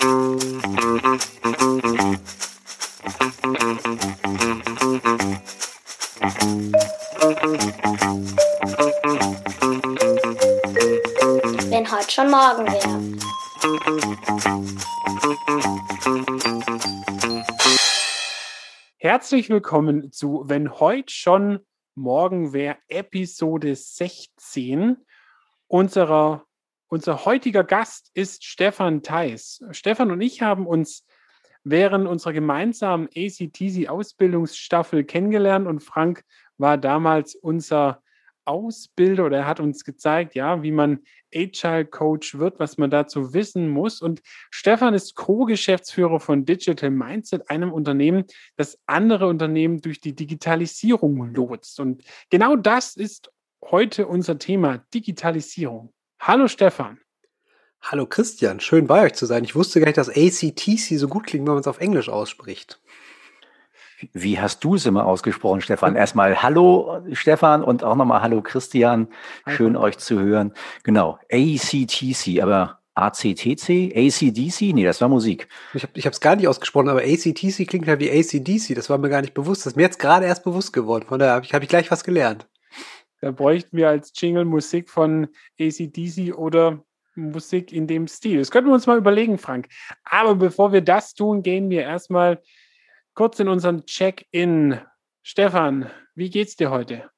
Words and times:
Wenn 0.00 0.08
heute 11.90 12.10
schon 12.10 12.30
morgen 12.30 12.66
wäre. 12.66 13.18
Herzlich 18.96 19.50
willkommen 19.50 20.12
zu 20.12 20.44
Wenn 20.46 20.70
heute 20.80 21.12
schon 21.12 21.66
morgen 21.94 22.54
wäre 22.54 22.78
Episode 22.88 23.76
16 23.76 24.96
unserer 25.66 26.46
unser 26.90 27.24
heutiger 27.24 27.62
Gast 27.62 28.10
ist 28.14 28.44
Stefan 28.44 29.02
Theis. 29.02 29.64
Stefan 29.70 30.10
und 30.10 30.20
ich 30.20 30.42
haben 30.42 30.66
uns 30.66 31.06
während 31.62 32.08
unserer 32.08 32.32
gemeinsamen 32.32 33.08
ACTC-Ausbildungsstaffel 33.14 35.04
kennengelernt 35.04 35.68
und 35.68 35.80
Frank 35.80 36.24
war 36.58 36.76
damals 36.78 37.36
unser 37.36 38.02
Ausbilder 38.44 39.26
oder 39.26 39.38
er 39.38 39.46
hat 39.46 39.60
uns 39.60 39.84
gezeigt, 39.84 40.34
ja, 40.34 40.64
wie 40.64 40.72
man 40.72 40.98
Agile 41.32 41.84
Coach 41.84 42.38
wird, 42.38 42.58
was 42.58 42.76
man 42.76 42.90
dazu 42.90 43.32
wissen 43.34 43.68
muss. 43.68 44.02
Und 44.02 44.20
Stefan 44.50 44.94
ist 44.94 45.14
Co-Geschäftsführer 45.14 46.18
von 46.18 46.44
Digital 46.44 46.90
Mindset, 46.90 47.48
einem 47.50 47.72
Unternehmen, 47.72 48.24
das 48.56 48.80
andere 48.86 49.28
Unternehmen 49.28 49.80
durch 49.80 50.00
die 50.00 50.16
Digitalisierung 50.16 51.32
lotst. 51.34 51.78
Und 51.78 52.02
genau 52.30 52.56
das 52.56 52.96
ist 52.96 53.30
heute 53.62 54.08
unser 54.08 54.38
Thema, 54.38 54.78
Digitalisierung. 54.92 55.92
Hallo 56.22 56.48
Stefan. 56.48 56.98
Hallo 57.80 58.04
Christian, 58.04 58.60
schön 58.60 58.86
bei 58.86 59.06
euch 59.06 59.14
zu 59.14 59.24
sein. 59.24 59.42
Ich 59.42 59.54
wusste 59.54 59.80
gar 59.80 59.86
nicht, 59.86 59.96
dass 59.96 60.10
ACTC 60.10 60.98
so 60.98 61.08
gut 61.08 61.26
klingt, 61.26 61.46
wenn 61.46 61.54
man 61.54 61.62
es 61.62 61.66
auf 61.66 61.80
Englisch 61.80 62.10
ausspricht. 62.10 62.78
Wie 64.12 64.38
hast 64.38 64.62
du 64.62 64.74
es 64.74 64.84
immer 64.84 65.06
ausgesprochen, 65.06 65.62
Stefan? 65.62 65.96
Erstmal 65.96 66.42
Hallo, 66.42 67.02
Stefan, 67.12 67.64
und 67.64 67.84
auch 67.84 67.96
nochmal 67.96 68.20
Hallo, 68.20 68.42
Christian. 68.42 69.08
Schön, 69.46 69.76
euch 69.76 69.96
zu 69.96 70.20
hören. 70.20 70.52
Genau, 70.82 71.18
ACTC, 71.32 72.42
aber 72.42 72.80
ACTC, 72.94 73.96
ACDC? 73.96 74.74
Nee, 74.74 74.84
das 74.84 75.00
war 75.00 75.08
Musik. 75.08 75.48
Ich 75.72 76.04
habe 76.04 76.12
es 76.12 76.20
gar 76.20 76.36
nicht 76.36 76.48
ausgesprochen, 76.48 76.90
aber 76.90 77.00
ACTC 77.00 77.66
klingt 77.66 77.88
halt 77.88 78.00
wie 78.00 78.10
ACDC. 78.10 78.74
Das 78.74 78.90
war 78.90 78.98
mir 78.98 79.08
gar 79.08 79.22
nicht 79.22 79.32
bewusst. 79.32 79.62
Das 79.62 79.72
ist 79.72 79.76
mir 79.76 79.84
jetzt 79.84 79.98
gerade 79.98 80.26
erst 80.26 80.44
bewusst 80.44 80.74
geworden. 80.74 81.06
Von 81.08 81.18
daher 81.18 81.36
habe 81.36 81.46
ich, 81.46 81.54
hab 81.54 81.62
ich 81.62 81.68
gleich 81.70 81.90
was 81.90 82.04
gelernt. 82.04 82.46
Da 83.20 83.30
bräuchten 83.30 83.76
wir 83.76 83.88
als 83.88 84.12
Jingle 84.14 84.44
Musik 84.44 84.88
von 84.88 85.28
ACDC 85.58 86.34
oder 86.34 86.82
Musik 87.14 87.72
in 87.72 87.86
dem 87.86 88.08
Stil. 88.08 88.38
Das 88.38 88.50
könnten 88.50 88.70
wir 88.70 88.74
uns 88.74 88.86
mal 88.86 88.98
überlegen, 88.98 89.38
Frank. 89.38 89.68
Aber 90.04 90.34
bevor 90.34 90.72
wir 90.72 90.80
das 90.80 91.14
tun, 91.14 91.42
gehen 91.42 91.68
wir 91.70 91.82
erstmal 91.82 92.42
kurz 93.14 93.38
in 93.40 93.48
unseren 93.48 93.84
Check-in. 93.84 94.80
Stefan, 95.22 95.90
wie 96.14 96.30
geht's 96.30 96.56
dir 96.56 96.70
heute? 96.70 97.10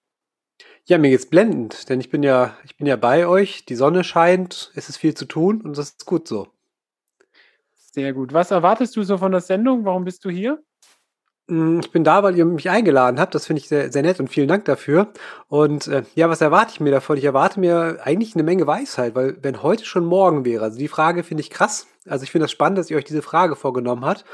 Ja, 0.84 0.98
mir 0.98 1.10
geht's 1.10 1.30
blendend, 1.30 1.88
denn 1.88 2.00
ich 2.00 2.10
bin 2.10 2.24
ja, 2.24 2.56
ich 2.64 2.76
bin 2.76 2.88
ja 2.88 2.96
bei 2.96 3.26
euch, 3.28 3.64
die 3.64 3.76
Sonne 3.76 4.02
scheint, 4.02 4.72
es 4.74 4.88
ist 4.88 4.96
viel 4.96 5.14
zu 5.14 5.26
tun 5.26 5.60
und 5.60 5.78
das 5.78 5.90
ist 5.90 6.06
gut 6.06 6.26
so. 6.26 6.48
Sehr 7.74 8.12
gut. 8.12 8.32
Was 8.32 8.50
erwartest 8.50 8.96
du 8.96 9.04
so 9.04 9.18
von 9.18 9.30
der 9.30 9.42
Sendung? 9.42 9.84
Warum 9.84 10.04
bist 10.04 10.24
du 10.24 10.30
hier? 10.30 10.62
Hm, 11.52 11.80
ich 11.80 11.90
bin 11.90 12.02
da, 12.02 12.22
weil 12.22 12.34
ihr 12.34 12.46
mich 12.46 12.70
eingeladen 12.70 13.20
habt. 13.20 13.34
Das 13.34 13.44
finde 13.44 13.60
ich 13.60 13.68
sehr, 13.68 13.92
sehr 13.92 14.00
nett 14.00 14.18
und 14.20 14.28
vielen 14.28 14.48
Dank 14.48 14.64
dafür. 14.64 15.12
Und 15.48 15.86
äh, 15.86 16.02
ja, 16.14 16.30
was 16.30 16.40
erwarte 16.40 16.72
ich 16.72 16.80
mir 16.80 16.90
davon? 16.90 17.18
Ich 17.18 17.24
erwarte 17.24 17.60
mir 17.60 17.98
eigentlich 18.04 18.34
eine 18.34 18.42
Menge 18.42 18.66
Weisheit, 18.66 19.14
weil 19.14 19.36
wenn 19.42 19.62
heute 19.62 19.84
schon 19.84 20.06
morgen 20.06 20.46
wäre, 20.46 20.64
also 20.64 20.78
die 20.78 20.88
Frage 20.88 21.22
finde 21.22 21.42
ich 21.42 21.50
krass. 21.50 21.86
Also 22.08 22.22
ich 22.22 22.30
finde 22.30 22.44
das 22.44 22.52
spannend, 22.52 22.78
dass 22.78 22.88
ihr 22.88 22.96
euch 22.96 23.04
diese 23.04 23.20
Frage 23.20 23.54
vorgenommen 23.54 24.06
habt. 24.06 24.24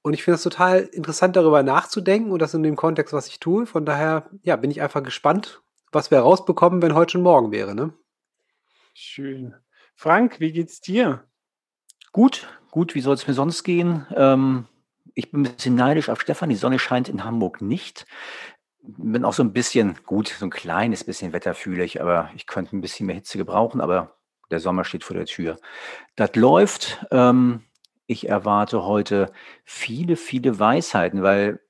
Und 0.00 0.14
ich 0.14 0.22
finde 0.22 0.36
es 0.36 0.42
total 0.42 0.80
interessant, 0.80 1.36
darüber 1.36 1.62
nachzudenken 1.62 2.32
und 2.32 2.40
das 2.40 2.54
in 2.54 2.62
dem 2.62 2.76
Kontext, 2.76 3.12
was 3.12 3.26
ich 3.26 3.40
tue. 3.40 3.66
Von 3.66 3.84
daher, 3.84 4.30
ja, 4.42 4.56
bin 4.56 4.70
ich 4.70 4.80
einfach 4.80 5.02
gespannt, 5.02 5.60
was 5.92 6.10
wir 6.10 6.20
rausbekommen, 6.20 6.80
wenn 6.80 6.94
heute 6.94 7.12
schon 7.12 7.22
morgen 7.22 7.52
wäre. 7.52 7.74
Ne? 7.74 7.92
Schön. 8.94 9.54
Frank, 9.96 10.40
wie 10.40 10.52
geht's 10.52 10.80
dir? 10.80 11.24
Gut, 12.12 12.48
gut, 12.70 12.94
wie 12.94 13.02
soll 13.02 13.14
es 13.14 13.26
mir 13.26 13.34
sonst 13.34 13.64
gehen? 13.64 14.06
Ähm 14.16 14.64
ich 15.14 15.30
bin 15.30 15.42
ein 15.42 15.54
bisschen 15.54 15.74
neidisch 15.74 16.08
auf 16.08 16.20
Stefan. 16.20 16.48
Die 16.48 16.56
Sonne 16.56 16.78
scheint 16.78 17.08
in 17.08 17.24
Hamburg 17.24 17.62
nicht. 17.62 18.06
Bin 18.82 19.24
auch 19.24 19.32
so 19.32 19.42
ein 19.42 19.52
bisschen, 19.52 19.98
gut, 20.04 20.28
so 20.28 20.44
ein 20.44 20.50
kleines 20.50 21.04
bisschen 21.04 21.32
wetterfühlig, 21.32 22.00
aber 22.00 22.30
ich 22.34 22.46
könnte 22.46 22.76
ein 22.76 22.80
bisschen 22.80 23.06
mehr 23.06 23.14
Hitze 23.14 23.38
gebrauchen, 23.38 23.80
aber 23.80 24.18
der 24.50 24.60
Sommer 24.60 24.84
steht 24.84 25.04
vor 25.04 25.16
der 25.16 25.26
Tür. 25.26 25.58
Das 26.16 26.34
läuft. 26.34 27.06
Ähm, 27.10 27.62
ich 28.06 28.28
erwarte 28.28 28.84
heute 28.84 29.32
viele, 29.64 30.16
viele 30.16 30.58
Weisheiten, 30.58 31.22
weil 31.22 31.60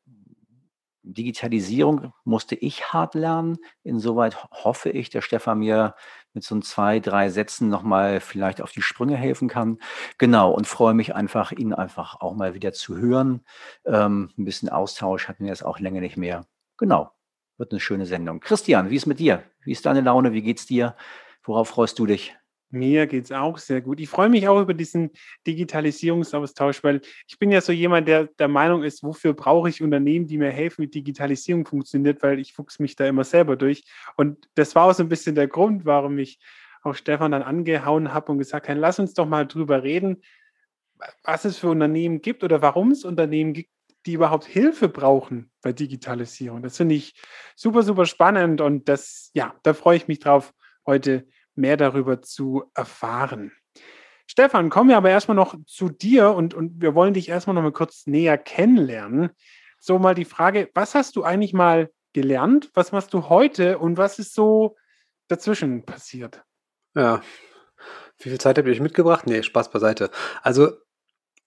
Digitalisierung 1.02 2.12
musste 2.24 2.56
ich 2.56 2.92
hart 2.92 3.14
lernen. 3.14 3.58
Insoweit 3.82 4.42
hoffe 4.50 4.90
ich, 4.90 5.10
dass 5.10 5.24
Stefan 5.24 5.58
mir 5.58 5.94
mit 6.34 6.44
so 6.44 6.58
zwei, 6.60 7.00
drei 7.00 7.30
Sätzen 7.30 7.68
nochmal 7.68 8.20
vielleicht 8.20 8.60
auf 8.60 8.72
die 8.72 8.82
Sprünge 8.82 9.16
helfen 9.16 9.48
kann. 9.48 9.78
Genau, 10.18 10.50
und 10.50 10.66
freue 10.66 10.94
mich 10.94 11.14
einfach, 11.14 11.52
ihn 11.52 11.72
einfach 11.72 12.20
auch 12.20 12.34
mal 12.34 12.54
wieder 12.54 12.72
zu 12.72 12.96
hören. 12.96 13.44
Ähm, 13.86 14.30
ein 14.36 14.44
bisschen 14.44 14.68
Austausch 14.68 15.28
hatten 15.28 15.44
wir 15.44 15.50
jetzt 15.50 15.64
auch 15.64 15.78
länger 15.78 16.00
nicht 16.00 16.16
mehr. 16.16 16.46
Genau, 16.76 17.12
wird 17.56 17.72
eine 17.72 17.80
schöne 17.80 18.06
Sendung. 18.06 18.40
Christian, 18.40 18.90
wie 18.90 18.96
ist 18.96 19.06
mit 19.06 19.20
dir? 19.20 19.44
Wie 19.62 19.72
ist 19.72 19.86
deine 19.86 20.00
Laune? 20.00 20.32
Wie 20.32 20.42
geht's 20.42 20.66
dir? 20.66 20.96
Worauf 21.44 21.68
freust 21.68 21.98
du 21.98 22.06
dich? 22.06 22.36
Mir 22.74 23.06
geht 23.06 23.24
es 23.24 23.32
auch 23.32 23.58
sehr 23.58 23.80
gut. 23.80 24.00
Ich 24.00 24.08
freue 24.08 24.28
mich 24.28 24.48
auch 24.48 24.60
über 24.60 24.74
diesen 24.74 25.10
Digitalisierungsaustausch, 25.46 26.82
weil 26.84 27.00
ich 27.26 27.38
bin 27.38 27.50
ja 27.50 27.60
so 27.60 27.72
jemand, 27.72 28.08
der 28.08 28.26
der 28.26 28.48
Meinung 28.48 28.82
ist, 28.82 29.02
wofür 29.02 29.32
brauche 29.32 29.68
ich 29.68 29.82
Unternehmen, 29.82 30.26
die 30.26 30.38
mir 30.38 30.50
helfen, 30.50 30.82
wie 30.82 30.88
Digitalisierung 30.88 31.64
funktioniert, 31.64 32.22
weil 32.22 32.38
ich 32.38 32.52
fuchs 32.52 32.78
mich 32.78 32.96
da 32.96 33.06
immer 33.06 33.24
selber 33.24 33.56
durch. 33.56 33.84
Und 34.16 34.48
das 34.54 34.74
war 34.74 34.86
auch 34.86 34.94
so 34.94 35.02
ein 35.02 35.08
bisschen 35.08 35.34
der 35.34 35.48
Grund, 35.48 35.84
warum 35.84 36.18
ich 36.18 36.38
auch 36.82 36.94
Stefan 36.94 37.32
dann 37.32 37.42
angehauen 37.42 38.12
habe 38.12 38.32
und 38.32 38.38
gesagt 38.38 38.68
habe, 38.68 38.78
lass 38.78 38.98
uns 38.98 39.14
doch 39.14 39.26
mal 39.26 39.46
drüber 39.46 39.82
reden, 39.82 40.22
was 41.22 41.44
es 41.44 41.58
für 41.58 41.70
Unternehmen 41.70 42.20
gibt 42.20 42.44
oder 42.44 42.62
warum 42.62 42.90
es 42.90 43.04
Unternehmen 43.04 43.52
gibt, 43.52 43.70
die 44.06 44.14
überhaupt 44.14 44.44
Hilfe 44.44 44.88
brauchen 44.88 45.50
bei 45.62 45.72
Digitalisierung. 45.72 46.62
Das 46.62 46.76
finde 46.76 46.94
ich 46.94 47.14
super, 47.56 47.82
super 47.82 48.04
spannend 48.04 48.60
und 48.60 48.88
das, 48.88 49.30
ja, 49.32 49.54
da 49.62 49.72
freue 49.72 49.96
ich 49.96 50.08
mich 50.08 50.18
drauf, 50.18 50.52
heute 50.86 51.26
mehr 51.56 51.76
darüber 51.76 52.22
zu 52.22 52.64
erfahren. 52.74 53.52
Stefan, 54.26 54.70
kommen 54.70 54.88
wir 54.88 54.96
aber 54.96 55.10
erstmal 55.10 55.36
noch 55.36 55.54
zu 55.66 55.88
dir 55.88 56.30
und, 56.30 56.54
und 56.54 56.80
wir 56.80 56.94
wollen 56.94 57.14
dich 57.14 57.28
erstmal 57.28 57.54
noch 57.54 57.62
mal 57.62 57.72
kurz 57.72 58.06
näher 58.06 58.38
kennenlernen. 58.38 59.30
So 59.78 59.98
mal 59.98 60.14
die 60.14 60.24
Frage, 60.24 60.70
was 60.74 60.94
hast 60.94 61.16
du 61.16 61.24
eigentlich 61.24 61.52
mal 61.52 61.90
gelernt? 62.14 62.70
Was 62.74 62.92
machst 62.92 63.12
du 63.12 63.28
heute 63.28 63.78
und 63.78 63.98
was 63.98 64.18
ist 64.18 64.34
so 64.34 64.76
dazwischen 65.28 65.84
passiert? 65.84 66.42
Ja. 66.94 67.20
Wie 68.18 68.30
viel 68.30 68.40
Zeit 68.40 68.56
habt 68.56 68.66
ihr 68.66 68.72
euch 68.72 68.80
mitgebracht? 68.80 69.26
Nee, 69.26 69.42
Spaß 69.42 69.70
beiseite. 69.70 70.10
Also 70.42 70.72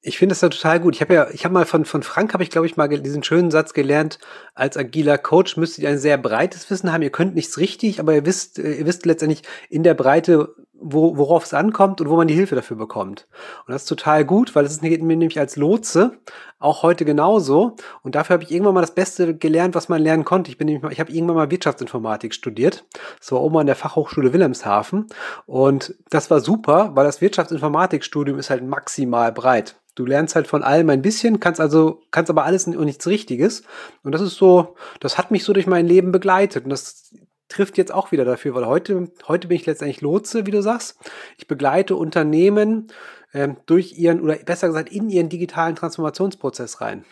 ich 0.01 0.17
finde 0.17 0.33
es 0.33 0.41
ja 0.41 0.49
total 0.49 0.79
gut. 0.79 0.95
Ich 0.95 1.01
habe 1.01 1.13
ja, 1.13 1.27
ich 1.31 1.43
habe 1.43 1.53
mal 1.53 1.65
von, 1.65 1.85
von 1.85 2.03
Frank 2.03 2.33
habe 2.33 2.43
ich, 2.43 2.49
glaube 2.49 2.67
ich, 2.67 2.77
mal 2.77 2.87
diesen 2.87 3.23
schönen 3.23 3.51
Satz 3.51 3.73
gelernt, 3.73 4.19
als 4.53 4.77
agiler 4.77 5.17
Coach 5.17 5.57
müsstet 5.57 5.83
ihr 5.83 5.89
ein 5.89 5.97
sehr 5.97 6.17
breites 6.17 6.69
Wissen 6.69 6.91
haben. 6.93 7.01
Ihr 7.01 7.11
könnt 7.11 7.35
nichts 7.35 7.57
richtig, 7.57 7.99
aber 7.99 8.13
ihr 8.13 8.25
wisst, 8.25 8.59
äh, 8.59 8.75
ihr 8.75 8.85
wisst 8.85 9.05
letztendlich 9.05 9.41
in 9.69 9.83
der 9.83 9.95
Breite, 9.95 10.55
wo, 10.79 11.17
worauf 11.17 11.45
es 11.45 11.53
ankommt 11.53 12.01
und 12.01 12.09
wo 12.09 12.15
man 12.15 12.27
die 12.27 12.33
Hilfe 12.33 12.55
dafür 12.55 12.77
bekommt. 12.77 13.27
Und 13.65 13.73
das 13.73 13.83
ist 13.83 13.89
total 13.89 14.25
gut, 14.25 14.55
weil 14.55 14.65
es 14.65 14.79
geht 14.81 15.01
mir 15.01 15.17
nämlich 15.17 15.39
als 15.39 15.55
Lotse 15.55 16.19
auch 16.59 16.83
heute 16.83 17.05
genauso. 17.05 17.75
Und 18.03 18.15
dafür 18.15 18.35
habe 18.35 18.43
ich 18.43 18.51
irgendwann 18.51 18.73
mal 18.73 18.81
das 18.81 18.95
Beste 18.95 19.35
gelernt, 19.35 19.75
was 19.75 19.89
man 19.89 20.01
lernen 20.01 20.25
konnte. 20.25 20.49
Ich 20.49 20.57
bin 20.57 20.65
nämlich 20.65 20.83
mal, 20.83 20.91
ich 20.91 20.99
habe 20.99 21.11
irgendwann 21.11 21.35
mal 21.35 21.51
Wirtschaftsinformatik 21.51 22.33
studiert. 22.33 22.85
Das 23.19 23.31
war 23.31 23.41
oben 23.41 23.57
an 23.57 23.67
der 23.67 23.75
Fachhochschule 23.75 24.33
Wilhelmshaven. 24.33 25.07
Und 25.45 25.95
das 26.09 26.29
war 26.31 26.39
super, 26.39 26.91
weil 26.95 27.05
das 27.05 27.21
Wirtschaftsinformatikstudium 27.21 28.39
ist 28.39 28.49
halt 28.49 28.63
maximal 28.63 29.31
breit. 29.31 29.75
Du 29.95 30.05
lernst 30.05 30.35
halt 30.35 30.45
von 30.45 30.61
allem 30.61 30.91
ein 30.91 31.01
bisschen, 31.01 31.39
kannst 31.39 31.59
also, 31.59 32.01
kannst 32.11 32.29
aber 32.29 32.45
alles 32.45 32.67
und 32.67 32.85
nichts 32.85 33.07
Richtiges. 33.07 33.63
Und 34.03 34.11
das 34.11 34.21
ist 34.21 34.35
so, 34.35 34.75
das 34.99 35.17
hat 35.17 35.31
mich 35.31 35.43
so 35.43 35.53
durch 35.53 35.65
mein 35.65 35.87
Leben 35.87 36.11
begleitet. 36.11 36.65
Und 36.65 36.69
das 36.69 37.11
trifft 37.49 37.77
jetzt 37.77 37.93
auch 37.93 38.11
wieder 38.11 38.25
dafür, 38.25 38.55
weil 38.55 38.65
heute, 38.65 39.11
heute 39.27 39.47
bin 39.47 39.55
ich 39.55 39.65
letztendlich 39.65 40.01
Lotse, 40.01 40.45
wie 40.45 40.51
du 40.51 40.61
sagst. 40.61 40.97
Ich 41.37 41.47
begleite 41.47 41.95
Unternehmen 41.95 42.87
äh, 43.31 43.49
durch 43.65 43.97
ihren, 43.97 44.21
oder 44.21 44.35
besser 44.35 44.67
gesagt, 44.67 44.89
in 44.91 45.09
ihren 45.09 45.29
digitalen 45.29 45.75
Transformationsprozess 45.75 46.81
rein. 46.81 47.05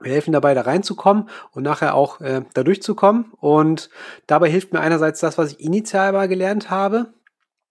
Wir 0.00 0.12
helfen 0.12 0.32
dabei, 0.32 0.54
da 0.54 0.62
reinzukommen 0.62 1.28
und 1.52 1.62
nachher 1.62 1.94
auch 1.94 2.20
äh, 2.20 2.42
da 2.52 2.62
durchzukommen. 2.62 3.32
Und 3.40 3.90
dabei 4.26 4.50
hilft 4.50 4.72
mir 4.72 4.80
einerseits 4.80 5.20
das, 5.20 5.38
was 5.38 5.52
ich 5.52 5.60
initial 5.60 6.12
mal 6.12 6.28
gelernt 6.28 6.68
habe, 6.68 7.14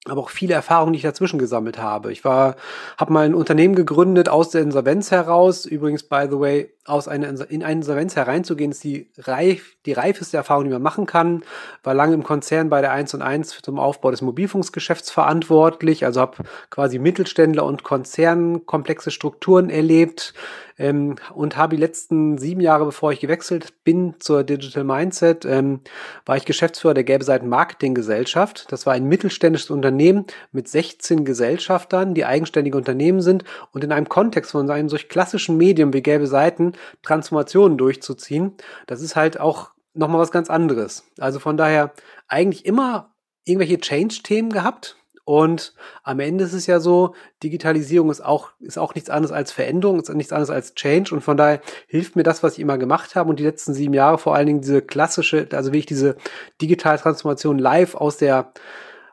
aber 0.09 0.19
auch 0.19 0.29
viele 0.29 0.53
Erfahrungen, 0.53 0.91
die 0.91 0.97
ich 0.97 1.03
dazwischen 1.03 1.39
gesammelt 1.39 1.77
habe. 1.77 2.11
Ich 2.11 2.25
war, 2.25 2.57
habe 2.97 3.13
mal 3.13 3.25
ein 3.25 3.33
Unternehmen 3.33 3.73
gegründet 3.73 4.27
aus 4.27 4.49
der 4.49 4.61
Insolvenz 4.61 5.11
heraus. 5.11 5.65
Übrigens, 5.65 6.03
by 6.03 6.27
the 6.29 6.39
way, 6.39 6.73
aus 6.85 7.07
einer 7.07 7.29
in 7.49 7.63
eine 7.63 7.79
Insolvenz 7.79 8.17
hereinzugehen, 8.17 8.71
ist 8.71 8.83
die 8.83 9.09
reif, 9.17 9.77
die 9.85 9.93
reifeste 9.93 10.35
Erfahrung, 10.35 10.65
die 10.65 10.71
man 10.71 10.81
machen 10.81 11.05
kann. 11.05 11.43
War 11.83 11.93
lange 11.93 12.15
im 12.15 12.23
Konzern 12.23 12.69
bei 12.69 12.81
der 12.81 12.91
1 12.91 13.13
und 13.13 13.21
1 13.21 13.61
zum 13.61 13.79
Aufbau 13.79 14.11
des 14.11 14.21
Mobilfunksgeschäfts 14.21 15.09
verantwortlich. 15.09 16.03
Also 16.03 16.19
habe 16.19 16.43
quasi 16.69 16.99
Mittelständler 16.99 17.63
und 17.63 17.83
Konzern 17.83 18.65
komplexe 18.65 19.09
Strukturen 19.09 19.69
erlebt 19.69 20.33
ähm, 20.77 21.15
und 21.33 21.57
habe 21.57 21.75
die 21.75 21.81
letzten 21.81 22.37
sieben 22.37 22.61
Jahre, 22.61 22.85
bevor 22.85 23.11
ich 23.11 23.19
gewechselt 23.19 23.73
bin 23.83 24.15
zur 24.19 24.43
Digital 24.43 24.83
Mindset, 24.83 25.45
ähm, 25.45 25.81
war 26.25 26.37
ich 26.37 26.45
Geschäftsführer 26.45 26.93
der 26.93 27.03
Gelbe 27.03 27.25
Seiten 27.25 27.49
Marketing 27.49 27.93
Gesellschaft. 27.93 28.71
Das 28.71 28.85
war 28.85 28.93
ein 28.93 29.05
mittelständisches 29.05 29.69
Unternehmen 29.69 30.25
mit 30.51 30.67
16 30.67 31.25
Gesellschaftern, 31.25 32.13
die 32.13 32.25
eigenständige 32.25 32.77
Unternehmen 32.77 33.21
sind 33.21 33.43
und 33.71 33.83
in 33.83 33.91
einem 33.91 34.09
Kontext 34.09 34.51
von 34.51 34.69
einem 34.69 34.89
solch 34.89 35.09
klassischen 35.09 35.57
Medium 35.57 35.93
wie 35.93 36.01
Gelbe 36.01 36.27
Seiten 36.27 36.73
Transformationen 37.01 37.77
durchzuziehen. 37.77 38.53
Das 38.87 39.01
ist 39.01 39.15
halt 39.15 39.39
auch 39.39 39.71
nochmal 39.93 40.19
was 40.19 40.31
ganz 40.31 40.49
anderes. 40.49 41.05
Also 41.19 41.39
von 41.39 41.57
daher 41.57 41.93
eigentlich 42.27 42.65
immer 42.65 43.13
irgendwelche 43.45 43.79
Change-Themen 43.79 44.51
gehabt, 44.51 44.97
und 45.25 45.73
am 46.03 46.19
Ende 46.19 46.43
ist 46.43 46.53
es 46.53 46.67
ja 46.67 46.81
so, 46.81 47.15
Digitalisierung 47.43 48.09
ist 48.09 48.21
auch, 48.21 48.49
ist 48.59 48.77
auch 48.77 48.93
nichts 48.93 49.09
anderes 49.09 49.31
als 49.31 49.53
Veränderung, 49.53 49.99
ist 49.99 50.13
nichts 50.13 50.33
anderes 50.33 50.49
als 50.49 50.75
Change. 50.75 51.13
Und 51.13 51.21
von 51.21 51.37
daher 51.37 51.61
hilft 51.87 52.15
mir 52.15 52.23
das, 52.23 52.43
was 52.43 52.53
ich 52.53 52.59
immer 52.59 52.77
gemacht 52.77 53.15
habe 53.15 53.29
und 53.29 53.39
die 53.39 53.45
letzten 53.45 53.73
sieben 53.73 53.93
Jahre 53.93 54.17
vor 54.17 54.35
allen 54.35 54.47
Dingen 54.47 54.61
diese 54.61 54.81
klassische, 54.81 55.47
also 55.53 55.71
wie 55.71 55.79
ich 55.79 55.85
diese 55.85 56.17
digitale 56.61 56.99
Transformation 56.99 57.57
live 57.57 57.95
aus 57.95 58.17
der, 58.17 58.51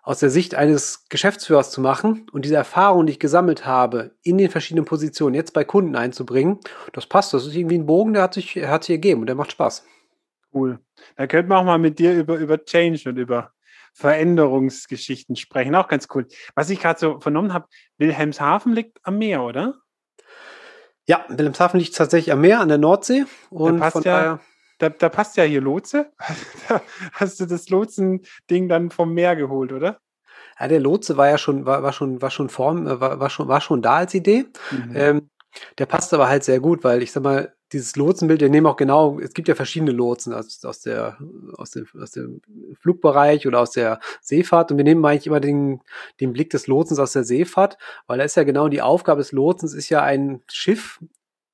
aus 0.02 0.18
der 0.18 0.30
Sicht 0.30 0.56
eines 0.56 1.08
Geschäftsführers 1.08 1.70
zu 1.70 1.80
machen 1.80 2.26
und 2.32 2.44
diese 2.44 2.56
Erfahrung, 2.56 3.06
die 3.06 3.12
ich 3.12 3.20
gesammelt 3.20 3.64
habe, 3.64 4.16
in 4.22 4.36
den 4.36 4.50
verschiedenen 4.50 4.86
Positionen 4.86 5.34
jetzt 5.34 5.52
bei 5.52 5.62
Kunden 5.62 5.94
einzubringen, 5.94 6.58
das 6.92 7.06
passt. 7.06 7.34
Das 7.34 7.46
ist 7.46 7.54
irgendwie 7.54 7.78
ein 7.78 7.86
Bogen, 7.86 8.14
der 8.14 8.22
hat 8.24 8.34
sich, 8.34 8.56
hat 8.56 8.82
sich 8.82 8.94
ergeben 8.94 9.20
und 9.20 9.28
der 9.28 9.36
macht 9.36 9.52
Spaß. 9.52 9.84
Cool. 10.52 10.80
Da 11.16 11.28
könnten 11.28 11.52
wir 11.52 11.58
auch 11.58 11.64
mal 11.64 11.78
mit 11.78 12.00
dir 12.00 12.14
über, 12.16 12.36
über 12.36 12.64
Change 12.64 13.10
und 13.10 13.16
über 13.16 13.52
Veränderungsgeschichten 13.92 15.36
sprechen. 15.36 15.74
Auch 15.74 15.88
ganz 15.88 16.08
cool. 16.14 16.26
Was 16.54 16.70
ich 16.70 16.80
gerade 16.80 16.98
so 16.98 17.20
vernommen 17.20 17.52
habe, 17.52 17.68
Wilhelmshaven 17.98 18.72
liegt 18.72 18.98
am 19.02 19.18
Meer, 19.18 19.42
oder? 19.42 19.74
Ja, 21.06 21.24
Wilhelmshaven 21.28 21.80
liegt 21.80 21.96
tatsächlich 21.96 22.32
am 22.32 22.40
Meer, 22.40 22.60
an 22.60 22.68
der 22.68 22.78
Nordsee. 22.78 23.24
Und 23.50 23.78
da 23.78 23.90
passt, 23.90 24.04
ja, 24.04 24.40
da, 24.78 24.88
da, 24.88 25.08
passt 25.08 25.36
ja 25.36 25.44
hier 25.44 25.60
Lotse. 25.60 26.12
hast 27.12 27.40
du 27.40 27.46
das 27.46 27.68
Lotsen-Ding 27.68 28.68
dann 28.68 28.90
vom 28.90 29.12
Meer 29.12 29.36
geholt, 29.36 29.72
oder? 29.72 30.00
Ja, 30.58 30.68
der 30.68 30.80
Lotse 30.80 31.16
war 31.16 31.28
ja 31.28 31.38
schon, 31.38 31.66
war, 31.66 31.82
war 31.82 31.92
schon, 31.92 32.20
war 32.22 32.30
schon 32.30 32.48
Form, 32.48 32.86
äh, 32.86 33.00
war, 33.00 33.18
war 33.18 33.30
schon, 33.30 33.48
war 33.48 33.60
schon 33.60 33.82
da 33.82 33.96
als 33.96 34.14
Idee. 34.14 34.46
Mhm. 34.70 34.92
Ähm, 34.94 35.30
der 35.78 35.86
passt 35.86 36.14
aber 36.14 36.28
halt 36.28 36.44
sehr 36.44 36.60
gut, 36.60 36.84
weil 36.84 37.02
ich 37.02 37.12
sag 37.12 37.22
mal, 37.22 37.54
dieses 37.72 37.96
Lotsenbild, 37.96 38.40
wir 38.40 38.48
nehmen 38.48 38.66
auch 38.66 38.76
genau, 38.76 39.18
es 39.20 39.32
gibt 39.32 39.48
ja 39.48 39.54
verschiedene 39.54 39.92
Lotsen 39.92 40.32
aus, 40.32 40.64
aus, 40.64 40.80
der, 40.80 41.18
aus, 41.56 41.70
dem, 41.70 41.86
aus 42.00 42.10
dem 42.10 42.40
Flugbereich 42.80 43.46
oder 43.46 43.60
aus 43.60 43.70
der 43.70 44.00
Seefahrt. 44.20 44.70
Und 44.72 44.78
wir 44.78 44.84
nehmen 44.84 45.04
eigentlich 45.04 45.26
immer 45.26 45.40
den, 45.40 45.80
den 46.20 46.32
Blick 46.32 46.50
des 46.50 46.66
Lotsens 46.66 46.98
aus 46.98 47.12
der 47.12 47.24
Seefahrt, 47.24 47.78
weil 48.06 48.18
da 48.18 48.24
ist 48.24 48.36
ja 48.36 48.44
genau 48.44 48.68
die 48.68 48.82
Aufgabe 48.82 49.20
des 49.20 49.32
Lotsens, 49.32 49.74
ist 49.74 49.88
ja 49.88 50.02
ein 50.02 50.42
Schiff 50.48 51.00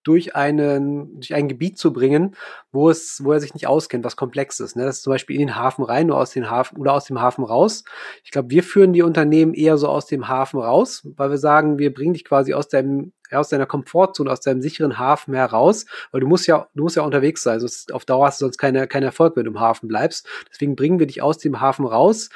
durch, 0.07 0.37
einen, 0.37 1.15
durch 1.15 1.35
ein 1.35 1.49
Gebiet 1.49 1.79
zu 1.79 1.93
bringen, 1.93 2.37
wo 2.71 2.91
es, 2.91 3.23
wo 3.25 3.33
er 3.33 3.41
sich 3.41 3.55
nicht 3.55 3.67
auskennt, 3.67 4.05
was 4.05 4.17
komplex 4.17 4.61
ist. 4.61 4.77
Ne? 4.77 4.85
Das 4.85 4.99
ist 4.99 5.03
zum 5.03 5.13
Beispiel 5.13 5.41
in 5.41 5.49
den 5.49 5.57
Hafen 5.57 5.85
rein 5.85 6.11
oder 6.11 6.21
aus, 6.21 6.31
dem 6.31 6.49
Hafen, 6.49 6.79
oder 6.79 6.93
aus 6.93 7.07
dem 7.07 7.21
Hafen 7.21 7.45
raus. 7.45 7.85
Ich 8.23 8.31
glaube, 8.31 8.51
wir 8.51 8.63
führen 8.63 8.93
die 8.93 9.03
Unternehmen 9.03 9.55
eher 9.55 9.79
so 9.79 9.89
aus 9.89 10.07
dem 10.07 10.29
Hafen 10.29 10.61
raus, 10.61 11.07
weil 11.17 11.31
wir 11.31 11.39
sagen, 11.39 11.79
wir 11.79 11.93
bringen 11.93 12.15
dich 12.15 12.25
quasi 12.25 12.55
aus 12.55 12.69
deinem 12.69 13.13
aus 13.33 13.49
deiner 13.49 13.67
Komfortzone, 13.67 14.31
aus 14.31 14.41
deinem 14.41 14.63
sicheren 14.63 15.01
Hafen 15.01 15.35
heraus, 15.35 15.87
weil 16.13 16.21
du 16.21 16.29
musst 16.29 16.47
ja, 16.47 16.69
du 16.75 16.85
musst 16.85 16.95
ja 16.95 17.03
unterwegs 17.03 17.43
sein. 17.43 17.55
Also 17.55 17.93
auf 17.93 18.05
Dauer 18.05 18.27
hast 18.27 18.41
du 18.41 18.45
sonst 18.45 18.57
keine, 18.57 18.87
keinen 18.87 19.03
Erfolg, 19.03 19.35
wenn 19.35 19.47
du 19.47 19.51
im 19.51 19.59
Hafen 19.59 19.89
bleibst. 19.89 20.29
Deswegen 20.49 20.77
bringen 20.77 21.01
wir 21.01 21.09
dich 21.09 21.23
aus 21.23 21.39
dem 21.39 21.61
Hafen 21.61 21.87
raus, 21.87 22.31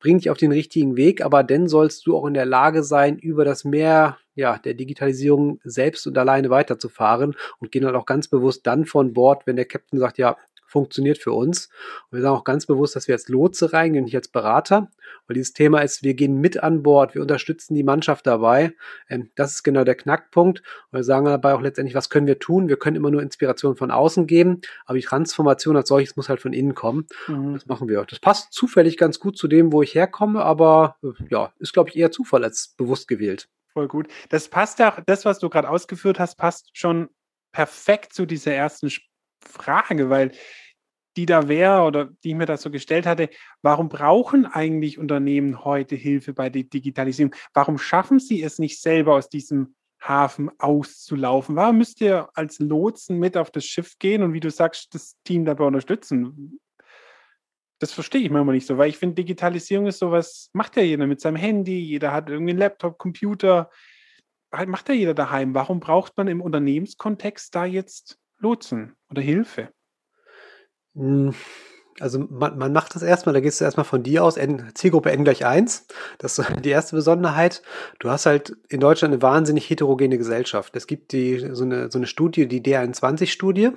bringen 0.00 0.18
dich 0.18 0.30
auf 0.30 0.36
den 0.36 0.50
richtigen 0.50 0.96
Weg, 0.96 1.24
aber 1.24 1.44
dann 1.44 1.68
sollst 1.68 2.04
du 2.06 2.16
auch 2.16 2.26
in 2.26 2.34
der 2.34 2.46
Lage 2.46 2.82
sein, 2.82 3.16
über 3.16 3.44
das 3.44 3.62
Meer 3.62 4.18
ja, 4.34 4.58
der 4.58 4.74
Digitalisierung 4.74 5.60
selbst 5.64 6.06
und 6.06 6.18
alleine 6.18 6.50
weiterzufahren 6.50 7.34
und 7.58 7.72
gehen 7.72 7.84
halt 7.84 7.94
auch 7.94 8.06
ganz 8.06 8.28
bewusst 8.28 8.66
dann 8.66 8.86
von 8.86 9.12
Bord, 9.12 9.46
wenn 9.46 9.56
der 9.56 9.64
Captain 9.64 9.98
sagt, 9.98 10.18
ja, 10.18 10.36
funktioniert 10.74 11.18
für 11.18 11.30
uns. 11.30 11.68
Und 12.10 12.18
wir 12.18 12.22
sagen 12.22 12.34
auch 12.34 12.42
ganz 12.42 12.66
bewusst, 12.66 12.96
dass 12.96 13.06
wir 13.06 13.14
als 13.14 13.28
Lotse 13.28 13.72
reingehen, 13.72 14.06
nicht 14.06 14.16
als 14.16 14.26
Berater, 14.26 14.90
weil 15.28 15.34
dieses 15.34 15.52
Thema 15.52 15.80
ist, 15.80 16.02
wir 16.02 16.14
gehen 16.14 16.40
mit 16.40 16.64
an 16.64 16.82
Bord, 16.82 17.14
wir 17.14 17.22
unterstützen 17.22 17.74
die 17.74 17.84
Mannschaft 17.84 18.26
dabei. 18.26 18.72
Ähm, 19.08 19.30
das 19.36 19.52
ist 19.52 19.62
genau 19.62 19.84
der 19.84 19.94
Knackpunkt. 19.94 20.62
Und 20.90 20.98
wir 20.98 21.04
sagen 21.04 21.26
dabei 21.26 21.54
auch 21.54 21.60
letztendlich, 21.60 21.94
was 21.94 22.10
können 22.10 22.26
wir 22.26 22.40
tun? 22.40 22.68
Wir 22.68 22.76
können 22.76 22.96
immer 22.96 23.12
nur 23.12 23.22
Inspiration 23.22 23.76
von 23.76 23.92
außen 23.92 24.26
geben, 24.26 24.62
aber 24.84 24.98
die 24.98 25.04
Transformation 25.04 25.76
als 25.76 25.88
solches 25.88 26.16
muss 26.16 26.28
halt 26.28 26.40
von 26.40 26.52
innen 26.52 26.74
kommen. 26.74 27.06
Mhm. 27.28 27.54
Das 27.54 27.66
machen 27.66 27.88
wir. 27.88 28.04
Das 28.04 28.18
passt 28.18 28.52
zufällig 28.52 28.96
ganz 28.96 29.20
gut 29.20 29.38
zu 29.38 29.46
dem, 29.46 29.72
wo 29.72 29.80
ich 29.80 29.94
herkomme, 29.94 30.42
aber 30.42 30.96
äh, 31.04 31.10
ja, 31.30 31.52
ist, 31.60 31.72
glaube 31.72 31.90
ich, 31.90 31.96
eher 31.96 32.10
Zufall 32.10 32.42
als 32.42 32.74
bewusst 32.76 33.06
gewählt. 33.06 33.48
Voll 33.74 33.88
gut. 33.88 34.08
Das 34.28 34.48
passt 34.48 34.78
ja, 34.78 35.02
das, 35.06 35.24
was 35.24 35.40
du 35.40 35.48
gerade 35.48 35.68
ausgeführt 35.68 36.20
hast, 36.20 36.36
passt 36.36 36.70
schon 36.74 37.08
perfekt 37.52 38.12
zu 38.12 38.24
dieser 38.24 38.54
ersten 38.54 38.88
Frage, 39.44 40.10
weil 40.10 40.32
die 41.16 41.26
da 41.26 41.48
wäre 41.48 41.82
oder 41.82 42.06
die 42.24 42.30
ich 42.30 42.34
mir 42.34 42.46
da 42.46 42.56
so 42.56 42.70
gestellt 42.70 43.06
hatte, 43.06 43.30
warum 43.62 43.88
brauchen 43.88 44.46
eigentlich 44.46 44.98
Unternehmen 44.98 45.64
heute 45.64 45.94
Hilfe 45.96 46.32
bei 46.32 46.50
der 46.50 46.64
Digitalisierung? 46.64 47.34
Warum 47.52 47.78
schaffen 47.78 48.18
sie 48.18 48.42
es 48.42 48.58
nicht 48.58 48.80
selber 48.80 49.14
aus 49.14 49.28
diesem 49.28 49.74
Hafen 50.00 50.50
auszulaufen? 50.58 51.56
Warum 51.56 51.78
müsst 51.78 52.00
ihr 52.00 52.28
als 52.34 52.58
Lotsen 52.58 53.18
mit 53.18 53.36
auf 53.36 53.50
das 53.50 53.64
Schiff 53.64 53.98
gehen 53.98 54.22
und 54.22 54.32
wie 54.32 54.40
du 54.40 54.50
sagst, 54.50 54.94
das 54.94 55.16
Team 55.24 55.44
dabei 55.44 55.64
unterstützen? 55.64 56.58
Das 57.80 57.92
verstehe 57.92 58.22
ich 58.22 58.30
manchmal 58.30 58.54
nicht 58.54 58.66
so, 58.66 58.78
weil 58.78 58.88
ich 58.88 58.96
finde, 58.96 59.16
Digitalisierung 59.16 59.86
ist 59.86 59.98
sowas, 59.98 60.50
macht 60.52 60.76
ja 60.76 60.82
jeder 60.82 61.06
mit 61.06 61.20
seinem 61.20 61.36
Handy, 61.36 61.78
jeder 61.78 62.12
hat 62.12 62.28
irgendwie 62.30 62.50
einen 62.50 62.58
Laptop, 62.58 62.98
Computer, 62.98 63.70
halt 64.52 64.68
macht 64.68 64.88
ja 64.88 64.94
jeder 64.94 65.14
daheim. 65.14 65.54
Warum 65.54 65.80
braucht 65.80 66.16
man 66.16 66.28
im 66.28 66.40
Unternehmenskontext 66.40 67.54
da 67.54 67.64
jetzt 67.64 68.18
Lotsen 68.38 68.94
oder 69.10 69.22
Hilfe? 69.22 69.72
Also 72.00 72.18
man, 72.18 72.58
man 72.58 72.72
macht 72.72 72.94
das 72.94 73.02
erstmal, 73.02 73.34
da 73.34 73.40
gehst 73.40 73.60
du 73.60 73.64
erstmal 73.64 73.84
von 73.84 74.02
dir 74.02 74.24
aus, 74.24 74.36
N, 74.36 74.70
Zielgruppe 74.74 75.12
N 75.12 75.24
gleich 75.24 75.46
1. 75.46 75.86
Das 76.18 76.38
ist 76.38 76.48
die 76.64 76.70
erste 76.70 76.96
Besonderheit. 76.96 77.62
Du 78.00 78.10
hast 78.10 78.26
halt 78.26 78.56
in 78.68 78.80
Deutschland 78.80 79.14
eine 79.14 79.22
wahnsinnig 79.22 79.70
heterogene 79.70 80.18
Gesellschaft. 80.18 80.74
Es 80.76 80.86
gibt 80.86 81.12
die, 81.12 81.38
so, 81.52 81.64
eine, 81.64 81.90
so 81.90 81.98
eine 81.98 82.06
Studie, 82.06 82.48
die 82.48 82.62
D21-Studie, 82.62 83.70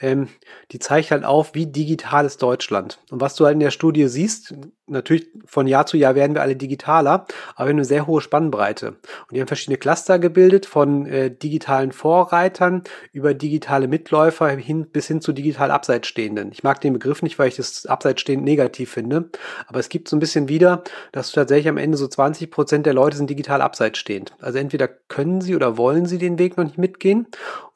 ähm, 0.00 0.28
die 0.70 0.78
zeigt 0.78 1.10
halt 1.10 1.24
auf, 1.24 1.54
wie 1.54 1.66
digital 1.66 2.24
ist 2.24 2.40
Deutschland. 2.42 3.00
Und 3.10 3.20
was 3.20 3.34
du 3.34 3.44
halt 3.44 3.54
in 3.54 3.60
der 3.60 3.70
Studie 3.70 4.06
siehst, 4.08 4.54
natürlich 4.90 5.28
von 5.46 5.66
Jahr 5.66 5.86
zu 5.86 5.96
Jahr 5.96 6.14
werden 6.14 6.34
wir 6.34 6.42
alle 6.42 6.56
digitaler, 6.56 7.26
aber 7.54 7.66
wir 7.66 7.70
haben 7.70 7.76
eine 7.78 7.84
sehr 7.84 8.06
hohe 8.06 8.20
Spannbreite. 8.20 8.88
Und 8.88 9.32
die 9.32 9.40
haben 9.40 9.48
verschiedene 9.48 9.78
Cluster 9.78 10.18
gebildet, 10.18 10.66
von 10.66 11.06
äh, 11.06 11.30
digitalen 11.30 11.92
Vorreitern 11.92 12.82
über 13.12 13.34
digitale 13.34 13.88
Mitläufer 13.88 14.48
hin 14.48 14.86
bis 14.86 15.06
hin 15.06 15.20
zu 15.20 15.32
digital 15.32 15.70
Abseitsstehenden. 15.70 16.50
Ich 16.52 16.62
mag 16.62 16.80
den 16.80 16.92
Begriff 16.92 17.22
nicht, 17.22 17.38
weil 17.38 17.48
ich 17.48 17.56
das 17.56 17.86
Abseitsstehend 17.86 18.44
negativ 18.44 18.90
finde, 18.90 19.30
aber 19.66 19.80
es 19.80 19.88
gibt 19.88 20.08
so 20.08 20.16
ein 20.16 20.20
bisschen 20.20 20.48
wieder, 20.48 20.82
dass 21.12 21.32
tatsächlich 21.32 21.68
am 21.68 21.78
Ende 21.78 21.96
so 21.96 22.06
20 22.06 22.50
Prozent 22.50 22.86
der 22.86 22.94
Leute 22.94 23.16
sind 23.16 23.30
digital 23.30 23.62
abseitsstehend. 23.62 24.34
Also 24.40 24.58
entweder 24.58 24.88
können 24.88 25.40
sie 25.40 25.54
oder 25.54 25.76
wollen 25.76 26.06
sie 26.06 26.18
den 26.18 26.38
Weg 26.38 26.56
noch 26.56 26.64
nicht 26.64 26.78
mitgehen 26.78 27.26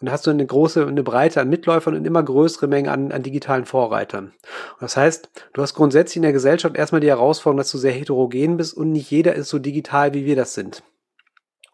und 0.01 0.11
hast 0.11 0.27
du 0.27 0.31
eine 0.31 0.45
große, 0.45 0.87
eine 0.87 1.03
Breite 1.03 1.41
an 1.41 1.49
Mitläufern 1.49 1.95
und 1.95 2.05
immer 2.05 2.23
größere 2.23 2.67
Menge 2.67 2.91
an, 2.91 3.13
an 3.13 3.23
digitalen 3.23 3.65
Vorreitern. 3.65 4.27
Und 4.27 4.83
das 4.83 4.97
heißt, 4.97 5.31
du 5.53 5.63
hast 5.63 5.75
grundsätzlich 5.75 6.17
in 6.17 6.23
der 6.23 6.33
Gesellschaft 6.33 6.77
erstmal 6.77 7.01
die 7.05 7.11
Herausforderung, 7.11 7.59
dass 7.59 7.71
du 7.71 7.79
sehr 7.79 7.93
heterogen 7.93 8.57
bist 8.57 8.75
und 8.75 8.93
nicht 8.93 9.11
jeder 9.11 9.35
ist 9.35 9.49
so 9.49 9.59
digital, 9.59 10.15
wie 10.15 10.25
wir 10.25 10.37
das 10.37 10.55
sind. 10.55 10.83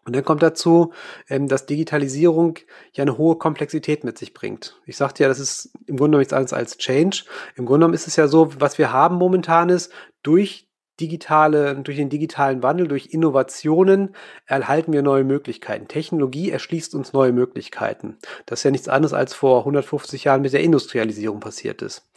Und 0.03 0.15
dann 0.15 0.25
kommt 0.25 0.41
dazu, 0.41 0.93
ähm, 1.29 1.47
dass 1.47 1.67
Digitalisierung 1.67 2.57
ja 2.93 3.03
eine 3.03 3.17
hohe 3.17 3.35
Komplexität 3.35 4.03
mit 4.03 4.17
sich 4.17 4.33
bringt. 4.33 4.79
Ich 4.85 4.97
sagte 4.97 5.23
ja, 5.23 5.29
das 5.29 5.39
ist 5.39 5.73
im 5.85 5.97
Grunde 5.97 6.11
genommen 6.11 6.19
nichts 6.21 6.33
anderes 6.33 6.53
als 6.53 6.77
Change. 6.77 7.23
Im 7.55 7.65
Grunde 7.65 7.79
genommen 7.79 7.93
ist 7.93 8.07
es 8.07 8.15
ja 8.15 8.27
so, 8.27 8.59
was 8.59 8.77
wir 8.77 8.91
haben 8.91 9.17
momentan 9.17 9.69
ist, 9.69 9.91
durch 10.23 10.67
digitale, 10.99 11.75
durch 11.75 11.97
den 11.97 12.09
digitalen 12.09 12.63
Wandel, 12.63 12.87
durch 12.87 13.07
Innovationen 13.11 14.15
erhalten 14.45 14.93
wir 14.93 15.01
neue 15.01 15.23
Möglichkeiten. 15.23 15.87
Technologie 15.87 16.51
erschließt 16.51 16.95
uns 16.95 17.13
neue 17.13 17.31
Möglichkeiten. 17.31 18.17
Das 18.45 18.59
ist 18.59 18.63
ja 18.63 18.71
nichts 18.71 18.87
anderes 18.87 19.13
als 19.13 19.33
vor 19.33 19.59
150 19.59 20.23
Jahren 20.23 20.41
mit 20.41 20.53
der 20.53 20.61
Industrialisierung 20.61 21.39
passiert 21.39 21.81
ist. 21.81 22.09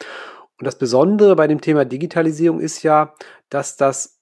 Und 0.59 0.67
das 0.67 0.79
Besondere 0.79 1.37
bei 1.37 1.47
dem 1.47 1.61
Thema 1.61 1.85
Digitalisierung 1.85 2.61
ist 2.61 2.83
ja, 2.83 3.15
dass 3.49 3.77
das 3.77 4.21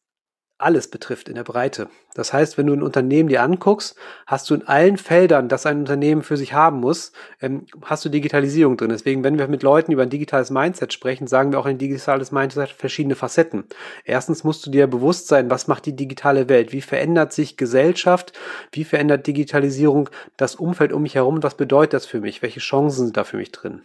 alles 0.62 0.89
betrifft 0.89 1.29
in 1.29 1.35
der 1.35 1.45
Breite. 1.45 1.89
Das 2.15 2.33
heißt, 2.33 2.57
wenn 2.57 2.67
du 2.67 2.75
ein 2.75 2.83
Unternehmen 2.83 3.29
dir 3.29 3.43
anguckst, 3.43 3.97
hast 4.27 4.49
du 4.49 4.55
in 4.55 4.67
allen 4.67 4.97
Feldern, 4.97 5.49
das 5.49 5.67
ein 5.67 5.79
Unternehmen 5.79 6.23
für 6.23 6.37
sich 6.37 6.53
haben 6.53 6.81
muss, 6.81 7.12
ähm, 7.41 7.67
hast 7.83 8.05
du 8.05 8.09
Digitalisierung 8.09 8.77
drin. 8.77 8.91
Deswegen, 8.91 9.25
wenn 9.25 9.39
wir 9.39 9.49
mit 9.49 9.62
Leuten 9.62 9.93
über 9.93 10.03
ein 10.03 10.11
digitales 10.11 10.51
Mindset 10.51 10.93
sprechen, 10.93 11.27
sagen 11.27 11.53
wir 11.53 11.59
auch 11.59 11.67
ein 11.67 11.79
digitales 11.79 12.33
Mindset 12.33 12.62
hat 12.62 12.71
verschiedene 12.71 13.15
Facetten. 13.15 13.65
Erstens 14.05 14.45
musst 14.45 14.65
du 14.67 14.71
dir 14.71 14.87
bewusst 14.87 15.27
sein, 15.29 15.51
was 15.51 15.69
macht 15.69 15.87
die 15.87 15.97
digitale 15.97 16.49
Welt? 16.49 16.73
Wie 16.73 16.83
verändert 16.83 17.33
sich 17.33 17.57
Gesellschaft? 17.57 18.33
Wie 18.73 18.85
verändert 18.85 19.27
Digitalisierung 19.27 20.11
das 20.37 20.55
Umfeld 20.55 20.93
um 20.93 21.03
mich 21.03 21.15
herum? 21.15 21.43
Was 21.43 21.57
bedeutet 21.57 21.95
das 21.95 22.07
für 22.07 22.21
mich? 22.21 22.43
Welche 22.43 22.61
Chancen 22.61 23.07
sind 23.07 23.17
da 23.17 23.25
für 23.25 23.39
mich 23.39 23.53
drin? 23.53 23.83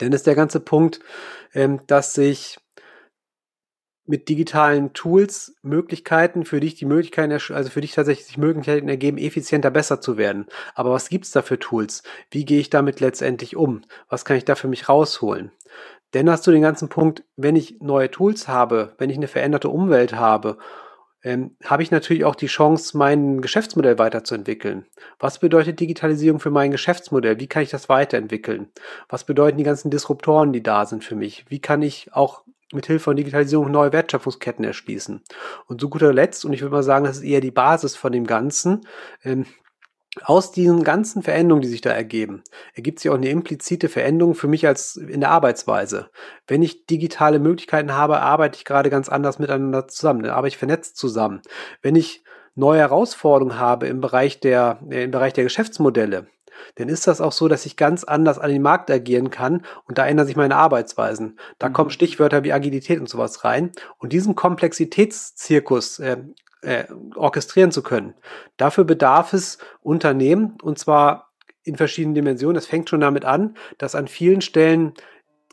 Denn 0.00 0.12
ist 0.12 0.26
der 0.26 0.34
ganze 0.34 0.60
Punkt, 0.60 1.00
ähm, 1.54 1.80
dass 1.86 2.14
sich 2.14 2.58
mit 4.08 4.30
digitalen 4.30 4.94
Tools 4.94 5.54
Möglichkeiten 5.62 6.46
für 6.46 6.60
dich 6.60 6.76
die 6.76 6.86
Möglichkeiten, 6.86 7.32
also 7.32 7.70
für 7.70 7.82
dich 7.82 7.92
tatsächlich 7.92 8.38
Möglichkeiten 8.38 8.88
ergeben, 8.88 9.18
effizienter 9.18 9.70
besser 9.70 10.00
zu 10.00 10.16
werden. 10.16 10.46
Aber 10.74 10.92
was 10.92 11.10
gibt's 11.10 11.30
da 11.30 11.42
für 11.42 11.58
Tools? 11.58 12.02
Wie 12.30 12.46
gehe 12.46 12.58
ich 12.58 12.70
damit 12.70 13.00
letztendlich 13.00 13.54
um? 13.54 13.82
Was 14.08 14.24
kann 14.24 14.38
ich 14.38 14.46
da 14.46 14.54
für 14.54 14.68
mich 14.68 14.88
rausholen? 14.88 15.52
Denn 16.14 16.30
hast 16.30 16.46
du 16.46 16.50
den 16.50 16.62
ganzen 16.62 16.88
Punkt, 16.88 17.22
wenn 17.36 17.54
ich 17.54 17.80
neue 17.80 18.10
Tools 18.10 18.48
habe, 18.48 18.94
wenn 18.96 19.10
ich 19.10 19.18
eine 19.18 19.28
veränderte 19.28 19.68
Umwelt 19.68 20.14
habe, 20.14 20.56
ähm, 21.22 21.56
habe 21.64 21.82
ich 21.82 21.90
natürlich 21.90 22.24
auch 22.24 22.34
die 22.34 22.46
Chance, 22.46 22.96
mein 22.96 23.40
Geschäftsmodell 23.40 23.98
weiterzuentwickeln. 23.98 24.86
Was 25.18 25.38
bedeutet 25.38 25.80
Digitalisierung 25.80 26.40
für 26.40 26.50
mein 26.50 26.70
Geschäftsmodell? 26.70 27.40
Wie 27.40 27.48
kann 27.48 27.62
ich 27.62 27.70
das 27.70 27.88
weiterentwickeln? 27.88 28.68
Was 29.08 29.24
bedeuten 29.24 29.58
die 29.58 29.64
ganzen 29.64 29.90
Disruptoren, 29.90 30.52
die 30.52 30.62
da 30.62 30.86
sind 30.86 31.04
für 31.04 31.16
mich? 31.16 31.44
Wie 31.48 31.60
kann 31.60 31.82
ich 31.82 32.12
auch 32.12 32.42
mit 32.72 32.86
Hilfe 32.86 33.04
von 33.04 33.16
Digitalisierung 33.16 33.70
neue 33.70 33.92
Wertschöpfungsketten 33.92 34.64
erschließen. 34.64 35.22
Und 35.66 35.80
zu 35.80 35.88
guter 35.88 36.12
Letzt, 36.12 36.44
und 36.44 36.52
ich 36.52 36.60
würde 36.60 36.74
mal 36.74 36.82
sagen, 36.82 37.06
das 37.06 37.16
ist 37.18 37.22
eher 37.22 37.40
die 37.40 37.50
Basis 37.50 37.96
von 37.96 38.12
dem 38.12 38.26
Ganzen, 38.26 38.86
ähm, 39.24 39.46
aus 40.24 40.52
diesen 40.52 40.84
ganzen 40.84 41.22
Veränderungen, 41.22 41.62
die 41.62 41.68
sich 41.68 41.80
da 41.80 41.90
ergeben, 41.90 42.42
ergibt 42.74 43.00
sich 43.00 43.10
auch 43.10 43.16
eine 43.16 43.28
implizite 43.28 43.88
Veränderung 43.88 44.34
für 44.34 44.48
mich 44.48 44.66
als 44.66 44.96
in 44.96 45.20
der 45.20 45.30
Arbeitsweise. 45.30 46.10
Wenn 46.46 46.62
ich 46.62 46.86
digitale 46.86 47.38
Möglichkeiten 47.38 47.94
habe, 47.94 48.20
arbeite 48.20 48.56
ich 48.56 48.64
gerade 48.64 48.90
ganz 48.90 49.08
anders 49.08 49.38
miteinander 49.38 49.88
zusammen, 49.88 50.22
dann 50.22 50.32
arbeite 50.32 50.48
ich 50.48 50.58
vernetzt 50.58 50.96
zusammen. 50.96 51.42
Wenn 51.82 51.96
ich 51.96 52.22
neue 52.54 52.80
Herausforderungen 52.80 53.58
habe 53.58 53.86
im 53.86 54.00
Bereich 54.00 54.40
der, 54.40 54.80
äh, 54.90 55.04
im 55.04 55.10
Bereich 55.10 55.32
der 55.32 55.44
Geschäftsmodelle, 55.44 56.26
dann 56.74 56.88
ist 56.88 57.06
das 57.06 57.20
auch 57.20 57.32
so, 57.32 57.48
dass 57.48 57.66
ich 57.66 57.76
ganz 57.76 58.04
anders 58.04 58.38
an 58.38 58.50
den 58.50 58.62
Markt 58.62 58.90
agieren 58.90 59.30
kann 59.30 59.64
und 59.84 59.98
da 59.98 60.06
ändern 60.06 60.26
sich 60.26 60.36
meine 60.36 60.56
Arbeitsweisen. 60.56 61.38
Da 61.58 61.68
mhm. 61.68 61.72
kommen 61.72 61.90
Stichwörter 61.90 62.44
wie 62.44 62.52
Agilität 62.52 63.00
und 63.00 63.08
sowas 63.08 63.44
rein. 63.44 63.70
Und 63.98 64.12
diesen 64.12 64.34
Komplexitätszirkus 64.34 66.00
äh, 66.00 66.18
äh, 66.62 66.84
orchestrieren 67.14 67.72
zu 67.72 67.82
können, 67.82 68.14
dafür 68.56 68.84
bedarf 68.84 69.32
es 69.32 69.58
Unternehmen 69.80 70.58
und 70.62 70.78
zwar 70.78 71.32
in 71.62 71.76
verschiedenen 71.76 72.14
Dimensionen. 72.14 72.56
Es 72.56 72.66
fängt 72.66 72.88
schon 72.88 73.00
damit 73.00 73.24
an, 73.24 73.56
dass 73.76 73.94
an 73.94 74.08
vielen 74.08 74.40
Stellen 74.40 74.94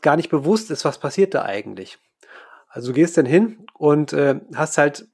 gar 0.02 0.16
nicht 0.16 0.30
bewusst 0.30 0.70
ist, 0.70 0.84
was 0.84 0.98
passiert 0.98 1.34
da 1.34 1.44
eigentlich. 1.44 1.98
Also 2.68 2.88
du 2.88 2.94
gehst 2.94 3.16
dann 3.16 3.26
hin 3.26 3.66
und 3.74 4.12
äh, 4.12 4.40
hast 4.54 4.78
halt 4.78 5.08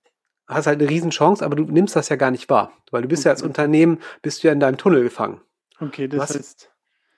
hast 0.48 0.66
halt 0.66 0.80
eine 0.80 0.90
Riesenchance, 0.90 1.44
aber 1.44 1.56
du 1.56 1.64
nimmst 1.64 1.96
das 1.96 2.08
ja 2.08 2.16
gar 2.16 2.30
nicht 2.30 2.50
wahr, 2.50 2.72
weil 2.90 3.02
du 3.02 3.08
bist 3.08 3.22
okay. 3.22 3.28
ja 3.28 3.32
als 3.32 3.42
Unternehmen, 3.42 4.00
bist 4.20 4.42
du 4.42 4.48
ja 4.48 4.52
in 4.52 4.60
deinem 4.60 4.76
Tunnel 4.76 5.02
gefangen. 5.02 5.40
Okay, 5.80 6.08
das 6.08 6.20
Was? 6.20 6.34
heißt. 6.34 6.68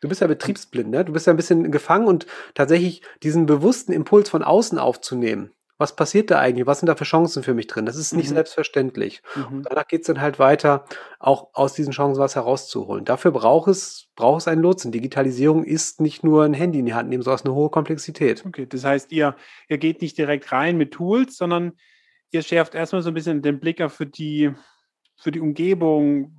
Du 0.01 0.09
bist 0.09 0.21
ja 0.21 0.27
betriebsblind, 0.27 0.91
ne? 0.91 1.05
Du 1.05 1.15
bist 1.15 1.27
ja 1.27 1.33
ein 1.33 1.37
bisschen 1.37 1.73
gefangen 1.73 2.07
und 2.07 2.27
tatsächlich 2.55 3.01
diesen 3.23 3.47
bewussten 3.47 3.93
Impuls 3.93 4.29
von 4.29 4.43
außen 4.43 4.79
aufzunehmen. 4.79 5.53
Was 5.77 5.97
passiert 5.97 6.31
da 6.31 6.39
eigentlich? 6.39 6.67
Was 6.67 6.81
sind 6.81 6.89
da 6.89 6.95
für 6.95 7.05
Chancen 7.05 7.43
für 7.43 7.55
mich 7.55 7.67
drin? 7.67 7.85
Das 7.87 7.97
ist 7.97 8.13
nicht 8.13 8.31
mhm. 8.31 8.35
selbstverständlich. 8.35 9.23
Mhm. 9.35 9.63
danach 9.63 9.87
geht 9.87 10.03
es 10.03 10.07
dann 10.07 10.21
halt 10.21 10.39
weiter, 10.39 10.85
auch 11.19 11.49
aus 11.53 11.75
diesen 11.75 11.93
Chancen 11.93 12.21
was 12.21 12.37
herauszuholen. 12.37 13.05
Dafür 13.05 13.33
braucht 13.33 13.69
es, 13.69 14.09
braucht 14.15 14.43
es 14.43 14.49
einen 14.49 14.63
Lotsen. 14.63 14.93
Digitalisierung 14.93 15.65
ist 15.65 16.01
nicht 16.01 16.23
nur 16.23 16.45
ein 16.45 16.55
Handy 16.55 16.79
in 16.79 16.87
die 16.87 16.95
Hand 16.95 17.09
nehmen, 17.09 17.23
sondern 17.23 17.47
eine 17.47 17.55
hohe 17.55 17.71
Komplexität. 17.71 18.45
Okay, 18.47 18.67
das 18.67 18.85
heißt, 18.85 19.11
ihr, 19.13 19.37
ihr 19.69 19.79
geht 19.79 20.01
nicht 20.01 20.17
direkt 20.17 20.53
rein 20.53 20.77
mit 20.77 20.93
Tools, 20.93 21.37
sondern 21.37 21.73
ihr 22.31 22.43
schärft 22.43 22.75
erstmal 22.75 23.03
so 23.03 23.11
ein 23.11 23.15
bisschen 23.15 23.43
den 23.43 23.59
Blick 23.59 23.81
auf 23.81 23.95
für 23.95 24.07
die, 24.07 24.53
für 25.17 25.33
die 25.33 25.41
Umgebung, 25.41 26.37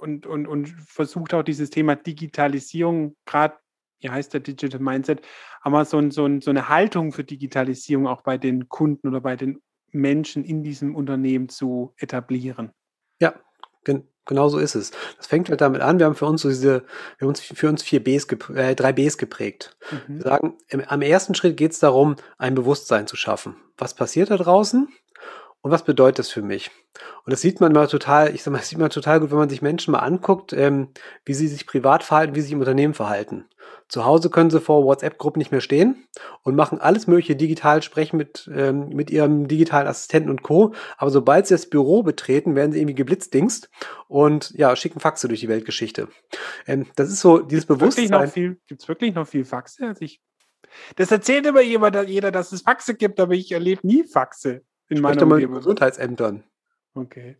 und, 0.00 0.26
und, 0.26 0.46
und 0.46 0.68
versucht 0.86 1.34
auch 1.34 1.42
dieses 1.42 1.70
Thema 1.70 1.94
Digitalisierung, 1.94 3.16
gerade, 3.26 3.56
wie 4.00 4.10
heißt 4.10 4.32
der 4.32 4.40
Digital 4.40 4.80
Mindset, 4.80 5.22
aber 5.60 5.84
so, 5.84 6.10
so, 6.10 6.28
so 6.40 6.50
eine 6.50 6.68
Haltung 6.68 7.12
für 7.12 7.24
Digitalisierung 7.24 8.06
auch 8.06 8.22
bei 8.22 8.38
den 8.38 8.68
Kunden 8.68 9.08
oder 9.08 9.20
bei 9.20 9.36
den 9.36 9.60
Menschen 9.92 10.44
in 10.44 10.62
diesem 10.62 10.94
Unternehmen 10.94 11.48
zu 11.48 11.94
etablieren. 11.98 12.72
Ja, 13.20 13.34
gen 13.84 14.04
genau 14.26 14.48
so 14.48 14.58
ist 14.58 14.76
es. 14.76 14.92
Das 15.16 15.26
fängt 15.26 15.48
halt 15.48 15.60
damit 15.60 15.80
an, 15.80 15.98
wir 15.98 16.06
haben 16.06 16.14
für 16.14 16.26
uns 16.26 16.42
so 16.42 16.48
diese, 16.48 16.84
wir 17.18 17.22
haben 17.22 17.28
uns 17.28 17.40
für 17.40 17.68
uns 17.68 17.82
vier 17.82 18.02
Bs, 18.02 18.26
äh, 18.54 18.76
drei 18.76 18.92
Bs 18.92 19.18
geprägt. 19.18 19.76
Mhm. 19.90 20.14
Wir 20.14 20.22
sagen, 20.22 20.58
im, 20.68 20.82
am 20.86 21.02
ersten 21.02 21.34
Schritt 21.34 21.56
geht 21.56 21.72
es 21.72 21.80
darum, 21.80 22.16
ein 22.38 22.54
Bewusstsein 22.54 23.06
zu 23.06 23.16
schaffen. 23.16 23.56
Was 23.76 23.94
passiert 23.94 24.30
da 24.30 24.36
draußen? 24.36 24.88
Und 25.62 25.70
was 25.70 25.84
bedeutet 25.84 26.20
das 26.20 26.30
für 26.30 26.42
mich? 26.42 26.70
Und 27.24 27.32
das 27.32 27.42
sieht 27.42 27.60
man 27.60 27.72
mal 27.72 27.86
total, 27.86 28.34
ich 28.34 28.42
sag 28.42 28.52
mal, 28.52 28.58
das 28.58 28.68
sieht 28.68 28.78
man 28.78 28.88
total 28.88 29.20
gut, 29.20 29.30
wenn 29.30 29.38
man 29.38 29.50
sich 29.50 29.60
Menschen 29.60 29.92
mal 29.92 29.98
anguckt, 29.98 30.52
ähm, 30.54 30.88
wie 31.24 31.34
sie 31.34 31.48
sich 31.48 31.66
privat 31.66 32.02
verhalten, 32.02 32.34
wie 32.34 32.40
sie 32.40 32.46
sich 32.46 32.52
im 32.52 32.60
Unternehmen 32.60 32.94
verhalten. 32.94 33.44
Zu 33.88 34.04
Hause 34.04 34.30
können 34.30 34.50
sie 34.50 34.60
vor 34.60 34.84
WhatsApp-Gruppen 34.84 35.40
nicht 35.40 35.50
mehr 35.50 35.60
stehen 35.60 36.06
und 36.42 36.54
machen 36.54 36.80
alles 36.80 37.06
mögliche 37.06 37.34
digital, 37.34 37.82
sprechen 37.82 38.16
mit, 38.16 38.48
ähm, 38.54 38.90
mit 38.90 39.10
ihrem 39.10 39.48
digitalen 39.48 39.88
Assistenten 39.88 40.30
und 40.30 40.42
Co. 40.42 40.74
Aber 40.96 41.10
sobald 41.10 41.46
sie 41.46 41.54
das 41.54 41.68
Büro 41.68 42.02
betreten, 42.02 42.54
werden 42.54 42.72
sie 42.72 42.78
irgendwie 42.78 42.94
geblitzdingst 42.94 43.68
und 44.08 44.50
ja, 44.52 44.76
schicken 44.76 45.00
Faxe 45.00 45.26
durch 45.26 45.40
die 45.40 45.48
Weltgeschichte. 45.48 46.08
Ähm, 46.66 46.86
das 46.94 47.08
ist 47.10 47.20
so 47.20 47.38
dieses 47.38 47.66
Gibt's 47.66 47.80
Bewusstsein. 47.80 48.58
Gibt 48.68 48.82
es 48.82 48.88
wirklich 48.88 49.14
noch 49.14 49.26
viel 49.26 49.44
Faxe? 49.44 49.86
Also 49.88 50.02
ich, 50.02 50.20
das 50.96 51.10
erzählt 51.10 51.46
immer 51.46 51.60
jeder, 51.60 52.04
jeder, 52.04 52.30
dass 52.30 52.52
es 52.52 52.62
Faxe 52.62 52.94
gibt, 52.94 53.18
aber 53.18 53.34
ich 53.34 53.50
erlebe 53.50 53.86
nie 53.86 54.04
Faxe 54.04 54.62
in 54.88 55.00
meiner 55.00 55.26
mal 55.26 55.40
mit 55.40 55.52
Gesundheitsämtern. 55.52 56.44
Okay. 56.94 57.36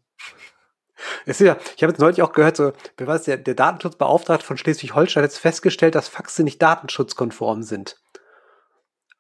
Ist 1.27 1.41
ja, 1.41 1.57
ich 1.77 1.83
habe 1.83 1.93
jetzt 1.93 2.01
neulich 2.01 2.23
auch 2.23 2.33
gehört, 2.33 2.57
so, 2.57 2.73
wer 2.97 3.07
war 3.07 3.19
der, 3.19 3.37
der 3.37 3.55
Datenschutzbeauftragte 3.55 4.45
von 4.45 4.57
Schleswig-Holstein 4.57 5.23
hat 5.23 5.31
jetzt 5.31 5.39
festgestellt, 5.39 5.95
dass 5.95 6.09
Faxe 6.09 6.43
nicht 6.43 6.61
datenschutzkonform 6.61 7.63
sind. 7.63 8.01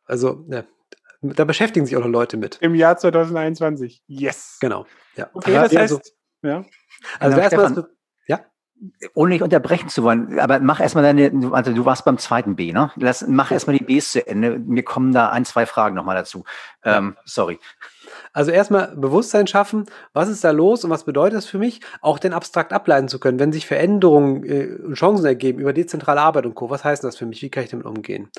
Also, 0.05 0.45
ja, 0.49 0.65
da 1.23 1.45
beschäftigen 1.45 1.87
sich 1.87 1.97
auch 1.97 2.01
noch 2.01 2.09
Leute 2.09 2.37
mit. 2.37 2.59
Im 2.61 2.75
Jahr 2.75 2.97
2021. 2.97 4.03
Yes. 4.07 4.59
Genau. 4.61 4.87
Ja. 5.17 5.31
Okay, 5.33 5.53
das 5.53 5.65
heißt, 5.65 5.77
also, 5.77 6.01
ja. 6.43 6.65
Also, 7.19 7.37
genau, 7.37 7.51
erstmal, 7.51 7.89
ja. 8.27 8.41
Ohne 9.15 9.35
nicht 9.35 9.43
unterbrechen 9.43 9.91
zu 9.91 10.03
wollen, 10.03 10.39
aber 10.39 10.59
mach 10.61 10.81
erstmal 10.81 11.05
deine, 11.05 11.53
also 11.53 11.73
du 11.73 11.85
warst 11.85 12.07
beim 12.07 12.17
zweiten 12.17 12.57
B, 12.57 12.73
ne? 12.73 12.91
Lass, 12.97 13.27
mach 13.29 13.51
erstmal 13.51 13.77
die 13.77 13.85
Bs 13.85 14.13
zu 14.13 14.27
Ende. 14.27 14.59
Mir 14.59 14.83
kommen 14.83 15.13
da 15.13 15.29
ein, 15.29 15.45
zwei 15.45 15.67
Fragen 15.67 15.95
nochmal 15.95 16.17
dazu. 16.17 16.45
Ähm, 16.83 17.17
sorry. 17.25 17.61
Also 18.33 18.51
erstmal 18.51 18.97
Bewusstsein 18.97 19.47
schaffen, 19.47 19.87
was 20.13 20.29
ist 20.29 20.45
da 20.45 20.51
los 20.51 20.85
und 20.85 20.91
was 20.91 21.05
bedeutet 21.05 21.37
das 21.37 21.47
für 21.47 21.59
mich, 21.59 21.81
auch 22.01 22.19
denn 22.19 22.33
abstrakt 22.33 22.73
ableiten 22.73 23.09
zu 23.09 23.19
können, 23.19 23.39
wenn 23.39 23.53
sich 23.53 23.67
Veränderungen 23.67 24.45
äh, 24.45 24.79
und 24.85 24.95
Chancen 24.95 25.25
ergeben 25.27 25.59
über 25.59 25.73
dezentrale 25.73 26.21
Arbeit 26.21 26.47
und 26.47 26.55
Co. 26.55 26.71
Was 26.71 26.85
heißt 26.85 27.03
das 27.05 27.17
für 27.17 27.27
mich? 27.27 27.43
Wie 27.43 27.51
kann 27.51 27.65
ich 27.65 27.71
damit 27.71 27.87
umgehen? 27.87 28.31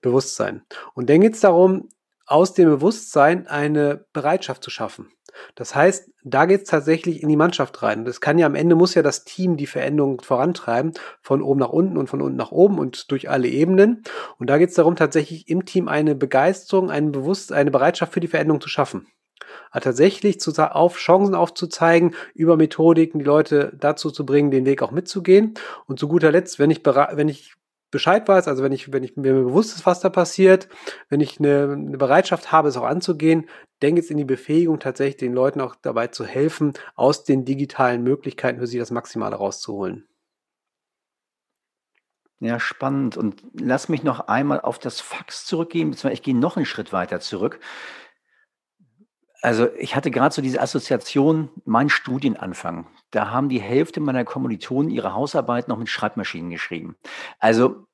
Bewusstsein. 0.00 0.62
Und 0.94 1.10
dann 1.10 1.20
geht 1.20 1.34
es 1.34 1.40
darum, 1.40 1.88
aus 2.26 2.54
dem 2.54 2.68
Bewusstsein 2.68 3.46
eine 3.46 4.04
Bereitschaft 4.12 4.62
zu 4.62 4.70
schaffen. 4.70 5.08
Das 5.54 5.74
heißt, 5.74 6.10
da 6.24 6.46
geht 6.46 6.62
es 6.62 6.70
tatsächlich 6.70 7.22
in 7.22 7.28
die 7.28 7.36
Mannschaft 7.36 7.82
rein. 7.82 8.04
Das 8.04 8.20
kann 8.20 8.38
ja 8.38 8.46
am 8.46 8.54
Ende 8.54 8.74
muss 8.74 8.94
ja 8.94 9.02
das 9.02 9.24
Team 9.24 9.56
die 9.56 9.66
Veränderung 9.66 10.20
vorantreiben, 10.20 10.92
von 11.20 11.42
oben 11.42 11.60
nach 11.60 11.68
unten 11.70 11.96
und 11.96 12.08
von 12.08 12.22
unten 12.22 12.36
nach 12.36 12.52
oben 12.52 12.78
und 12.78 13.10
durch 13.10 13.28
alle 13.28 13.48
Ebenen. 13.48 14.02
Und 14.38 14.50
da 14.50 14.58
geht 14.58 14.70
es 14.70 14.76
darum, 14.76 14.96
tatsächlich 14.96 15.48
im 15.48 15.64
Team 15.64 15.88
eine 15.88 16.14
Begeisterung, 16.14 16.90
ein 16.90 17.12
Bewusst, 17.12 17.52
eine 17.52 17.70
Bereitschaft 17.70 18.14
für 18.14 18.20
die 18.20 18.28
Veränderung 18.28 18.60
zu 18.60 18.68
schaffen. 18.68 19.06
Aber 19.70 19.80
tatsächlich 19.80 20.40
zu, 20.40 20.52
auf 20.52 20.96
Chancen 20.96 21.34
aufzuzeigen, 21.34 22.14
über 22.34 22.56
Methodiken 22.56 23.18
die 23.18 23.24
Leute 23.24 23.72
dazu 23.78 24.10
zu 24.10 24.24
bringen, 24.26 24.50
den 24.50 24.66
Weg 24.66 24.82
auch 24.82 24.90
mitzugehen. 24.90 25.54
Und 25.86 25.98
zu 25.98 26.08
guter 26.08 26.32
Letzt, 26.32 26.58
wenn 26.58 26.70
ich, 26.70 26.84
wenn 26.84 27.28
ich 27.28 27.54
Bescheid 27.90 28.26
weiß, 28.26 28.48
also 28.48 28.62
wenn 28.62 28.72
ich, 28.72 28.92
wenn 28.92 29.04
ich 29.04 29.16
mir 29.16 29.32
bewusst 29.32 29.76
ist, 29.76 29.86
was 29.86 30.00
da 30.00 30.10
passiert, 30.10 30.68
wenn 31.08 31.20
ich 31.20 31.38
eine, 31.38 31.72
eine 31.72 31.98
Bereitschaft 31.98 32.50
habe, 32.50 32.68
es 32.68 32.76
auch 32.76 32.84
anzugehen, 32.84 33.48
denke 33.82 34.00
jetzt 34.00 34.10
in 34.10 34.16
die 34.16 34.24
Befähigung, 34.24 34.80
tatsächlich 34.80 35.16
den 35.16 35.32
Leuten 35.32 35.60
auch 35.60 35.76
dabei 35.76 36.08
zu 36.08 36.24
helfen, 36.24 36.72
aus 36.94 37.24
den 37.24 37.44
digitalen 37.44 38.02
Möglichkeiten 38.02 38.58
für 38.58 38.66
sie 38.66 38.78
das 38.78 38.90
Maximale 38.90 39.36
rauszuholen. 39.36 40.06
Ja, 42.38 42.60
spannend. 42.60 43.16
Und 43.16 43.42
lass 43.58 43.88
mich 43.88 44.02
noch 44.02 44.20
einmal 44.20 44.60
auf 44.60 44.78
das 44.78 45.00
Fax 45.00 45.46
zurückgehen, 45.46 45.90
beziehungsweise 45.90 46.14
ich 46.14 46.22
gehe 46.22 46.36
noch 46.36 46.56
einen 46.56 46.66
Schritt 46.66 46.92
weiter 46.92 47.20
zurück. 47.20 47.60
Also 49.42 49.68
ich 49.78 49.94
hatte 49.94 50.10
gerade 50.10 50.34
so 50.34 50.42
diese 50.42 50.60
Assoziation, 50.60 51.50
mein 51.64 51.88
Studienanfang. 51.88 52.86
Da 53.10 53.30
haben 53.30 53.48
die 53.48 53.60
Hälfte 53.60 54.00
meiner 54.00 54.24
Kommilitonen 54.24 54.90
ihre 54.90 55.14
Hausarbeit 55.14 55.68
noch 55.68 55.78
mit 55.78 55.88
Schreibmaschinen 55.88 56.50
geschrieben. 56.50 56.96
Also 57.38 57.86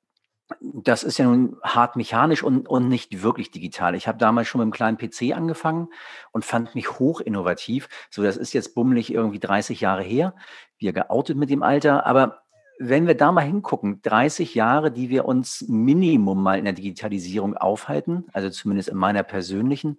das 0.61 1.03
ist 1.03 1.19
ja 1.19 1.25
nun 1.25 1.57
hart 1.63 1.97
mechanisch 1.97 2.43
und, 2.43 2.69
und 2.69 2.89
nicht 2.89 3.23
wirklich 3.23 3.51
digital. 3.51 3.95
Ich 3.95 4.07
habe 4.09 4.19
damals 4.19 4.49
schon 4.49 4.59
mit 4.59 4.65
einem 4.65 4.73
kleinen 4.73 4.99
PC 4.99 5.37
angefangen 5.37 5.89
und 6.31 6.45
fand 6.45 6.75
mich 6.75 6.99
hoch 6.99 7.21
innovativ. 7.21 7.89
So, 8.11 8.23
das 8.23 8.37
ist 8.37 8.53
jetzt 8.53 8.75
bummelig 8.75 9.13
irgendwie 9.13 9.39
30 9.39 9.81
Jahre 9.81 10.03
her. 10.03 10.35
Wir 10.79 10.93
geoutet 10.93 11.37
mit 11.37 11.51
dem 11.51 11.63
Alter. 11.63 12.07
Aber 12.07 12.43
wenn 12.79 13.07
wir 13.07 13.15
da 13.15 13.33
mal 13.33 13.43
hingucken, 13.43 14.03
30 14.03 14.55
Jahre, 14.55 14.91
die 14.91 15.09
wir 15.09 15.25
uns 15.25 15.65
Minimum 15.69 16.43
mal 16.43 16.59
in 16.59 16.65
der 16.65 16.75
Digitalisierung 16.75 17.57
aufhalten, 17.57 18.27
also 18.33 18.51
zumindest 18.51 18.89
in 18.89 18.97
meiner 18.97 19.23
persönlichen. 19.23 19.99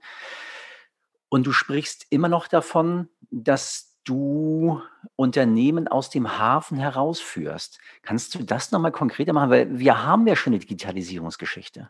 Und 1.34 1.48
du 1.48 1.52
sprichst 1.52 2.06
immer 2.12 2.30
noch 2.30 2.48
davon, 2.48 3.10
dass 3.32 3.98
du 4.04 4.80
Unternehmen 5.16 5.88
aus 5.88 6.12
dem 6.12 6.38
Hafen 6.38 6.78
herausführst. 6.78 7.80
Kannst 8.04 8.36
du 8.36 8.44
das 8.44 8.70
nochmal 8.70 8.92
konkreter 8.92 9.34
machen? 9.34 9.50
Weil 9.50 9.80
wir 9.80 10.04
haben 10.04 10.28
ja 10.28 10.36
schon 10.36 10.54
eine 10.54 10.60
Digitalisierungsgeschichte. 10.60 11.90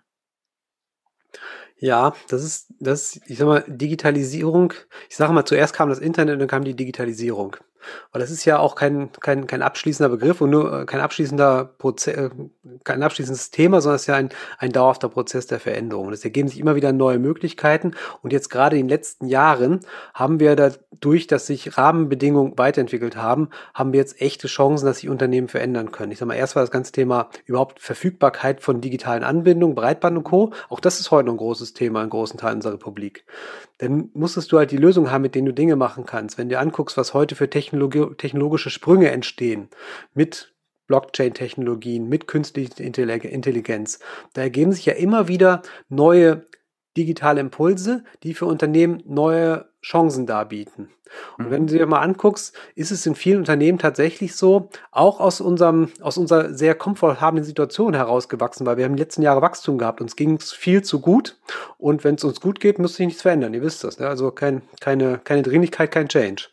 Ja, 1.75 2.15
das 2.29 2.41
ist, 2.41 2.73
das, 2.79 3.19
ich 3.25 3.37
sag 3.37 3.47
mal, 3.47 3.65
Digitalisierung. 3.67 4.71
Ich 5.09 5.17
sage 5.17 5.33
mal, 5.33 5.43
zuerst 5.43 5.75
kam 5.75 5.89
das 5.89 5.99
Internet 5.99 6.35
und 6.35 6.39
dann 6.39 6.47
kam 6.47 6.63
die 6.63 6.77
Digitalisierung. 6.77 7.57
Weil 8.11 8.21
das 8.21 8.31
ist 8.31 8.45
ja 8.45 8.59
auch 8.59 8.75
kein, 8.75 9.11
kein, 9.19 9.47
kein 9.47 9.61
abschließender 9.61 10.09
Begriff 10.09 10.41
und 10.41 10.49
nur 10.49 10.81
äh, 10.81 10.85
kein 10.85 11.01
abschließender 11.01 11.65
Prozess, 11.77 12.15
äh, 12.15 12.29
kein 12.83 13.03
abschließendes 13.03 13.51
Thema, 13.51 13.81
sondern 13.81 13.95
es 13.95 14.03
ist 14.03 14.07
ja 14.07 14.15
ein, 14.15 14.29
ein 14.57 14.71
dauerhafter 14.71 15.09
Prozess 15.09 15.47
der 15.47 15.59
Veränderung. 15.59 16.11
Es 16.11 16.23
ergeben 16.23 16.47
sich 16.47 16.59
immer 16.59 16.75
wieder 16.75 16.91
neue 16.91 17.19
Möglichkeiten. 17.19 17.93
Und 18.21 18.33
jetzt 18.33 18.49
gerade 18.49 18.77
in 18.77 18.83
den 18.83 18.89
letzten 18.89 19.27
Jahren 19.27 19.81
haben 20.13 20.39
wir 20.39 20.55
dadurch, 20.55 21.27
dass 21.27 21.47
sich 21.47 21.77
Rahmenbedingungen 21.77 22.57
weiterentwickelt 22.57 23.15
haben, 23.15 23.49
haben 23.73 23.93
wir 23.93 23.99
jetzt 23.99 24.21
echte 24.21 24.47
Chancen, 24.47 24.85
dass 24.85 24.99
sich 24.99 25.09
Unternehmen 25.09 25.47
verändern 25.47 25.91
können. 25.91 26.11
Ich 26.11 26.19
sag 26.19 26.27
mal, 26.27 26.35
erst 26.35 26.55
war 26.55 26.63
das 26.63 26.71
ganze 26.71 26.91
Thema 26.91 27.29
überhaupt 27.45 27.79
Verfügbarkeit 27.79 28.61
von 28.61 28.81
digitalen 28.81 29.23
Anbindungen, 29.23 29.75
Breitband 29.75 30.17
und 30.17 30.23
Co. 30.23 30.53
Auch 30.69 30.79
das 30.79 30.99
ist 30.99 31.11
heute 31.11 31.27
noch 31.27 31.33
ein 31.33 31.37
großes 31.37 31.73
Thema 31.73 32.03
in 32.03 32.09
großen 32.09 32.39
Teilen 32.39 32.55
unserer 32.55 32.73
Republik. 32.73 33.25
Dann 33.79 34.09
musstest 34.13 34.51
du 34.51 34.57
halt 34.57 34.71
die 34.71 34.77
Lösung 34.77 35.11
haben, 35.11 35.23
mit 35.23 35.35
denen 35.35 35.47
du 35.47 35.53
Dinge 35.53 35.75
machen 35.75 36.05
kannst. 36.05 36.37
Wenn 36.37 36.47
du 36.47 36.57
anguckst, 36.57 36.95
was 36.95 37.13
heute 37.13 37.35
für 37.35 37.49
Technologien 37.49 37.72
Technologi 37.73 38.15
technologische 38.15 38.69
Sprünge 38.69 39.09
entstehen 39.11 39.69
mit 40.13 40.53
Blockchain-Technologien, 40.87 42.07
mit 42.07 42.27
künstlicher 42.27 42.81
Intelligenz. 42.81 43.99
Da 44.33 44.41
ergeben 44.41 44.73
sich 44.73 44.85
ja 44.85 44.93
immer 44.93 45.27
wieder 45.27 45.61
neue 45.89 46.45
digitale 46.95 47.41
Impulse, 47.41 48.03
die 48.21 48.33
für 48.33 48.45
Unternehmen 48.45 49.01
neue 49.05 49.65
Chancen 49.81 50.25
darbieten. 50.27 50.89
Und 51.37 51.51
wenn 51.51 51.63
mhm. 51.63 51.67
du 51.67 51.77
dir 51.77 51.85
mal 51.85 52.01
anguckst, 52.01 52.55
ist 52.75 52.91
es 52.91 53.05
in 53.05 53.15
vielen 53.15 53.39
Unternehmen 53.39 53.77
tatsächlich 53.77 54.35
so, 54.35 54.69
auch 54.91 55.19
aus 55.19 55.41
unserem, 55.41 55.89
aus 56.01 56.17
unserer 56.17 56.53
sehr 56.53 56.75
komfortablen 56.75 57.43
Situation 57.43 57.93
herausgewachsen, 57.93 58.65
weil 58.65 58.77
wir 58.77 58.85
haben 58.85 58.93
den 58.93 58.99
letzten 58.99 59.21
Jahren 59.21 59.41
Wachstum 59.41 59.77
gehabt, 59.77 60.01
uns 60.01 60.15
ging 60.15 60.35
es 60.35 60.51
viel 60.51 60.83
zu 60.83 61.01
gut. 61.01 61.37
Und 61.77 62.03
wenn 62.03 62.15
es 62.15 62.23
uns 62.23 62.39
gut 62.39 62.59
geht, 62.59 62.79
muss 62.79 62.95
sich 62.95 63.05
nichts 63.05 63.21
verändern. 63.21 63.53
Ihr 63.53 63.61
wisst 63.61 63.83
das. 63.83 63.99
Ne? 63.99 64.07
Also 64.07 64.31
kein, 64.31 64.61
keine, 64.79 65.19
keine 65.23 65.43
Dringlichkeit, 65.43 65.91
kein 65.91 66.07
Change. 66.07 66.49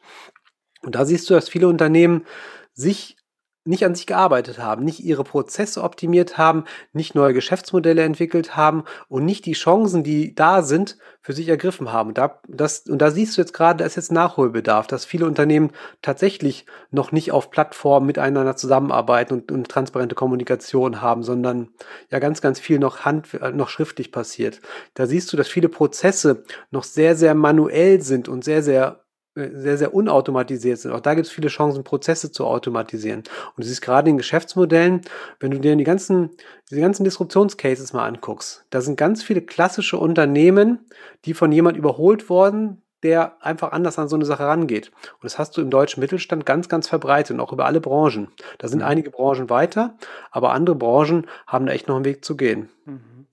Und 0.83 0.95
da 0.95 1.05
siehst 1.05 1.29
du, 1.29 1.35
dass 1.35 1.49
viele 1.49 1.69
Unternehmen 1.69 2.27
sich 2.73 3.17
nicht 3.65 3.85
an 3.85 3.95
sich 3.95 4.07
gearbeitet 4.07 4.59
haben, 4.59 4.85
nicht 4.85 5.01
ihre 5.01 5.23
Prozesse 5.23 5.83
optimiert 5.83 6.39
haben, 6.39 6.65
nicht 6.93 7.15
neue 7.15 7.35
Geschäftsmodelle 7.35 8.03
entwickelt 8.03 8.57
haben 8.57 8.85
und 9.09 9.27
nicht 9.27 9.45
die 9.45 9.53
Chancen, 9.53 10.03
die 10.03 10.35
da 10.35 10.63
sind, 10.63 10.97
für 11.21 11.35
sich 11.35 11.49
ergriffen 11.49 11.93
haben. 11.93 12.09
Und 12.09 12.19
da, 12.19 12.41
das, 12.49 12.81
und 12.89 13.03
da 13.03 13.11
siehst 13.11 13.37
du 13.37 13.43
jetzt 13.43 13.53
gerade, 13.53 13.79
da 13.79 13.85
ist 13.85 13.97
jetzt 13.97 14.13
Nachholbedarf, 14.13 14.87
dass 14.87 15.05
viele 15.05 15.27
Unternehmen 15.27 15.73
tatsächlich 16.01 16.65
noch 16.91 17.13
nicht 17.13 17.33
auf 17.33 17.51
Plattformen 17.51 18.07
miteinander 18.07 18.57
zusammenarbeiten 18.57 19.35
und, 19.35 19.53
und 19.53 19.69
transparente 19.69 20.15
Kommunikation 20.15 21.03
haben, 21.03 21.23
sondern 21.23 21.69
ja 22.11 22.19
ganz, 22.19 22.41
ganz 22.41 22.59
viel 22.61 22.79
noch 22.79 23.01
hand, 23.01 23.29
noch 23.55 23.69
schriftlich 23.69 24.11
passiert. 24.11 24.63
Da 24.95 25.07
siehst 25.07 25.31
du, 25.33 25.37
dass 25.37 25.49
viele 25.49 25.69
Prozesse 25.69 26.45
noch 26.71 26.85
sehr, 26.85 27.15
sehr 27.15 27.35
manuell 27.35 28.01
sind 28.01 28.29
und 28.29 28.43
sehr, 28.43 28.63
sehr 28.63 29.05
äh, 29.09 29.10
sehr, 29.35 29.79
sehr 29.79 29.95
unautomatisiert 29.95 30.79
sind. 30.79 30.93
Auch 30.93 31.01
da 31.01 31.15
gibt 31.15 31.27
es 31.27 31.33
viele 31.33 31.49
Chancen, 31.49 31.85
Prozesse 31.85 32.33
zu 32.33 32.47
automatisieren. 32.47 33.23
Und 33.57 33.65
es 33.65 33.71
ist 33.71 33.81
gerade 33.81 34.11
in 34.11 34.17
Geschäftsmodellen, 34.17 35.03
wenn 35.39 35.53
du 35.53 35.61
dir 35.61 35.77
die 35.77 35.85
ganzen, 35.85 36.31
diese 36.69 36.81
ganzen 36.81 37.05
Disruptionscases 37.05 37.93
mal 37.93 38.07
anguckst, 38.07 38.65
da 38.71 38.81
sind 38.81 38.97
ganz 38.97 39.23
viele 39.23 39.43
klassische 39.43 39.99
Unternehmen, 39.99 40.81
die 41.25 41.35
von 41.35 41.53
jemand 41.53 41.77
überholt 41.77 42.29
worden, 42.29 42.83
der 43.03 43.37
einfach 43.41 43.73
anders 43.73 43.99
an 43.99 44.09
so 44.09 44.17
eine 44.17 44.25
Sache 44.25 44.45
rangeht. 44.45 44.91
Und 45.15 45.25
das 45.25 45.39
hast 45.39 45.57
du 45.57 45.63
im 45.63 45.71
deutschen 45.71 46.01
Mittelstand 46.01 46.45
ganz, 46.45 46.69
ganz 46.69 46.89
verbreitet 46.89 47.35
und 47.35 47.41
auch 47.41 47.53
über 47.53 47.67
alle 47.67 47.81
Branchen. 47.81 48.29
Da 48.59 48.69
sind 48.69 48.81
mhm. 48.81 48.87
einige 48.87 49.11
Branchen 49.11 49.49
weiter, 49.49 49.97
aber 50.31 50.53
andere 50.53 50.77
Branchen 50.77 51.27
haben 51.47 51.67
da 51.67 51.73
echt 51.73 51.89
noch 51.89 51.97
einen 51.97 52.05
Weg 52.05 52.25
zu 52.25 52.37
gehen. 52.37 52.69
Mhm. 52.85 53.27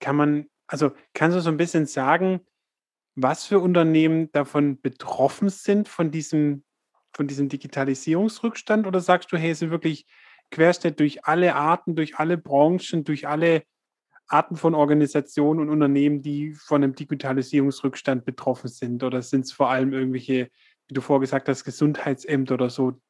Kann 0.00 0.16
man, 0.16 0.46
also 0.66 0.92
kannst 1.14 1.36
du 1.36 1.40
so 1.40 1.50
ein 1.50 1.56
bisschen 1.56 1.86
sagen, 1.86 2.40
was 3.20 3.46
für 3.46 3.58
Unternehmen 3.58 4.30
davon 4.30 4.80
betroffen 4.80 5.48
sind, 5.48 5.88
von 5.88 6.12
diesem, 6.12 6.62
von 7.12 7.26
diesem 7.26 7.48
Digitalisierungsrückstand? 7.48 8.86
Oder 8.86 9.00
sagst 9.00 9.32
du, 9.32 9.36
hey, 9.36 9.50
es 9.50 9.60
ist 9.60 9.70
wirklich 9.70 10.06
Querschnitt 10.50 11.00
durch 11.00 11.24
alle 11.24 11.56
Arten, 11.56 11.96
durch 11.96 12.16
alle 12.16 12.38
Branchen, 12.38 13.02
durch 13.02 13.26
alle 13.26 13.64
Arten 14.28 14.56
von 14.56 14.74
Organisationen 14.74 15.58
und 15.60 15.68
Unternehmen, 15.68 16.22
die 16.22 16.54
von 16.54 16.84
einem 16.84 16.94
Digitalisierungsrückstand 16.94 18.24
betroffen 18.24 18.68
sind? 18.68 19.02
Oder 19.02 19.20
sind 19.22 19.46
es 19.46 19.52
vor 19.52 19.68
allem 19.68 19.92
irgendwelche, 19.92 20.48
wie 20.86 20.94
du 20.94 21.00
vorgesagt 21.00 21.48
hast, 21.48 21.64
Gesundheitsämter 21.64 22.54
oder 22.54 22.70
so, 22.70 23.00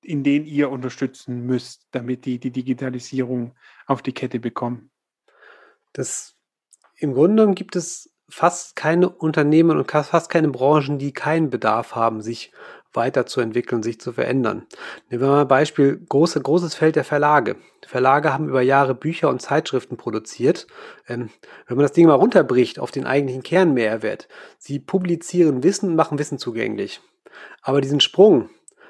in 0.00 0.22
denen 0.22 0.46
ihr 0.46 0.70
unterstützen 0.70 1.44
müsst, 1.44 1.88
damit 1.90 2.24
die 2.24 2.38
die 2.38 2.52
Digitalisierung 2.52 3.56
auf 3.86 4.00
die 4.00 4.12
Kette 4.12 4.38
bekommen? 4.38 4.92
Das 5.92 6.36
im 6.98 7.14
Grunde 7.14 7.36
genommen 7.36 7.54
gibt 7.56 7.74
es 7.74 8.15
fast 8.28 8.76
keine 8.76 9.08
Unternehmen 9.08 9.78
und 9.78 9.90
fast 9.90 10.30
keine 10.30 10.48
Branchen, 10.48 10.98
die 10.98 11.12
keinen 11.12 11.50
Bedarf 11.50 11.94
haben, 11.94 12.20
sich 12.20 12.52
weiterzuentwickeln, 12.96 13.82
sich 13.82 14.00
zu 14.00 14.12
verändern. 14.12 14.66
Nehmen 15.10 15.22
wir 15.22 15.28
mal 15.28 15.42
ein 15.42 15.48
Beispiel, 15.48 16.00
große, 16.08 16.40
großes 16.40 16.74
Feld 16.74 16.96
der 16.96 17.04
Verlage. 17.04 17.56
Verlage 17.86 18.32
haben 18.32 18.48
über 18.48 18.62
Jahre 18.62 18.94
Bücher 18.94 19.28
und 19.28 19.42
Zeitschriften 19.42 19.96
produziert. 19.96 20.66
Ähm, 21.06 21.30
wenn 21.66 21.76
man 21.76 21.84
das 21.84 21.92
Ding 21.92 22.06
mal 22.06 22.14
runterbricht 22.14 22.78
auf 22.80 22.90
den 22.90 23.06
eigentlichen 23.06 23.42
Kernmehrwert, 23.42 24.28
sie 24.58 24.78
publizieren 24.80 25.62
Wissen 25.62 25.90
und 25.90 25.96
machen 25.96 26.18
Wissen 26.18 26.38
zugänglich. 26.38 27.00
Aber 27.62 27.80
diesen 27.80 28.00
Sprung, 28.00 28.48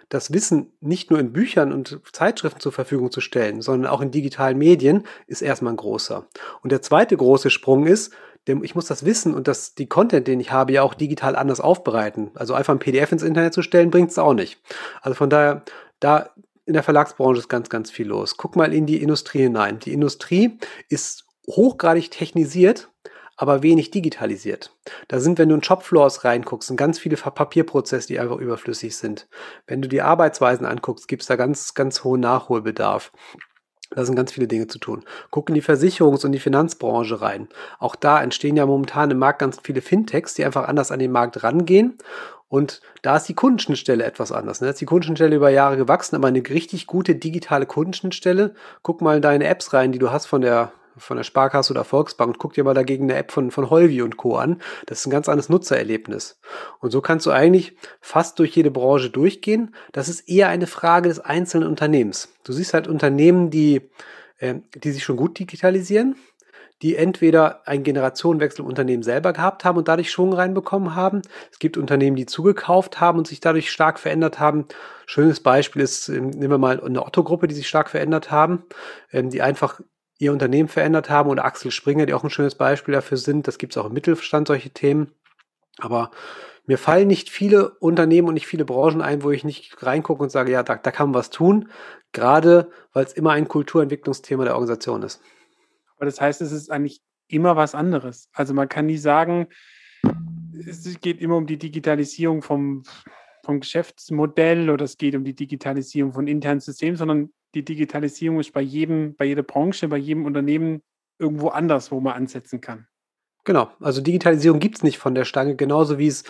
das 0.08 0.32
Wissen 0.32 0.72
nicht 0.80 1.10
nur 1.10 1.18
in 1.18 1.32
Büchern 1.32 1.72
und 1.72 2.00
Zeitschriften 2.12 2.60
zur 2.60 2.72
Verfügung 2.72 3.10
zu 3.10 3.20
stellen, 3.20 3.60
sondern 3.60 3.90
auch 3.90 4.00
in 4.00 4.12
digitalen 4.12 4.56
Medien, 4.56 5.04
ist 5.26 5.42
erstmal 5.42 5.72
ein 5.72 5.78
großer. 5.78 6.26
Und 6.62 6.70
der 6.70 6.80
zweite 6.80 7.16
große 7.16 7.50
Sprung 7.50 7.86
ist, 7.86 8.14
ich 8.46 8.74
muss 8.74 8.86
das 8.86 9.04
Wissen 9.04 9.34
und 9.34 9.48
das, 9.48 9.74
die 9.74 9.88
Content, 9.88 10.28
den 10.28 10.40
ich 10.40 10.52
habe, 10.52 10.72
ja 10.72 10.82
auch 10.82 10.94
digital 10.94 11.34
anders 11.36 11.60
aufbereiten. 11.60 12.30
Also 12.34 12.54
einfach 12.54 12.74
ein 12.74 12.78
PDF 12.78 13.12
ins 13.12 13.22
Internet 13.22 13.54
zu 13.54 13.62
stellen, 13.62 13.90
bringt 13.90 14.10
es 14.10 14.18
auch 14.18 14.34
nicht. 14.34 14.60
Also 15.02 15.14
von 15.14 15.30
daher, 15.30 15.62
da 15.98 16.30
in 16.64 16.74
der 16.74 16.82
Verlagsbranche 16.82 17.40
ist 17.40 17.48
ganz, 17.48 17.68
ganz 17.68 17.90
viel 17.90 18.08
los. 18.08 18.36
Guck 18.36 18.56
mal 18.56 18.72
in 18.72 18.86
die 18.86 19.02
Industrie 19.02 19.42
hinein. 19.42 19.78
Die 19.78 19.92
Industrie 19.92 20.58
ist 20.88 21.24
hochgradig 21.48 22.10
technisiert, 22.10 22.88
aber 23.36 23.62
wenig 23.62 23.90
digitalisiert. 23.90 24.74
Da 25.08 25.20
sind, 25.20 25.38
wenn 25.38 25.48
du 25.48 25.54
in 25.54 25.62
Shopfloors 25.62 26.24
reinguckst, 26.24 26.68
sind 26.68 26.76
ganz 26.76 26.98
viele 26.98 27.16
Papierprozesse, 27.16 28.08
die 28.08 28.18
einfach 28.18 28.38
überflüssig 28.38 28.96
sind. 28.96 29.28
Wenn 29.66 29.82
du 29.82 29.88
die 29.88 30.02
Arbeitsweisen 30.02 30.66
anguckst, 30.66 31.06
gibt 31.06 31.22
es 31.22 31.28
da 31.28 31.36
ganz, 31.36 31.74
ganz 31.74 32.02
hohen 32.02 32.20
Nachholbedarf. 32.20 33.12
Da 33.90 34.04
sind 34.04 34.16
ganz 34.16 34.32
viele 34.32 34.48
Dinge 34.48 34.66
zu 34.66 34.78
tun. 34.78 35.04
Guck 35.30 35.48
in 35.48 35.54
die 35.54 35.62
Versicherungs- 35.62 36.24
und 36.24 36.32
die 36.32 36.38
Finanzbranche 36.38 37.20
rein. 37.20 37.48
Auch 37.78 37.94
da 37.94 38.22
entstehen 38.22 38.56
ja 38.56 38.66
momentan 38.66 39.10
im 39.10 39.18
Markt 39.18 39.38
ganz 39.38 39.58
viele 39.62 39.80
Fintechs, 39.80 40.34
die 40.34 40.44
einfach 40.44 40.68
anders 40.68 40.90
an 40.90 40.98
den 40.98 41.12
Markt 41.12 41.42
rangehen. 41.42 41.96
Und 42.48 42.80
da 43.02 43.16
ist 43.16 43.28
die 43.28 43.34
Kundenschnittstelle 43.34 44.04
etwas 44.04 44.32
anders. 44.32 44.60
Ne? 44.60 44.66
Da 44.66 44.72
ist 44.72 44.80
die 44.80 44.86
Kundenschnittstelle 44.86 45.36
über 45.36 45.50
Jahre 45.50 45.76
gewachsen, 45.76 46.16
aber 46.16 46.28
eine 46.28 46.42
richtig 46.48 46.86
gute 46.86 47.14
digitale 47.14 47.66
Kundenschnittstelle. 47.66 48.54
Guck 48.82 49.00
mal 49.00 49.16
in 49.16 49.22
deine 49.22 49.46
Apps 49.46 49.72
rein, 49.72 49.92
die 49.92 49.98
du 49.98 50.10
hast 50.10 50.26
von 50.26 50.40
der 50.40 50.72
von 50.98 51.16
der 51.16 51.24
Sparkasse 51.24 51.72
oder 51.72 51.84
Volksbank 51.84 52.28
und 52.28 52.38
guck 52.38 52.54
dir 52.54 52.64
mal 52.64 52.74
dagegen 52.74 53.04
eine 53.04 53.16
App 53.16 53.32
von, 53.32 53.50
von 53.50 53.70
Holvi 53.70 54.02
und 54.02 54.16
Co. 54.16 54.36
an. 54.36 54.60
Das 54.86 55.00
ist 55.00 55.06
ein 55.06 55.10
ganz 55.10 55.28
anderes 55.28 55.48
Nutzererlebnis. 55.48 56.40
Und 56.80 56.90
so 56.90 57.00
kannst 57.00 57.26
du 57.26 57.30
eigentlich 57.30 57.76
fast 58.00 58.38
durch 58.38 58.56
jede 58.56 58.70
Branche 58.70 59.10
durchgehen. 59.10 59.74
Das 59.92 60.08
ist 60.08 60.28
eher 60.28 60.48
eine 60.48 60.66
Frage 60.66 61.08
des 61.08 61.20
einzelnen 61.20 61.68
Unternehmens. 61.68 62.32
Du 62.44 62.52
siehst 62.52 62.74
halt 62.74 62.88
Unternehmen, 62.88 63.50
die, 63.50 63.90
äh, 64.38 64.56
die 64.74 64.92
sich 64.92 65.04
schon 65.04 65.16
gut 65.16 65.38
digitalisieren, 65.38 66.16
die 66.82 66.96
entweder 66.96 67.66
einen 67.66 67.84
Generationenwechsel 67.84 68.60
im 68.60 68.68
Unternehmen 68.68 69.02
selber 69.02 69.32
gehabt 69.32 69.64
haben 69.64 69.78
und 69.78 69.88
dadurch 69.88 70.10
Schwung 70.10 70.32
reinbekommen 70.32 70.94
haben. 70.94 71.22
Es 71.50 71.58
gibt 71.58 71.78
Unternehmen, 71.78 72.16
die 72.16 72.26
zugekauft 72.26 73.00
haben 73.00 73.18
und 73.18 73.26
sich 73.26 73.40
dadurch 73.40 73.70
stark 73.70 73.98
verändert 73.98 74.38
haben. 74.38 74.66
Schönes 75.06 75.40
Beispiel 75.40 75.82
ist, 75.82 76.08
ähm, 76.08 76.30
nehmen 76.30 76.50
wir 76.50 76.58
mal 76.58 76.80
eine 76.80 77.04
Otto-Gruppe, 77.04 77.48
die 77.48 77.54
sich 77.54 77.68
stark 77.68 77.88
verändert 77.88 78.30
haben, 78.30 78.64
ähm, 79.10 79.30
die 79.30 79.40
einfach 79.40 79.80
ihr 80.18 80.32
Unternehmen 80.32 80.68
verändert 80.68 81.10
haben 81.10 81.30
oder 81.30 81.44
Axel 81.44 81.70
Springer, 81.70 82.06
die 82.06 82.14
auch 82.14 82.24
ein 82.24 82.30
schönes 82.30 82.54
Beispiel 82.54 82.94
dafür 82.94 83.18
sind. 83.18 83.46
Das 83.46 83.58
gibt 83.58 83.74
es 83.74 83.78
auch 83.78 83.86
im 83.86 83.92
Mittelstand, 83.92 84.48
solche 84.48 84.70
Themen. 84.70 85.12
Aber 85.78 86.10
mir 86.66 86.78
fallen 86.78 87.06
nicht 87.06 87.30
viele 87.30 87.70
Unternehmen 87.70 88.28
und 88.28 88.34
nicht 88.34 88.46
viele 88.46 88.64
Branchen 88.64 89.02
ein, 89.02 89.22
wo 89.22 89.30
ich 89.30 89.44
nicht 89.44 89.82
reingucke 89.82 90.22
und 90.22 90.30
sage, 90.30 90.50
ja, 90.50 90.62
da, 90.62 90.76
da 90.76 90.90
kann 90.90 91.10
man 91.10 91.14
was 91.14 91.30
tun. 91.30 91.70
Gerade 92.12 92.70
weil 92.92 93.04
es 93.04 93.12
immer 93.12 93.32
ein 93.32 93.48
Kulturentwicklungsthema 93.48 94.44
der 94.44 94.54
Organisation 94.54 95.02
ist. 95.02 95.20
Aber 95.96 96.06
das 96.06 96.20
heißt, 96.20 96.40
es 96.40 96.52
ist 96.52 96.70
eigentlich 96.70 97.02
immer 97.28 97.56
was 97.56 97.74
anderes. 97.74 98.30
Also 98.32 98.54
man 98.54 98.68
kann 98.68 98.86
nie 98.86 98.98
sagen, 98.98 99.48
es 100.66 101.00
geht 101.00 101.20
immer 101.20 101.36
um 101.36 101.46
die 101.46 101.58
Digitalisierung 101.58 102.42
vom, 102.42 102.84
vom 103.46 103.60
Geschäftsmodell 103.60 104.68
oder 104.68 104.84
es 104.84 104.98
geht 104.98 105.14
um 105.14 105.24
die 105.24 105.34
Digitalisierung 105.34 106.12
von 106.12 106.26
internen 106.26 106.60
Systemen, 106.60 106.96
sondern 106.96 107.30
die 107.54 107.64
Digitalisierung 107.64 108.40
ist 108.40 108.52
bei 108.52 108.60
jedem, 108.60 109.16
bei 109.16 109.24
jeder 109.24 109.42
Branche, 109.42 109.88
bei 109.88 109.96
jedem 109.96 110.26
Unternehmen 110.26 110.82
irgendwo 111.18 111.48
anders, 111.48 111.90
wo 111.90 112.00
man 112.00 112.12
ansetzen 112.12 112.60
kann. 112.60 112.86
Genau, 113.44 113.70
also 113.80 114.02
Digitalisierung 114.02 114.58
gibt 114.58 114.76
es 114.76 114.82
nicht 114.82 114.98
von 114.98 115.14
der 115.14 115.24
Stange, 115.24 115.56
genauso 115.56 115.98
wie 115.98 116.08
es 116.08 116.24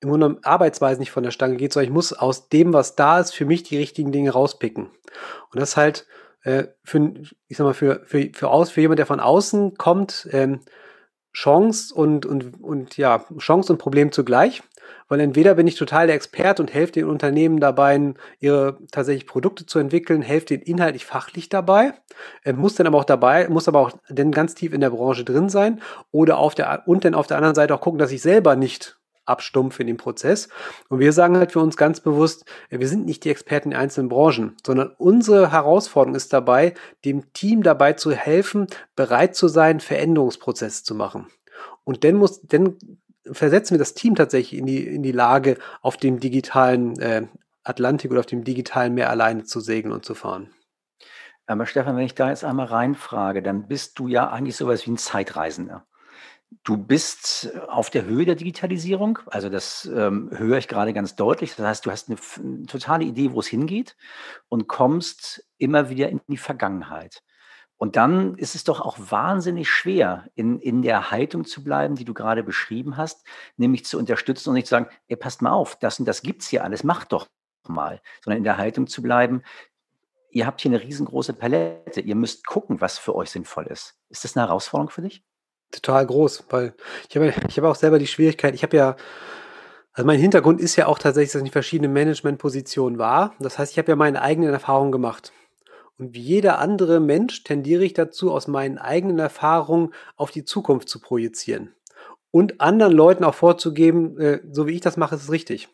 im 0.00 0.08
Grunde 0.08 0.38
Arbeitsweise 0.42 1.00
nicht 1.00 1.10
von 1.10 1.22
der 1.22 1.30
Stange 1.30 1.56
geht, 1.56 1.72
sondern 1.72 1.88
ich 1.88 1.94
muss 1.94 2.12
aus 2.12 2.48
dem, 2.48 2.72
was 2.72 2.96
da 2.96 3.20
ist, 3.20 3.32
für 3.32 3.44
mich 3.44 3.64
die 3.64 3.76
richtigen 3.76 4.12
Dinge 4.12 4.30
rauspicken. 4.30 4.86
Und 5.50 5.60
das 5.60 5.76
halt 5.76 6.06
äh, 6.42 6.68
für, 6.84 7.14
ich 7.48 7.56
sag 7.56 7.64
mal, 7.64 7.74
für, 7.74 8.02
für, 8.04 8.30
für, 8.32 8.48
aus, 8.48 8.70
für 8.70 8.80
jemand, 8.80 8.98
der 8.98 9.06
von 9.06 9.20
außen 9.20 9.74
kommt, 9.76 10.28
ähm, 10.32 10.60
Chance 11.32 11.94
und, 11.94 12.26
und, 12.26 12.62
und 12.62 12.96
ja, 12.96 13.24
Chance 13.38 13.72
und 13.72 13.78
Problem 13.78 14.12
zugleich. 14.12 14.62
Weil 15.08 15.20
entweder 15.20 15.54
bin 15.54 15.66
ich 15.66 15.74
total 15.74 16.06
der 16.06 16.16
Experte 16.16 16.62
und 16.62 16.72
helfe 16.72 16.92
den 16.92 17.06
Unternehmen 17.06 17.60
dabei, 17.60 18.14
ihre 18.40 18.78
tatsächlich 18.90 19.26
Produkte 19.26 19.66
zu 19.66 19.78
entwickeln, 19.78 20.22
helfe 20.22 20.46
den 20.46 20.62
inhaltlich 20.62 21.04
fachlich 21.04 21.48
dabei, 21.48 21.94
äh, 22.44 22.52
muss 22.52 22.74
dann 22.74 22.86
aber 22.86 22.98
auch 22.98 23.04
dabei, 23.04 23.48
muss 23.48 23.68
aber 23.68 23.80
auch 23.80 23.92
dann 24.08 24.32
ganz 24.32 24.54
tief 24.54 24.72
in 24.72 24.80
der 24.80 24.90
Branche 24.90 25.24
drin 25.24 25.48
sein 25.48 25.80
oder 26.10 26.38
auf 26.38 26.54
der 26.54 26.82
und 26.86 27.04
dann 27.04 27.14
auf 27.14 27.26
der 27.26 27.36
anderen 27.36 27.54
Seite 27.54 27.74
auch 27.74 27.80
gucken, 27.80 27.98
dass 27.98 28.12
ich 28.12 28.22
selber 28.22 28.56
nicht 28.56 28.96
abstumpfe 29.24 29.82
in 29.82 29.86
dem 29.86 29.96
Prozess. 29.96 30.48
Und 30.88 30.98
wir 30.98 31.12
sagen 31.12 31.36
halt 31.36 31.52
für 31.52 31.60
uns 31.60 31.76
ganz 31.76 32.00
bewusst, 32.00 32.44
äh, 32.70 32.78
wir 32.78 32.88
sind 32.88 33.06
nicht 33.06 33.24
die 33.24 33.30
Experten 33.30 33.72
in 33.72 33.76
einzelnen 33.76 34.08
Branchen, 34.08 34.56
sondern 34.66 34.92
unsere 34.98 35.52
Herausforderung 35.52 36.14
ist 36.16 36.32
dabei, 36.32 36.74
dem 37.04 37.32
Team 37.32 37.62
dabei 37.62 37.92
zu 37.92 38.12
helfen, 38.12 38.66
bereit 38.96 39.36
zu 39.36 39.48
sein, 39.48 39.80
Veränderungsprozesse 39.80 40.84
zu 40.84 40.94
machen. 40.94 41.26
Und 41.84 42.04
dann 42.04 42.14
muss, 42.14 42.40
dann 42.42 42.76
versetzen 43.30 43.74
wir 43.74 43.78
das 43.78 43.94
Team 43.94 44.14
tatsächlich 44.14 44.58
in 44.58 44.66
die, 44.66 44.86
in 44.86 45.02
die 45.02 45.12
Lage, 45.12 45.58
auf 45.80 45.96
dem 45.96 46.20
digitalen 46.20 46.98
äh, 46.98 47.26
Atlantik 47.64 48.10
oder 48.10 48.20
auf 48.20 48.26
dem 48.26 48.44
digitalen 48.44 48.94
Meer 48.94 49.10
alleine 49.10 49.44
zu 49.44 49.60
segeln 49.60 49.92
und 49.92 50.04
zu 50.04 50.14
fahren. 50.14 50.50
Aber 51.46 51.66
Stefan, 51.66 51.96
wenn 51.96 52.06
ich 52.06 52.14
da 52.14 52.30
jetzt 52.30 52.44
einmal 52.44 52.66
reinfrage, 52.66 53.42
dann 53.42 53.68
bist 53.68 53.98
du 53.98 54.08
ja 54.08 54.30
eigentlich 54.30 54.56
sowas 54.56 54.86
wie 54.86 54.92
ein 54.92 54.98
Zeitreisender. 54.98 55.86
Du 56.64 56.76
bist 56.76 57.50
auf 57.68 57.88
der 57.88 58.04
Höhe 58.04 58.26
der 58.26 58.34
Digitalisierung, 58.34 59.18
also 59.26 59.48
das 59.48 59.90
ähm, 59.94 60.30
höre 60.32 60.58
ich 60.58 60.68
gerade 60.68 60.92
ganz 60.92 61.16
deutlich. 61.16 61.56
Das 61.56 61.66
heißt, 61.66 61.86
du 61.86 61.90
hast 61.90 62.10
eine, 62.10 62.18
eine 62.38 62.66
totale 62.66 63.04
Idee, 63.04 63.32
wo 63.32 63.40
es 63.40 63.46
hingeht 63.46 63.96
und 64.48 64.68
kommst 64.68 65.46
immer 65.56 65.88
wieder 65.88 66.10
in 66.10 66.20
die 66.28 66.36
Vergangenheit. 66.36 67.22
Und 67.82 67.96
dann 67.96 68.36
ist 68.36 68.54
es 68.54 68.62
doch 68.62 68.80
auch 68.80 68.96
wahnsinnig 68.96 69.68
schwer, 69.68 70.28
in, 70.36 70.60
in 70.60 70.82
der 70.82 71.10
Haltung 71.10 71.44
zu 71.44 71.64
bleiben, 71.64 71.96
die 71.96 72.04
du 72.04 72.14
gerade 72.14 72.44
beschrieben 72.44 72.96
hast, 72.96 73.26
nämlich 73.56 73.84
zu 73.84 73.98
unterstützen 73.98 74.50
und 74.50 74.54
nicht 74.54 74.68
zu 74.68 74.76
sagen, 74.76 74.86
ey, 75.08 75.16
passt 75.16 75.42
mal 75.42 75.50
auf, 75.50 75.74
das 75.80 75.98
und 75.98 76.06
das 76.06 76.22
gibt 76.22 76.42
es 76.42 76.48
hier 76.48 76.62
alles, 76.62 76.84
macht 76.84 77.10
doch 77.10 77.26
mal, 77.66 78.00
sondern 78.22 78.38
in 78.38 78.44
der 78.44 78.56
Haltung 78.56 78.86
zu 78.86 79.02
bleiben, 79.02 79.42
ihr 80.30 80.46
habt 80.46 80.60
hier 80.60 80.70
eine 80.70 80.80
riesengroße 80.80 81.32
Palette, 81.32 82.00
ihr 82.00 82.14
müsst 82.14 82.46
gucken, 82.46 82.80
was 82.80 83.00
für 83.00 83.16
euch 83.16 83.32
sinnvoll 83.32 83.66
ist. 83.66 83.96
Ist 84.10 84.22
das 84.22 84.36
eine 84.36 84.46
Herausforderung 84.46 84.90
für 84.90 85.02
dich? 85.02 85.24
Total 85.72 86.06
groß, 86.06 86.44
weil 86.50 86.76
ich 87.08 87.16
habe 87.16 87.34
ich 87.48 87.56
habe 87.56 87.68
auch 87.68 87.74
selber 87.74 87.98
die 87.98 88.06
Schwierigkeit, 88.06 88.54
ich 88.54 88.62
habe 88.62 88.76
ja 88.76 88.96
also 89.92 90.06
mein 90.06 90.20
Hintergrund 90.20 90.60
ist 90.60 90.76
ja 90.76 90.86
auch 90.86 91.00
tatsächlich, 91.00 91.32
dass 91.32 91.42
ich 91.42 91.50
verschiedene 91.50 91.88
Managementpositionen 91.88 92.98
war. 93.00 93.34
Das 93.40 93.58
heißt, 93.58 93.72
ich 93.72 93.78
habe 93.78 93.90
ja 93.90 93.96
meine 93.96 94.22
eigenen 94.22 94.52
Erfahrungen 94.52 94.92
gemacht. 94.92 95.32
Und 96.02 96.16
wie 96.16 96.20
jeder 96.20 96.58
andere 96.58 96.98
Mensch 96.98 97.44
tendiere 97.44 97.84
ich 97.84 97.94
dazu, 97.94 98.32
aus 98.32 98.48
meinen 98.48 98.76
eigenen 98.76 99.20
Erfahrungen 99.20 99.94
auf 100.16 100.32
die 100.32 100.44
Zukunft 100.44 100.88
zu 100.88 100.98
projizieren. 100.98 101.76
Und 102.32 102.60
anderen 102.60 102.92
Leuten 102.92 103.22
auch 103.22 103.36
vorzugeben, 103.36 104.18
äh, 104.18 104.40
so 104.50 104.66
wie 104.66 104.72
ich 104.74 104.80
das 104.80 104.96
mache, 104.96 105.14
ist 105.14 105.22
es 105.22 105.30
richtig. 105.30 105.68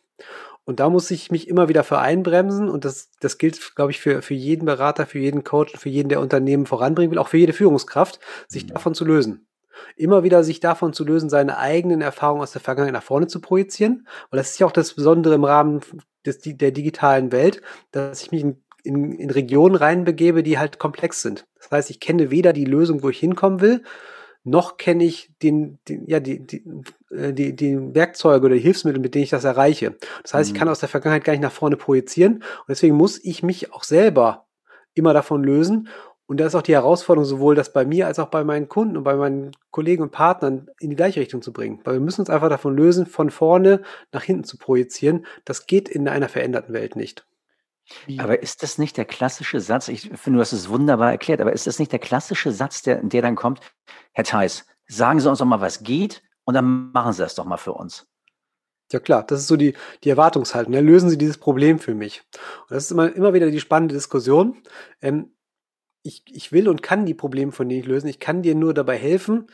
Und 0.66 0.80
da 0.80 0.90
muss 0.90 1.10
ich 1.10 1.30
mich 1.30 1.48
immer 1.48 1.70
wieder 1.70 1.82
für 1.82 1.98
einbremsen. 1.98 2.68
Und 2.68 2.84
das, 2.84 3.10
das 3.20 3.38
gilt, 3.38 3.74
glaube 3.74 3.90
ich, 3.90 4.00
für, 4.00 4.20
für 4.20 4.34
jeden 4.34 4.66
Berater, 4.66 5.06
für 5.06 5.18
jeden 5.18 5.44
Coach, 5.44 5.78
für 5.78 5.88
jeden, 5.88 6.10
der 6.10 6.20
Unternehmen 6.20 6.66
voranbringen 6.66 7.10
will, 7.10 7.18
auch 7.18 7.28
für 7.28 7.38
jede 7.38 7.54
Führungskraft, 7.54 8.20
sich 8.48 8.64
mhm. 8.64 8.74
davon 8.74 8.94
zu 8.94 9.06
lösen. 9.06 9.48
Immer 9.96 10.24
wieder 10.24 10.44
sich 10.44 10.60
davon 10.60 10.92
zu 10.92 11.06
lösen, 11.06 11.30
seine 11.30 11.56
eigenen 11.56 12.02
Erfahrungen 12.02 12.42
aus 12.42 12.52
der 12.52 12.60
Vergangenheit 12.60 13.00
nach 13.00 13.02
vorne 13.02 13.28
zu 13.28 13.40
projizieren. 13.40 14.06
Weil 14.28 14.36
das 14.36 14.50
ist 14.50 14.58
ja 14.58 14.66
auch 14.66 14.72
das 14.72 14.92
Besondere 14.92 15.36
im 15.36 15.44
Rahmen 15.44 15.80
des, 16.26 16.40
der 16.42 16.70
digitalen 16.70 17.32
Welt, 17.32 17.62
dass 17.92 18.20
ich 18.20 18.30
mich 18.30 18.42
in 18.42 18.62
in, 18.88 19.12
in 19.12 19.30
Regionen 19.30 19.76
reinbegebe, 19.76 20.42
die 20.42 20.58
halt 20.58 20.78
komplex 20.78 21.20
sind. 21.20 21.46
Das 21.58 21.70
heißt, 21.70 21.90
ich 21.90 22.00
kenne 22.00 22.30
weder 22.30 22.52
die 22.52 22.64
Lösung, 22.64 23.02
wo 23.02 23.10
ich 23.10 23.18
hinkommen 23.18 23.60
will, 23.60 23.82
noch 24.44 24.78
kenne 24.78 25.04
ich 25.04 25.30
den, 25.42 25.78
den, 25.88 26.06
ja, 26.06 26.20
die, 26.20 26.46
die, 26.46 26.64
äh, 27.10 27.32
die, 27.32 27.54
die 27.54 27.94
Werkzeuge 27.94 28.46
oder 28.46 28.54
die 28.54 28.62
Hilfsmittel, 28.62 29.00
mit 29.00 29.14
denen 29.14 29.24
ich 29.24 29.30
das 29.30 29.44
erreiche. 29.44 29.96
Das 30.22 30.32
heißt, 30.32 30.50
mhm. 30.50 30.54
ich 30.54 30.58
kann 30.58 30.68
aus 30.68 30.80
der 30.80 30.88
Vergangenheit 30.88 31.24
gar 31.24 31.32
nicht 31.32 31.42
nach 31.42 31.52
vorne 31.52 31.76
projizieren. 31.76 32.36
Und 32.36 32.68
deswegen 32.68 32.96
muss 32.96 33.22
ich 33.22 33.42
mich 33.42 33.72
auch 33.72 33.84
selber 33.84 34.46
immer 34.94 35.12
davon 35.12 35.44
lösen. 35.44 35.88
Und 36.26 36.40
da 36.40 36.46
ist 36.46 36.54
auch 36.54 36.62
die 36.62 36.74
Herausforderung, 36.74 37.24
sowohl 37.24 37.54
das 37.54 37.72
bei 37.72 37.84
mir 37.84 38.06
als 38.06 38.18
auch 38.18 38.28
bei 38.28 38.44
meinen 38.44 38.68
Kunden 38.68 38.96
und 38.96 39.04
bei 39.04 39.16
meinen 39.16 39.52
Kollegen 39.70 40.02
und 40.02 40.12
Partnern 40.12 40.68
in 40.78 40.90
die 40.90 40.96
gleiche 40.96 41.20
Richtung 41.20 41.42
zu 41.42 41.52
bringen. 41.52 41.80
Weil 41.84 41.94
wir 41.94 42.00
müssen 42.00 42.20
uns 42.20 42.30
einfach 42.30 42.48
davon 42.48 42.76
lösen, 42.76 43.06
von 43.06 43.30
vorne 43.30 43.82
nach 44.12 44.22
hinten 44.22 44.44
zu 44.44 44.56
projizieren. 44.56 45.26
Das 45.44 45.66
geht 45.66 45.88
in 45.88 46.08
einer 46.08 46.28
veränderten 46.28 46.74
Welt 46.74 46.96
nicht. 46.96 47.26
Aber 48.18 48.42
ist 48.42 48.62
das 48.62 48.78
nicht 48.78 48.96
der 48.96 49.04
klassische 49.04 49.60
Satz? 49.60 49.88
Ich 49.88 50.02
finde, 50.02 50.38
du 50.38 50.40
hast 50.40 50.52
es 50.52 50.68
wunderbar 50.68 51.10
erklärt, 51.10 51.40
aber 51.40 51.52
ist 51.52 51.66
das 51.66 51.78
nicht 51.78 51.92
der 51.92 51.98
klassische 51.98 52.52
Satz, 52.52 52.82
der, 52.82 53.02
der 53.02 53.22
dann 53.22 53.34
kommt? 53.34 53.60
Herr 54.12 54.24
Theis, 54.24 54.66
sagen 54.86 55.20
Sie 55.20 55.28
uns 55.28 55.38
doch 55.38 55.46
mal, 55.46 55.60
was 55.60 55.82
geht 55.82 56.22
und 56.44 56.54
dann 56.54 56.92
machen 56.92 57.12
Sie 57.12 57.22
das 57.22 57.34
doch 57.34 57.44
mal 57.44 57.56
für 57.56 57.72
uns. 57.72 58.06
Ja 58.90 59.00
klar, 59.00 59.22
das 59.26 59.40
ist 59.40 59.48
so 59.48 59.56
die, 59.56 59.74
die 60.02 60.10
Erwartungshaltung. 60.10 60.72
Ne? 60.72 60.80
Lösen 60.80 61.10
Sie 61.10 61.18
dieses 61.18 61.38
Problem 61.38 61.78
für 61.78 61.94
mich. 61.94 62.22
Und 62.62 62.70
das 62.70 62.84
ist 62.84 62.90
immer, 62.90 63.14
immer 63.14 63.34
wieder 63.34 63.50
die 63.50 63.60
spannende 63.60 63.94
Diskussion. 63.94 64.62
Ähm, 65.02 65.34
ich, 66.02 66.22
ich 66.26 66.52
will 66.52 66.68
und 66.68 66.82
kann 66.82 67.04
die 67.04 67.14
Probleme 67.14 67.52
von 67.52 67.68
denen 67.68 67.80
nicht 67.80 67.88
lösen. 67.88 68.08
Ich 68.08 68.20
kann 68.20 68.42
dir 68.42 68.54
nur 68.54 68.72
dabei 68.72 68.96
helfen, 68.96 69.48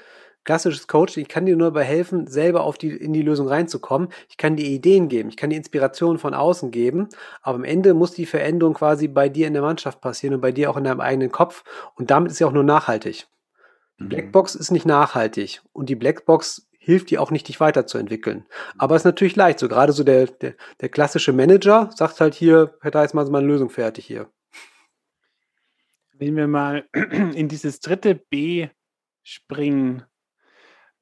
klassisches 0.44 0.87
Coaching, 0.87 1.22
ich 1.22 1.28
kann 1.28 1.46
dir 1.46 1.57
nur 1.57 1.68
dabei 1.68 1.85
helfen, 1.85 2.26
selber 2.26 2.62
auf 2.62 2.78
die, 2.78 2.90
in 2.90 3.12
die 3.12 3.22
Lösung 3.22 3.48
reinzukommen. 3.48 4.09
Ich 4.28 4.37
kann 4.37 4.57
dir 4.57 4.66
Ideen 4.66 5.09
geben, 5.09 5.28
ich 5.28 5.37
kann 5.37 5.50
dir 5.50 5.57
Inspiration 5.57 6.18
von 6.18 6.35
außen 6.35 6.70
geben, 6.70 7.09
aber 7.42 7.57
am 7.57 7.64
Ende 7.64 7.94
muss 7.94 8.12
die 8.12 8.26
Veränderung 8.26 8.74
quasi 8.74 9.09
bei 9.09 9.28
dir 9.28 9.46
in 9.46 9.54
der 9.54 9.62
Mannschaft 9.62 10.00
passieren 10.00 10.35
und 10.35 10.40
bei 10.40 10.52
dir 10.52 10.70
auch 10.70 10.76
in 10.76 10.85
deinem 10.85 11.00
eigenen 11.00 11.33
Kopf 11.33 11.64
und 11.96 12.11
damit 12.11 12.30
ist 12.30 12.38
sie 12.38 12.44
auch 12.44 12.52
nur 12.52 12.64
nachhaltig. 12.64 13.26
Die 13.98 14.04
mhm. 14.04 14.09
Blackbox 14.09 14.54
ist 14.54 14.70
nicht 14.70 14.87
nachhaltig 14.87 15.62
und 15.72 15.88
die 15.88 15.96
Blackbox 15.96 16.68
hilft 16.85 17.11
dir 17.11 17.22
auch 17.22 17.30
nicht, 17.30 17.48
dich 17.48 17.61
weiterzuentwickeln. 17.61 18.44
Aber 18.76 18.94
es 18.94 19.00
ist 19.00 19.07
natürlich 19.07 19.37
leicht, 19.37 19.59
so 19.59 19.68
gerade 19.68 19.92
so 19.92 20.04
der, 20.04 20.26
der, 20.26 20.54
der 20.80 20.88
klassische 20.90 21.33
Manager 21.33 21.90
sagt 21.94 22.20
halt 22.20 22.35
hier, 22.35 22.76
Herr 22.83 22.90
Deis, 22.90 23.14
machen 23.14 23.26
Sie 23.26 23.33
mal 23.33 23.38
eine 23.38 23.48
Lösung 23.48 23.70
fertig 23.70 24.04
hier. 24.04 24.28
Wenn 26.12 26.37
wir 26.37 26.46
mal 26.46 26.87
in 27.35 27.48
dieses 27.48 27.80
dritte 27.80 28.14
B 28.14 28.68
springen, 29.22 30.04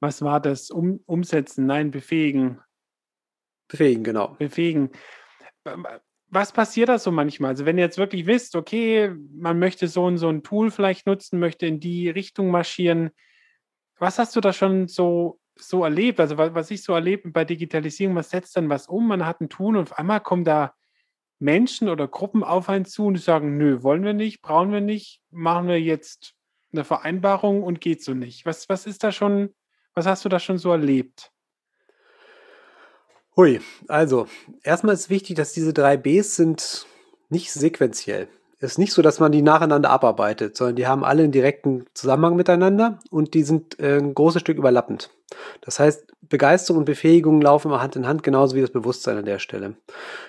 was 0.03 0.21
war 0.21 0.41
das? 0.41 0.71
Um, 0.71 1.01
umsetzen, 1.07 1.65
nein, 1.65 1.93
befähigen. 1.93 2.61
Befähigen, 3.69 4.03
genau. 4.03 4.35
Befähigen. 4.39 4.91
Was 6.29 6.53
passiert 6.53 6.89
da 6.89 6.99
so 6.99 7.13
manchmal? 7.13 7.51
Also 7.51 7.67
wenn 7.67 7.79
ihr 7.79 7.85
jetzt 7.85 7.99
wirklich 7.99 8.27
wisst, 8.27 8.57
okay, 8.57 9.15
man 9.33 9.61
möchte 9.61 9.87
so 9.87 10.05
und 10.05 10.19
so 10.19 10.29
ein 10.29 10.43
Tool 10.43 10.73
vielleicht 10.73 11.07
nutzen, 11.07 11.39
möchte 11.39 11.67
in 11.67 11.79
die 11.79 12.11
Richtung 12.11 12.51
marschieren, 12.51 13.11
was 13.99 14.19
hast 14.19 14.35
du 14.35 14.41
da 14.41 14.53
schon 14.53 14.89
so, 14.89 15.39
so 15.55 15.85
erlebt? 15.85 16.19
Also 16.19 16.37
was 16.37 16.73
ich 16.73 16.83
so 16.83 16.95
erlebe 16.95 17.31
bei 17.31 17.45
Digitalisierung, 17.45 18.15
man 18.15 18.25
setzt 18.25 18.57
dann 18.57 18.69
was 18.69 18.89
um, 18.89 19.07
man 19.07 19.25
hat 19.25 19.41
ein 19.41 19.49
Tool 19.49 19.77
und 19.77 19.93
auf 19.93 19.99
einmal 19.99 20.21
kommen 20.21 20.45
da 20.45 20.75
Menschen 21.39 21.89
oder 21.89 22.09
Gruppen 22.09 22.43
auf 22.43 22.69
einen 22.69 22.87
zu 22.87 23.07
und 23.07 23.21
sagen, 23.21 23.57
nö, 23.57 23.85
wollen 23.85 24.03
wir 24.03 24.15
nicht, 24.15 24.43
brauchen 24.43 24.73
wir 24.73 24.81
nicht, 24.81 25.21
machen 25.31 25.69
wir 25.69 25.81
jetzt 25.81 26.35
eine 26.73 26.83
Vereinbarung 26.83 27.63
und 27.63 27.81
geht 27.81 28.03
so 28.03 28.15
nicht. 28.15 28.47
Was, 28.47 28.69
was 28.69 28.87
ist 28.87 29.05
da 29.05 29.13
schon 29.13 29.55
was 29.95 30.07
hast 30.07 30.25
du 30.25 30.29
da 30.29 30.39
schon 30.39 30.59
so 30.59 30.71
erlebt? 30.71 31.31
Hui, 33.37 33.61
also 33.89 34.27
erstmal 34.63 34.95
ist 34.95 35.09
wichtig, 35.09 35.37
dass 35.37 35.53
diese 35.53 35.73
drei 35.73 35.97
Bs 35.97 36.37
sind 36.37 36.87
nicht 37.31 37.53
sequenziell. 37.53 38.29
Es 38.59 38.73
ist 38.73 38.79
nicht 38.79 38.93
so, 38.93 39.03
dass 39.03 39.19
man 39.19 39.33
die 39.33 39.43
nacheinander 39.43 39.91
abarbeitet, 39.91 40.57
sondern 40.57 40.77
die 40.77 40.87
haben 40.87 41.03
alle 41.03 41.25
einen 41.25 41.33
direkten 41.33 41.87
Zusammenhang 41.95 42.37
miteinander 42.37 43.01
und 43.11 43.35
die 43.35 43.43
sind 43.43 43.81
äh, 43.81 43.99
ein 43.99 44.15
großes 44.15 44.41
Stück 44.41 44.57
überlappend. 44.57 45.11
Das 45.63 45.81
heißt, 45.81 46.13
Begeisterung 46.21 46.81
und 46.81 46.85
Befähigung 46.85 47.41
laufen 47.41 47.69
immer 47.69 47.83
Hand 47.83 47.97
in 47.97 48.07
Hand, 48.07 48.23
genauso 48.23 48.55
wie 48.55 48.61
das 48.61 48.71
Bewusstsein 48.71 49.17
an 49.17 49.25
der 49.25 49.41
Stelle. 49.41 49.77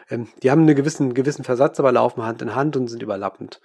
Ähm, 0.09 0.29
die 0.41 0.49
haben 0.49 0.61
einen 0.61 0.75
gewissen, 0.75 1.13
gewissen 1.13 1.43
Versatz, 1.43 1.79
aber 1.79 1.91
laufen 1.91 2.23
Hand 2.23 2.41
in 2.41 2.55
Hand 2.55 2.75
und 2.75 2.87
sind 2.87 3.03
überlappend. 3.03 3.61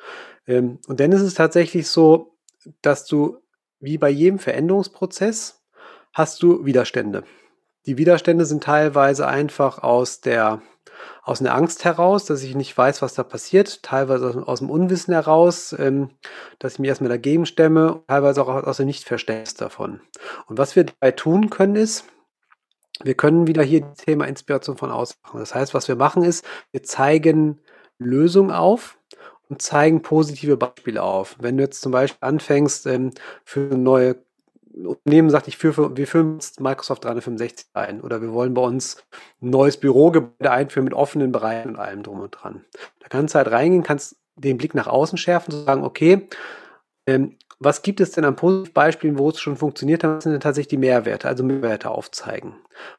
Ähm, 0.46 0.80
und 0.86 1.00
dann 1.00 1.12
ist 1.12 1.22
es 1.22 1.34
tatsächlich 1.34 1.88
so, 1.88 2.36
dass 2.82 3.06
du 3.06 3.38
wie 3.80 3.96
bei 3.96 4.10
jedem 4.10 4.38
Veränderungsprozess 4.38 5.57
hast 6.12 6.42
du 6.42 6.64
Widerstände. 6.64 7.24
Die 7.86 7.98
Widerstände 7.98 8.44
sind 8.44 8.64
teilweise 8.64 9.26
einfach 9.26 9.82
aus 9.82 10.20
der 10.20 10.62
aus 11.22 11.40
einer 11.40 11.54
Angst 11.54 11.84
heraus, 11.84 12.24
dass 12.24 12.42
ich 12.42 12.54
nicht 12.56 12.76
weiß, 12.76 13.02
was 13.02 13.14
da 13.14 13.22
passiert, 13.22 13.82
teilweise 13.82 14.42
aus, 14.46 14.60
dem 14.60 14.70
Unwissen 14.70 15.12
heraus, 15.12 15.74
ähm, 15.78 16.10
dass 16.58 16.74
ich 16.74 16.78
mich 16.78 16.88
erstmal 16.88 17.10
dagegen 17.10 17.46
stemme, 17.46 18.02
teilweise 18.08 18.42
auch 18.42 18.48
aus 18.48 18.78
dem 18.78 18.86
Nichtverständnis 18.86 19.54
davon. 19.54 20.00
Und 20.46 20.58
was 20.58 20.74
wir 20.74 20.84
dabei 20.84 21.12
tun 21.12 21.50
können, 21.50 21.76
ist, 21.76 22.04
wir 23.02 23.14
können 23.14 23.46
wieder 23.46 23.62
hier 23.62 23.82
das 23.82 23.98
Thema 23.98 24.26
Inspiration 24.26 24.76
von 24.76 24.90
außen 24.90 25.16
machen. 25.22 25.40
Das 25.40 25.54
heißt, 25.54 25.74
was 25.74 25.86
wir 25.86 25.96
machen 25.96 26.24
ist, 26.24 26.44
wir 26.72 26.82
zeigen 26.82 27.60
Lösungen 27.98 28.50
auf 28.50 28.98
und 29.48 29.62
zeigen 29.62 30.02
positive 30.02 30.56
Beispiele 30.56 31.02
auf. 31.02 31.36
Wenn 31.40 31.56
du 31.56 31.62
jetzt 31.62 31.80
zum 31.80 31.92
Beispiel 31.92 32.26
anfängst, 32.26 32.86
ähm, 32.86 33.12
für 33.44 33.60
eine 33.60 33.78
neue 33.78 34.16
Unternehmen 34.86 35.30
sagt, 35.30 35.48
ich 35.48 35.56
führe, 35.56 35.96
wir 35.96 36.06
führen 36.06 36.34
jetzt 36.34 36.60
Microsoft 36.60 37.04
365 37.04 37.68
ein 37.72 38.00
oder 38.00 38.22
wir 38.22 38.32
wollen 38.32 38.54
bei 38.54 38.62
uns 38.62 39.04
ein 39.42 39.50
neues 39.50 39.76
Bürogebäude 39.76 40.50
einführen 40.50 40.84
mit 40.84 40.94
offenen 40.94 41.32
Bereichen 41.32 41.70
und 41.70 41.76
allem 41.76 42.02
drum 42.02 42.20
und 42.20 42.30
dran. 42.30 42.64
Da 43.00 43.08
kannst 43.08 43.34
du 43.34 43.38
halt 43.38 43.50
reingehen, 43.50 43.82
kannst 43.82 44.16
den 44.36 44.56
Blick 44.56 44.74
nach 44.74 44.86
außen 44.86 45.18
schärfen, 45.18 45.52
zu 45.52 45.64
sagen, 45.64 45.84
okay, 45.84 46.28
ähm, 47.06 47.36
was 47.60 47.82
gibt 47.82 48.00
es 48.00 48.12
denn 48.12 48.24
an 48.24 48.36
Positivbeispielen, 48.36 49.18
wo 49.18 49.30
es 49.30 49.40
schon 49.40 49.56
funktioniert 49.56 50.04
hat, 50.04 50.22
sind 50.22 50.32
denn 50.32 50.40
tatsächlich 50.40 50.68
die 50.68 50.76
Mehrwerte, 50.76 51.26
also 51.26 51.42
Mehrwerte 51.42 51.90
aufzeigen. 51.90 52.54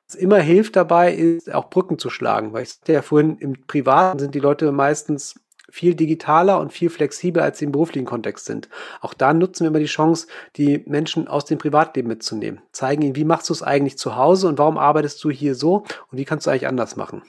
Was 0.05 0.15
immer 0.15 0.39
hilft 0.39 0.75
dabei, 0.75 1.13
ist 1.13 1.53
auch 1.53 1.69
Brücken 1.69 1.97
zu 1.97 2.09
schlagen, 2.09 2.51
weil 2.51 2.63
ich 2.63 2.73
sagte 2.73 2.93
ja 2.93 3.01
vorhin, 3.01 3.37
im 3.37 3.53
Privaten 3.67 4.19
sind 4.19 4.35
die 4.35 4.39
Leute 4.39 4.71
meistens 4.73 5.39
viel 5.71 5.95
digitaler 5.95 6.59
und 6.59 6.73
viel 6.73 6.89
flexibler, 6.89 7.43
als 7.43 7.59
sie 7.59 7.65
im 7.65 7.71
beruflichen 7.71 8.05
Kontext 8.05 8.45
sind. 8.45 8.69
Auch 9.01 9.13
da 9.13 9.33
nutzen 9.33 9.63
wir 9.63 9.69
immer 9.69 9.79
die 9.79 9.85
Chance, 9.85 10.27
die 10.55 10.83
Menschen 10.85 11.27
aus 11.27 11.45
dem 11.45 11.57
Privatleben 11.57 12.07
mitzunehmen. 12.07 12.61
Zeigen 12.71 13.01
ihnen, 13.01 13.15
wie 13.15 13.25
machst 13.25 13.49
du 13.49 13.53
es 13.53 13.63
eigentlich 13.63 13.97
zu 13.97 14.15
Hause 14.15 14.47
und 14.47 14.57
warum 14.57 14.77
arbeitest 14.77 15.23
du 15.23 15.29
hier 15.29 15.55
so 15.55 15.85
und 16.11 16.17
wie 16.17 16.25
kannst 16.25 16.47
du 16.47 16.51
eigentlich 16.51 16.67
anders 16.67 16.95
machen. 16.95 17.23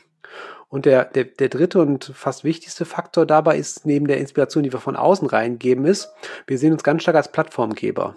Und 0.68 0.87
der, 0.87 1.05
der, 1.05 1.24
der 1.24 1.48
dritte 1.48 1.81
und 1.81 2.12
fast 2.14 2.44
wichtigste 2.44 2.85
Faktor 2.85 3.26
dabei 3.26 3.59
ist, 3.59 3.87
neben 3.87 4.07
der 4.07 4.18
Inspiration, 4.18 4.62
die 4.62 4.72
wir 4.72 4.79
von 4.79 4.94
außen 4.94 5.26
reingeben, 5.26 5.85
ist, 5.85 6.12
wir 6.46 6.59
sehen 6.59 6.72
uns 6.72 6.85
ganz 6.85 7.03
stark 7.03 7.16
als 7.16 7.33
Plattformgeber. 7.33 8.14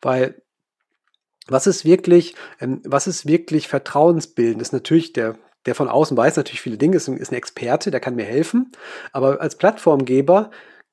Weil 0.00 0.42
was 1.46 1.66
ist 1.66 1.84
wirklich, 1.84 2.34
ähm, 2.60 2.80
was 2.84 3.06
ist 3.06 3.26
wirklich 3.26 3.68
vertrauensbildend? 3.68 4.60
Das 4.60 4.68
ist 4.68 4.72
natürlich 4.72 5.12
der 5.12 5.38
der 5.66 5.74
von 5.74 5.88
außen 5.88 6.16
weiß 6.16 6.36
natürlich 6.36 6.60
viele 6.60 6.78
Dinge, 6.78 6.96
ist 6.96 7.08
ein, 7.08 7.18
Experte, 7.18 7.90
der 7.90 8.00
kann 8.00 8.16
mir 8.16 8.24
helfen. 8.24 8.72
Aber 9.12 9.40
als 9.40 9.56
Plattformgeber 9.56 10.50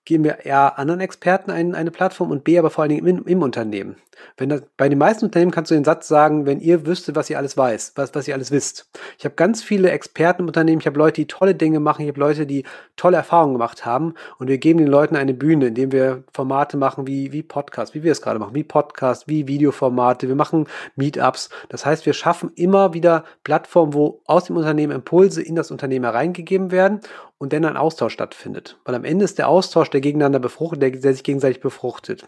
geben 0.10 0.24
wir 0.24 0.44
eher 0.44 0.80
anderen 0.80 1.02
Experten 1.02 1.52
ein, 1.52 1.76
eine 1.76 1.92
Plattform 1.92 2.32
und 2.32 2.44
B, 2.44 2.58
aber 2.58 2.72
vor 2.72 2.82
allen 2.82 2.90
Dingen 2.90 3.06
im, 3.06 3.26
im 3.28 3.44
Unternehmen. 3.44 3.96
Wenn 4.38 4.50
das, 4.50 4.64
bei 4.76 4.90
den 4.90 4.98
meisten 4.98 5.26
Unternehmen 5.26 5.52
kannst 5.52 5.70
du 5.70 5.76
den 5.76 5.84
Satz 5.84 6.08
sagen, 6.08 6.48
wenn 6.48 6.60
ihr 6.60 6.86
wüsstet, 6.88 7.16
was 7.16 7.30
ihr 7.30 7.38
alles 7.38 7.56
weiß, 7.56 7.94
was, 7.96 8.16
was 8.16 8.28
ihr 8.28 8.34
alles 8.34 8.52
wisst. 8.52 8.90
Ich 9.18 9.24
habe 9.24 9.36
ganz 9.36 9.62
viele 9.62 9.92
Experten 9.92 10.42
im 10.42 10.48
Unternehmen, 10.48 10.80
ich 10.80 10.88
habe 10.88 10.98
Leute, 10.98 11.22
die 11.22 11.28
tolle 11.28 11.54
Dinge 11.56 11.80
machen, 11.80 12.02
ich 12.02 12.10
habe 12.10 12.20
Leute, 12.20 12.48
die 12.48 12.64
tolle 12.96 13.18
Erfahrungen 13.18 13.54
gemacht 13.54 13.86
haben 13.86 14.16
und 14.40 14.48
wir 14.48 14.58
geben 14.58 14.80
den 14.80 14.88
Leuten 14.88 15.16
eine 15.16 15.34
Bühne, 15.34 15.68
indem 15.68 15.92
wir 15.92 16.24
Formate 16.34 16.76
machen 16.76 17.06
wie, 17.06 17.32
wie 17.32 17.44
Podcast, 17.44 17.94
wie 17.94 18.04
wir 18.04 18.12
es 18.12 18.22
gerade 18.22 18.40
machen, 18.40 18.56
wie 18.56 18.64
Podcast, 18.64 19.28
wie 19.28 19.48
Videoformate, 19.48 20.28
wir 20.28 20.36
machen 20.36 20.68
Meetups. 20.96 21.50
Das 21.70 21.86
heißt, 21.86 22.06
wir 22.06 22.14
schaffen 22.14 22.52
immer 22.56 22.94
wieder 22.94 23.26
Plattformen, 23.44 23.94
wo 23.94 24.22
aus 24.26 24.46
dem 24.46 24.58
Unternehmen 24.58 24.94
Impulse 24.94 25.42
in 25.42 25.56
das 25.56 25.72
Unternehmen 25.72 26.06
hereingegeben 26.06 26.72
werden 26.72 27.02
und 27.40 27.54
dann 27.54 27.66
ein 27.66 27.78
Austausch 27.78 28.14
stattfindet. 28.14 28.78
Weil 28.86 28.94
am 28.94 29.06
Ende 29.06 29.26
ist 29.26 29.40
der 29.40 29.48
Austausch, 29.48 29.90
der 29.90 30.02
gegeneinander 30.02 30.40
befruchtet, 30.40 30.82
der, 30.84 30.92
der 30.92 31.14
sich 31.14 31.24
gegenseitig 31.24 31.62
befruchtet. 31.62 32.28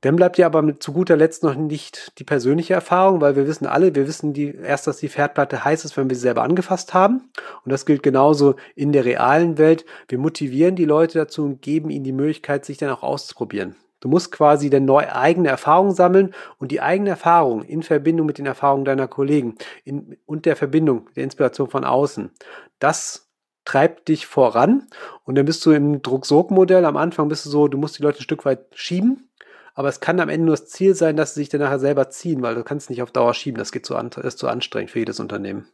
Dann 0.00 0.16
bleibt 0.16 0.36
ja 0.36 0.46
aber 0.46 0.80
zu 0.80 0.92
guter 0.92 1.16
Letzt 1.16 1.44
noch 1.44 1.54
nicht 1.54 2.18
die 2.18 2.24
persönliche 2.24 2.74
Erfahrung, 2.74 3.20
weil 3.20 3.36
wir 3.36 3.46
wissen 3.46 3.66
alle, 3.66 3.94
wir 3.94 4.08
wissen 4.08 4.32
die, 4.32 4.52
erst, 4.52 4.88
dass 4.88 4.96
die 4.96 5.08
Pferdplatte 5.08 5.64
heiß 5.64 5.84
ist, 5.84 5.96
wenn 5.96 6.08
wir 6.08 6.16
sie 6.16 6.22
selber 6.22 6.42
angefasst 6.42 6.92
haben. 6.92 7.30
Und 7.64 7.70
das 7.70 7.86
gilt 7.86 8.02
genauso 8.02 8.56
in 8.74 8.90
der 8.90 9.04
realen 9.04 9.58
Welt. 9.58 9.84
Wir 10.08 10.18
motivieren 10.18 10.74
die 10.74 10.86
Leute 10.86 11.18
dazu 11.18 11.44
und 11.44 11.62
geben 11.62 11.90
ihnen 11.90 12.04
die 12.04 12.12
Möglichkeit, 12.12 12.64
sich 12.64 12.78
dann 12.78 12.90
auch 12.90 13.04
auszuprobieren. 13.04 13.76
Du 14.00 14.08
musst 14.08 14.32
quasi 14.32 14.68
dann 14.70 14.84
neu 14.84 15.06
eigene 15.08 15.48
Erfahrungen 15.48 15.94
sammeln 15.94 16.34
und 16.58 16.72
die 16.72 16.80
eigene 16.80 17.10
Erfahrung 17.10 17.62
in 17.62 17.84
Verbindung 17.84 18.26
mit 18.26 18.38
den 18.38 18.46
Erfahrungen 18.46 18.84
deiner 18.84 19.06
Kollegen 19.06 19.54
in, 19.84 20.16
und 20.26 20.44
der 20.44 20.56
Verbindung, 20.56 21.08
der 21.14 21.22
Inspiration 21.22 21.70
von 21.70 21.84
außen. 21.84 22.32
Das 22.80 23.31
treibt 23.64 24.08
dich 24.08 24.26
voran 24.26 24.88
und 25.24 25.36
dann 25.36 25.46
bist 25.46 25.64
du 25.64 25.70
im 25.70 26.02
Druck-Sog-Modell. 26.02 26.84
Am 26.84 26.96
Anfang 26.96 27.28
bist 27.28 27.46
du 27.46 27.50
so, 27.50 27.68
du 27.68 27.78
musst 27.78 27.98
die 27.98 28.02
Leute 28.02 28.20
ein 28.20 28.24
Stück 28.24 28.44
weit 28.44 28.66
schieben, 28.74 29.28
aber 29.74 29.88
es 29.88 30.00
kann 30.00 30.20
am 30.20 30.28
Ende 30.28 30.46
nur 30.46 30.56
das 30.56 30.68
Ziel 30.68 30.94
sein, 30.94 31.16
dass 31.16 31.34
sie 31.34 31.40
sich 31.40 31.48
dann 31.48 31.60
nachher 31.60 31.78
selber 31.78 32.10
ziehen, 32.10 32.42
weil 32.42 32.54
du 32.54 32.64
kannst 32.64 32.90
nicht 32.90 33.02
auf 33.02 33.12
Dauer 33.12 33.34
schieben. 33.34 33.58
Das 33.58 33.72
geht 33.72 33.86
zu, 33.86 33.96
an, 33.96 34.08
ist 34.08 34.38
zu 34.38 34.48
anstrengend 34.48 34.90
für 34.90 34.98
jedes 34.98 35.20
Unternehmen. 35.20 35.68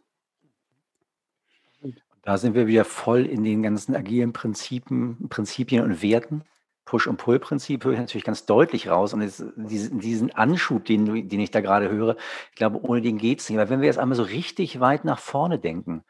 Da 2.22 2.36
sind 2.36 2.54
wir 2.54 2.66
wieder 2.66 2.84
voll 2.84 3.24
in 3.24 3.42
den 3.42 3.62
ganzen 3.62 3.96
agilen 3.96 4.34
Prinzipien, 4.34 5.28
Prinzipien 5.30 5.82
und 5.82 6.02
Werten. 6.02 6.44
Push- 6.84 7.06
und 7.06 7.18
Pull-Prinzip 7.18 7.84
höre 7.84 7.92
ich 7.92 7.98
natürlich 7.98 8.24
ganz 8.24 8.46
deutlich 8.46 8.88
raus. 8.88 9.12
Und 9.12 9.20
jetzt, 9.20 9.44
diesen, 9.56 9.98
diesen 10.00 10.34
Anschub, 10.34 10.84
den, 10.86 11.28
den 11.28 11.40
ich 11.40 11.50
da 11.50 11.60
gerade 11.60 11.90
höre, 11.90 12.16
ich 12.50 12.56
glaube, 12.56 12.82
ohne 12.82 13.02
den 13.02 13.18
geht 13.18 13.40
es 13.40 13.48
nicht. 13.48 13.58
Aber 13.58 13.68
wenn 13.68 13.80
wir 13.80 13.86
jetzt 13.86 13.98
einmal 13.98 14.16
so 14.16 14.22
richtig 14.22 14.80
weit 14.80 15.04
nach 15.04 15.18
vorne 15.18 15.58
denken, 15.58 16.04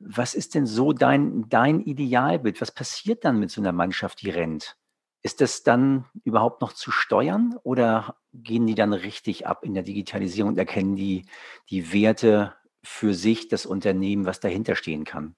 was 0.00 0.34
ist 0.34 0.54
denn 0.54 0.66
so 0.66 0.92
dein, 0.92 1.48
dein 1.48 1.80
Idealbild? 1.80 2.60
Was 2.60 2.72
passiert 2.72 3.24
dann 3.24 3.38
mit 3.38 3.50
so 3.50 3.60
einer 3.60 3.72
Mannschaft, 3.72 4.22
die 4.22 4.30
rennt? 4.30 4.76
Ist 5.22 5.42
das 5.42 5.62
dann 5.62 6.06
überhaupt 6.24 6.62
noch 6.62 6.72
zu 6.72 6.90
steuern 6.90 7.58
oder 7.62 8.16
gehen 8.32 8.66
die 8.66 8.74
dann 8.74 8.94
richtig 8.94 9.46
ab 9.46 9.64
in 9.64 9.74
der 9.74 9.82
Digitalisierung 9.82 10.52
und 10.52 10.58
erkennen 10.58 10.96
die, 10.96 11.26
die 11.68 11.92
Werte 11.92 12.54
für 12.82 13.12
sich, 13.12 13.48
das 13.48 13.66
Unternehmen, 13.66 14.24
was 14.24 14.40
dahinter 14.40 14.74
stehen 14.74 15.04
kann? 15.04 15.36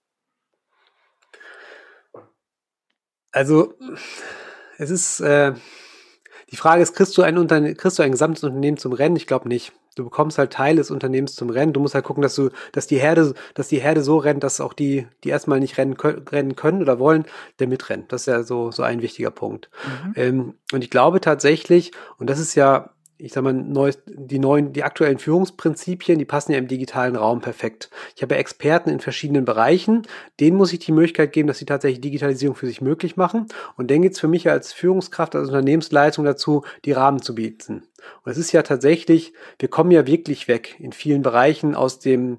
Also, 3.32 3.74
es 4.78 4.90
ist, 4.90 5.20
äh, 5.20 5.54
die 6.52 6.56
Frage 6.56 6.82
ist, 6.82 6.92
kriegst 6.94 7.16
du 7.16 7.22
ein, 7.22 7.38
Unterne 7.38 7.74
kriegst 7.74 7.98
du 7.98 8.02
ein 8.02 8.12
gesamtes 8.12 8.44
Unternehmen 8.44 8.76
zum 8.76 8.92
Rennen? 8.92 9.16
Ich 9.16 9.26
glaube 9.26 9.48
nicht. 9.48 9.72
Du 9.96 10.04
bekommst 10.04 10.36
halt 10.36 10.52
Teil 10.52 10.76
des 10.76 10.90
Unternehmens 10.90 11.34
zum 11.34 11.48
Rennen. 11.48 11.72
Du 11.72 11.80
musst 11.80 11.94
halt 11.94 12.04
gucken, 12.04 12.22
dass 12.22 12.34
du, 12.34 12.50
dass 12.72 12.86
die 12.86 12.98
Herde, 12.98 13.32
dass 13.54 13.68
die 13.68 13.80
Herde 13.80 14.02
so 14.02 14.18
rennt, 14.18 14.44
dass 14.44 14.60
auch 14.60 14.74
die, 14.74 15.06
die 15.24 15.30
erstmal 15.30 15.60
nicht 15.60 15.78
rennen, 15.78 15.94
rennen 15.94 16.54
können 16.54 16.82
oder 16.82 16.98
wollen, 16.98 17.24
der 17.58 17.68
mitrennt. 17.68 18.12
Das 18.12 18.22
ist 18.22 18.26
ja 18.26 18.42
so, 18.42 18.70
so 18.70 18.82
ein 18.82 19.00
wichtiger 19.00 19.30
Punkt. 19.30 19.70
Mhm. 19.84 20.12
Ähm, 20.16 20.54
und 20.72 20.84
ich 20.84 20.90
glaube 20.90 21.22
tatsächlich, 21.22 21.92
und 22.18 22.28
das 22.28 22.38
ist 22.38 22.54
ja 22.54 22.90
ich 23.18 23.32
sag 23.32 23.44
mal, 23.44 23.52
neu, 23.52 23.92
die 24.06 24.38
neuen, 24.38 24.72
die 24.72 24.82
aktuellen 24.82 25.18
Führungsprinzipien, 25.18 26.18
die 26.18 26.24
passen 26.24 26.52
ja 26.52 26.58
im 26.58 26.66
digitalen 26.66 27.14
Raum 27.16 27.40
perfekt. 27.40 27.90
Ich 28.16 28.22
habe 28.22 28.36
Experten 28.36 28.90
in 28.90 29.00
verschiedenen 29.00 29.44
Bereichen, 29.44 30.02
denen 30.40 30.56
muss 30.56 30.72
ich 30.72 30.80
die 30.80 30.92
Möglichkeit 30.92 31.32
geben, 31.32 31.46
dass 31.46 31.58
sie 31.58 31.66
tatsächlich 31.66 32.00
Digitalisierung 32.00 32.56
für 32.56 32.66
sich 32.66 32.80
möglich 32.80 33.16
machen. 33.16 33.46
Und 33.76 33.90
dann 33.90 34.02
geht 34.02 34.12
es 34.12 34.20
für 34.20 34.28
mich 34.28 34.50
als 34.50 34.72
Führungskraft, 34.72 35.36
als 35.36 35.48
Unternehmensleitung 35.48 36.24
dazu, 36.24 36.64
die 36.84 36.92
Rahmen 36.92 37.22
zu 37.22 37.34
bieten. 37.34 37.84
Und 38.24 38.32
es 38.32 38.38
ist 38.38 38.52
ja 38.52 38.62
tatsächlich, 38.62 39.32
wir 39.58 39.68
kommen 39.68 39.92
ja 39.92 40.06
wirklich 40.06 40.48
weg 40.48 40.76
in 40.80 40.92
vielen 40.92 41.22
Bereichen 41.22 41.74
aus 41.74 42.00
dem 42.00 42.38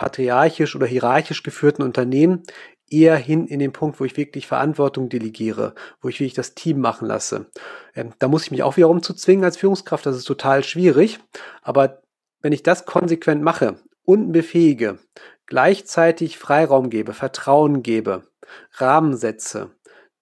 patriarchisch 0.00 0.76
oder 0.76 0.86
hierarchisch 0.86 1.42
geführten 1.42 1.82
Unternehmen 1.82 2.42
eher 2.90 3.16
hin 3.16 3.46
in 3.46 3.58
den 3.58 3.72
Punkt, 3.72 4.00
wo 4.00 4.04
ich 4.04 4.16
wirklich 4.16 4.46
Verantwortung 4.46 5.08
delegiere, 5.08 5.74
wo 6.00 6.08
ich 6.08 6.20
wirklich 6.20 6.34
das 6.34 6.54
Team 6.54 6.80
machen 6.80 7.06
lasse. 7.06 7.46
Ähm, 7.94 8.12
da 8.18 8.28
muss 8.28 8.44
ich 8.44 8.50
mich 8.50 8.62
auch 8.62 8.76
wiederum 8.76 9.02
zu 9.02 9.14
zwingen 9.14 9.44
als 9.44 9.56
Führungskraft, 9.56 10.04
das 10.04 10.16
ist 10.16 10.24
total 10.24 10.64
schwierig. 10.64 11.20
Aber 11.62 12.02
wenn 12.42 12.52
ich 12.52 12.62
das 12.62 12.86
konsequent 12.86 13.42
mache 13.42 13.76
und 14.04 14.32
befähige, 14.32 14.98
gleichzeitig 15.46 16.38
Freiraum 16.38 16.90
gebe, 16.90 17.12
Vertrauen 17.12 17.82
gebe, 17.82 18.24
Rahmen 18.72 19.16
setze, 19.16 19.70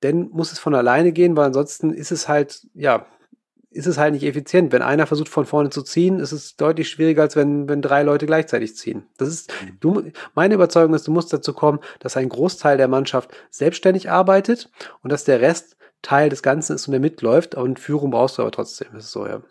dann 0.01 0.29
muss 0.31 0.53
es 0.53 0.59
von 0.59 0.75
alleine 0.75 1.13
gehen, 1.13 1.37
weil 1.37 1.47
ansonsten 1.47 1.93
ist 1.93 2.13
es 2.13 2.29
halt, 2.29 2.67
ja, 2.75 3.07
ist 3.71 3.87
es 3.87 3.99
halt 3.99 4.15
nicht 4.15 4.25
effizient. 4.25 4.73
Wenn 4.73 4.83
einer 4.83 5.07
versucht 5.07 5.29
von 5.29 5.47
vorne 5.47 5.71
zu 5.71 5.83
ziehen, 5.83 6.21
ist 6.21 6.33
es 6.33 6.57
deutlich 6.57 6.89
schwieriger, 6.89 7.23
als 7.23 7.37
wenn, 7.37 7.69
wenn 7.69 7.83
drei 7.83 8.03
Leute 8.03 8.27
gleichzeitig 8.27 8.77
ziehen. 8.77 9.07
Das 9.19 9.29
ist, 9.29 9.53
mhm. 9.63 9.77
du, 9.81 10.03
meine 10.35 10.55
Überzeugung 10.55 10.95
ist, 10.95 11.07
du 11.07 11.13
musst 11.13 11.33
dazu 11.33 11.53
kommen, 11.53 11.81
dass 12.01 12.17
ein 12.17 12.29
Großteil 12.29 12.77
der 12.77 12.89
Mannschaft 12.89 13.31
selbstständig 13.51 14.11
arbeitet 14.11 14.71
und 15.03 15.13
dass 15.13 15.25
der 15.25 15.41
Rest 15.41 15.77
Teil 16.03 16.29
des 16.29 16.43
Ganzen 16.43 16.75
ist 16.75 16.87
und 16.87 16.93
der 16.93 17.01
mitläuft. 17.01 17.55
Und 17.55 17.81
Führung 17.81 18.11
brauchst 18.11 18.39
du 18.39 18.43
aber 18.43 18.53
trotzdem. 18.53 18.89
Das 18.93 19.05
ist 19.05 19.13
so, 19.13 19.27
ja. 19.27 19.43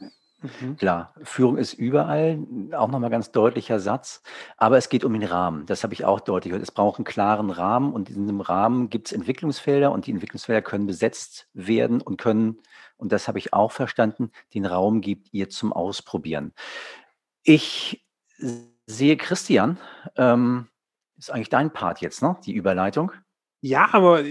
Mhm. 0.62 0.78
Klar, 0.78 1.14
Führung 1.24 1.58
ist 1.58 1.74
überall, 1.74 2.40
auch 2.74 2.88
nochmal 2.88 3.10
ganz 3.10 3.32
deutlicher 3.32 3.80
Satz, 3.80 4.22
aber 4.58 4.78
es 4.78 4.90
geht 4.90 5.04
um 5.04 5.14
den 5.14 5.24
Rahmen. 5.24 5.66
Das 5.66 5.84
habe 5.84 5.94
ich 5.94 6.06
auch 6.06 6.20
deutlich 6.20 6.52
gehört. 6.52 6.64
Es 6.64 6.72
braucht 6.72 7.00
einen 7.00 7.06
klaren 7.06 7.50
Rahmen 7.50 7.94
und 7.94 8.10
in 8.10 8.22
diesem 8.22 8.42
Rahmen 8.42 8.90
gibt 8.90 9.08
es 9.08 9.14
Entwicklungsfelder 9.14 9.92
und 9.92 10.08
die 10.08 10.12
Entwicklungsfelder 10.12 10.62
können 10.62 10.88
besetzt 10.88 11.48
werden 11.54 12.02
und 12.02 12.18
können 12.18 12.60
und 12.98 13.12
das 13.12 13.28
habe 13.28 13.38
ich 13.38 13.54
auch 13.54 13.72
verstanden, 13.72 14.32
den 14.54 14.66
Raum 14.66 15.02
gibt 15.02 15.32
ihr 15.32 15.50
zum 15.50 15.72
Ausprobieren. 15.72 16.54
Ich 17.44 18.04
sehe 18.88 19.18
Christian, 19.18 19.78
ähm, 20.16 20.68
ist 21.18 21.32
eigentlich 21.32 21.50
dein 21.50 21.72
Part 21.72 22.02
jetzt, 22.02 22.22
ne? 22.22 22.38
Die 22.46 22.54
Überleitung. 22.54 23.12
Ja, 23.62 23.90
aber 23.92 24.24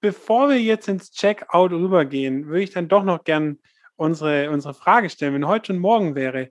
bevor 0.00 0.48
wir 0.48 0.60
jetzt 0.60 0.88
ins 0.88 1.12
Checkout 1.12 1.70
rübergehen, 1.70 2.46
würde 2.46 2.62
ich 2.62 2.70
dann 2.70 2.88
doch 2.88 3.04
noch 3.04 3.22
gern 3.24 3.58
unsere, 3.96 4.50
unsere 4.50 4.74
Frage 4.74 5.10
stellen. 5.10 5.34
Wenn 5.34 5.46
heute 5.46 5.66
schon 5.66 5.78
morgen 5.78 6.14
wäre, 6.14 6.50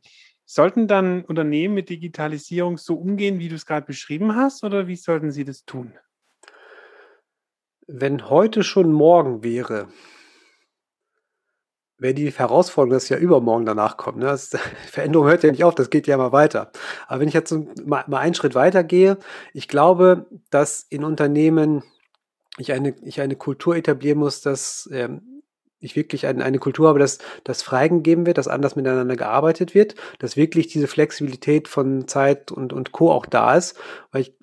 Sollten 0.54 0.86
dann 0.86 1.24
Unternehmen 1.24 1.76
mit 1.76 1.88
Digitalisierung 1.88 2.78
so 2.78 2.96
umgehen, 2.96 3.40
wie 3.40 3.48
du 3.48 3.56
es 3.56 3.66
gerade 3.66 3.86
beschrieben 3.86 4.36
hast, 4.36 4.66
oder 4.66 4.86
wie 4.86 4.98
sollten 4.98 5.32
sie 5.32 5.46
das 5.46 5.64
tun? 5.64 5.94
Wenn 7.88 8.30
heute 8.30 8.62
schon 8.62 8.92
morgen 8.92 9.46
wäre, 9.46 9.88
wäre 11.98 12.14
die 12.14 12.30
Herausforderung, 12.30 12.92
dass 12.92 13.08
ja 13.08 13.16
übermorgen 13.16 13.66
danach 13.66 13.96
kommt. 13.96 14.18
Ne? 14.18 14.26
Das, 14.26 14.50
Veränderung 14.92 15.28
hört 15.28 15.44
ja 15.44 15.52
nicht 15.52 15.64
auf, 15.64 15.74
das 15.74 15.90
geht 15.90 16.06
ja 16.06 16.16
immer 16.16 16.34
weiter. 16.34 16.74
Aber 17.08 17.22
wenn 17.22 17.30
ich 17.30 17.34
jetzt 17.34 17.54
mal, 17.86 18.04
mal 18.08 18.20
einen 18.20 18.36
Schritt 18.36 18.54
weiter 18.54 18.84
gehe, 18.84 19.20
ich 19.54 19.70
glaube, 19.70 20.26
dass 20.50 20.84
in 20.84 21.06
Unternehmen 21.06 21.82
ich 22.58 22.74
eine, 22.74 22.94
ich 23.04 23.22
eine 23.22 23.38
Kultur 23.38 23.78
etablieren 23.78 24.20
muss, 24.20 24.42
dass 24.42 24.90
ähm, 24.92 25.22
ich 25.82 25.96
wirklich 25.96 26.28
eine, 26.28 26.44
eine 26.46 26.60
Kultur 26.60 26.88
habe, 26.88 27.00
dass 27.00 27.18
das 27.44 27.64
freigegeben 27.64 28.26
wird, 28.26 28.38
dass 28.38 28.48
anders 28.48 28.76
miteinander 28.76 29.16
gearbeitet 29.16 29.76
wird, 29.76 29.96
dass 30.20 30.38
wirklich 30.38 30.68
diese 30.68 30.88
Flexibilität 30.88 31.68
von 31.68 32.08
Zeit 32.08 32.52
und, 32.52 32.72
und 32.72 32.92
Co. 32.92 33.12
auch 33.12 33.26
da 33.26 33.56
ist, 33.56 33.78
weil 34.12 34.22
ich 34.22 34.34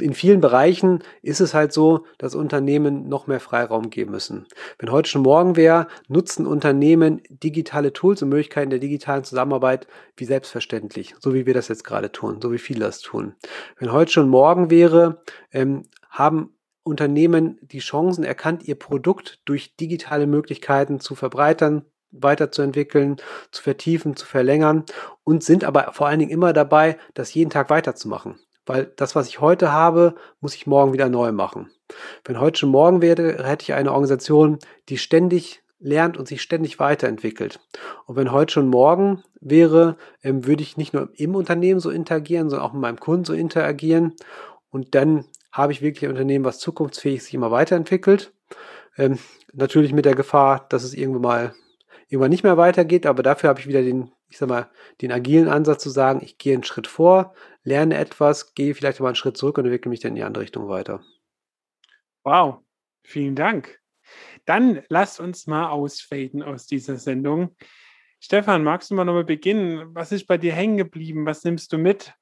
in 0.00 0.14
vielen 0.14 0.40
Bereichen 0.40 1.02
ist 1.22 1.40
es 1.40 1.54
halt 1.54 1.72
so, 1.72 2.04
dass 2.18 2.34
Unternehmen 2.34 3.08
noch 3.08 3.26
mehr 3.26 3.40
Freiraum 3.40 3.90
geben 3.90 4.12
müssen. 4.12 4.46
Wenn 4.78 4.90
heute 4.90 5.08
schon 5.08 5.22
morgen 5.22 5.56
wäre, 5.56 5.86
nutzen 6.08 6.46
Unternehmen 6.46 7.22
digitale 7.28 7.92
Tools 7.92 8.22
und 8.22 8.30
Möglichkeiten 8.30 8.70
der 8.70 8.78
digitalen 8.78 9.24
Zusammenarbeit 9.24 9.86
wie 10.16 10.24
selbstverständlich, 10.24 11.14
so 11.20 11.34
wie 11.34 11.46
wir 11.46 11.54
das 11.54 11.68
jetzt 11.68 11.84
gerade 11.84 12.10
tun, 12.10 12.40
so 12.42 12.52
wie 12.52 12.58
viele 12.58 12.80
das 12.80 13.00
tun. 13.00 13.34
Wenn 13.78 13.92
heute 13.92 14.12
schon 14.12 14.28
morgen 14.28 14.70
wäre, 14.70 15.22
ähm, 15.52 15.84
haben 16.10 16.54
Unternehmen 16.84 17.58
die 17.62 17.80
Chancen 17.80 18.22
erkannt, 18.22 18.62
ihr 18.68 18.78
Produkt 18.78 19.40
durch 19.44 19.74
digitale 19.76 20.26
Möglichkeiten 20.26 21.00
zu 21.00 21.16
verbreitern, 21.16 21.84
weiterzuentwickeln, 22.12 23.16
zu 23.50 23.62
vertiefen, 23.62 24.14
zu 24.14 24.26
verlängern 24.26 24.84
und 25.24 25.42
sind 25.42 25.64
aber 25.64 25.92
vor 25.92 26.06
allen 26.06 26.20
Dingen 26.20 26.30
immer 26.30 26.52
dabei, 26.52 26.96
das 27.14 27.34
jeden 27.34 27.50
Tag 27.50 27.70
weiterzumachen 27.70 28.38
weil 28.66 28.92
das, 28.96 29.14
was 29.14 29.28
ich 29.28 29.40
heute 29.40 29.72
habe, 29.72 30.14
muss 30.40 30.54
ich 30.54 30.66
morgen 30.66 30.92
wieder 30.92 31.08
neu 31.08 31.32
machen. 31.32 31.70
Wenn 32.24 32.40
heute 32.40 32.58
schon 32.58 32.70
morgen 32.70 33.02
werde, 33.02 33.44
hätte 33.44 33.62
ich 33.62 33.74
eine 33.74 33.92
Organisation, 33.92 34.58
die 34.88 34.98
ständig 34.98 35.62
lernt 35.78 36.16
und 36.16 36.26
sich 36.26 36.40
ständig 36.40 36.78
weiterentwickelt. 36.78 37.60
Und 38.06 38.16
wenn 38.16 38.32
heute 38.32 38.54
schon 38.54 38.68
morgen 38.68 39.22
wäre, 39.40 39.96
ähm, 40.22 40.46
würde 40.46 40.62
ich 40.62 40.78
nicht 40.78 40.94
nur 40.94 41.10
im 41.14 41.34
Unternehmen 41.34 41.80
so 41.80 41.90
interagieren, 41.90 42.48
sondern 42.48 42.66
auch 42.66 42.72
mit 42.72 42.80
meinem 42.80 43.00
Kunden 43.00 43.26
so 43.26 43.34
interagieren. 43.34 44.14
Und 44.70 44.94
dann 44.94 45.26
habe 45.54 45.72
ich 45.72 45.82
wirklich 45.82 46.04
ein 46.04 46.10
Unternehmen, 46.10 46.44
was 46.44 46.58
zukunftsfähig 46.58 47.22
sich 47.22 47.32
immer 47.32 47.52
weiterentwickelt. 47.52 48.32
Ähm, 48.98 49.18
natürlich 49.52 49.92
mit 49.92 50.04
der 50.04 50.16
Gefahr, 50.16 50.66
dass 50.68 50.82
es 50.82 50.94
irgendwann 50.94 51.22
mal 51.22 51.54
irgendwann 52.08 52.30
nicht 52.30 52.42
mehr 52.42 52.56
weitergeht, 52.56 53.06
aber 53.06 53.22
dafür 53.22 53.48
habe 53.48 53.60
ich 53.60 53.68
wieder 53.68 53.82
den, 53.82 54.10
ich 54.28 54.36
sag 54.36 54.48
mal, 54.48 54.68
den 55.00 55.12
agilen 55.12 55.48
Ansatz 55.48 55.82
zu 55.82 55.90
sagen, 55.90 56.20
ich 56.22 56.38
gehe 56.38 56.54
einen 56.54 56.64
Schritt 56.64 56.88
vor, 56.88 57.34
lerne 57.62 57.96
etwas, 57.96 58.54
gehe 58.54 58.74
vielleicht 58.74 59.00
mal 59.00 59.06
einen 59.06 59.14
Schritt 59.14 59.36
zurück 59.36 59.56
und 59.56 59.64
entwickle 59.64 59.90
mich 59.90 60.00
dann 60.00 60.10
in 60.10 60.16
die 60.16 60.22
andere 60.24 60.42
Richtung 60.42 60.68
weiter. 60.68 61.02
Wow, 62.24 62.58
vielen 63.04 63.36
Dank. 63.36 63.80
Dann 64.44 64.82
lasst 64.88 65.20
uns 65.20 65.46
mal 65.46 65.68
ausfaden 65.68 66.42
aus 66.42 66.66
dieser 66.66 66.96
Sendung. 66.96 67.56
Stefan, 68.18 68.64
magst 68.64 68.90
du 68.90 68.96
mal 68.96 69.04
nochmal 69.04 69.24
beginnen? 69.24 69.94
Was 69.94 70.10
ist 70.10 70.26
bei 70.26 70.36
dir 70.36 70.52
hängen 70.52 70.76
geblieben? 70.76 71.26
Was 71.26 71.44
nimmst 71.44 71.72
du 71.72 71.78
mit? 71.78 72.12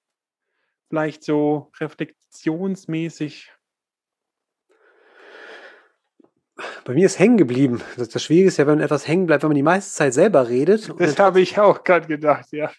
Vielleicht 0.93 1.25
so 1.25 1.71
reflexionsmäßig. 1.81 3.51
Bei 6.85 6.93
mir 6.93 7.07
ist 7.07 7.19
hängen 7.19 7.39
geblieben. 7.39 7.81
Das, 7.97 8.11
das 8.11 8.23
Schwierige 8.23 8.49
ist 8.49 8.59
ja, 8.59 8.67
wenn 8.67 8.81
etwas 8.81 9.09
hängen 9.09 9.27
bleibt, 9.27 9.43
wenn 9.43 9.49
man 9.49 9.57
die 9.57 9.63
meiste 9.63 9.91
Zeit 9.95 10.13
selber 10.13 10.51
redet. 10.51 10.93
Das 10.99 11.19
habe 11.19 11.41
ich 11.41 11.59
auch 11.59 11.83
gerade 11.83 12.07
gedacht, 12.07 12.53
ja 12.53 12.71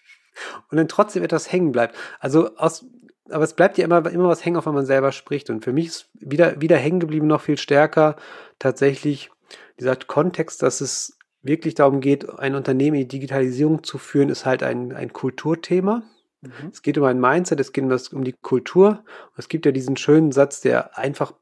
und 0.70 0.76
dann 0.76 0.88
trotzdem 0.88 1.22
etwas 1.22 1.50
hängen 1.50 1.72
bleibt. 1.72 1.96
Also 2.20 2.56
aus, 2.56 2.86
aber 3.30 3.44
es 3.44 3.54
bleibt 3.54 3.78
ja 3.78 3.84
immer, 3.84 4.08
immer 4.10 4.28
was 4.28 4.44
hängen, 4.44 4.56
auch 4.56 4.66
wenn 4.66 4.74
man 4.74 4.86
selber 4.86 5.12
spricht. 5.12 5.50
Und 5.50 5.64
für 5.64 5.72
mich 5.72 5.86
ist 5.86 6.10
wieder, 6.14 6.60
wieder 6.60 6.76
hängen 6.76 7.00
geblieben 7.00 7.26
noch 7.26 7.40
viel 7.40 7.58
stärker 7.58 8.16
tatsächlich 8.58 9.30
dieser 9.78 9.96
Kontext, 9.96 10.62
dass 10.62 10.80
es 10.80 11.18
wirklich 11.42 11.74
darum 11.74 12.00
geht, 12.00 12.28
ein 12.38 12.54
Unternehmen 12.54 12.96
in 12.96 13.02
die 13.02 13.18
Digitalisierung 13.18 13.82
zu 13.82 13.98
führen, 13.98 14.28
ist 14.28 14.46
halt 14.46 14.62
ein, 14.62 14.92
ein 14.92 15.12
Kulturthema. 15.12 16.02
Mhm. 16.44 16.68
Es 16.72 16.82
geht 16.82 16.98
um 16.98 17.04
ein 17.04 17.20
Mindset, 17.20 17.60
es 17.60 17.72
geht 17.72 17.84
um, 17.84 17.90
das, 17.90 18.08
um 18.08 18.24
die 18.24 18.32
Kultur. 18.32 19.04
Und 19.30 19.38
es 19.38 19.48
gibt 19.48 19.66
ja 19.66 19.72
diesen 19.72 19.96
schönen 19.96 20.32
Satz, 20.32 20.60
der 20.60 20.96
einfach, 20.98 21.34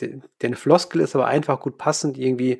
der, 0.00 0.20
der 0.40 0.48
eine 0.48 0.56
Floskel 0.56 1.00
ist, 1.00 1.14
aber 1.14 1.26
einfach 1.26 1.60
gut 1.60 1.78
passend, 1.78 2.18
irgendwie 2.18 2.58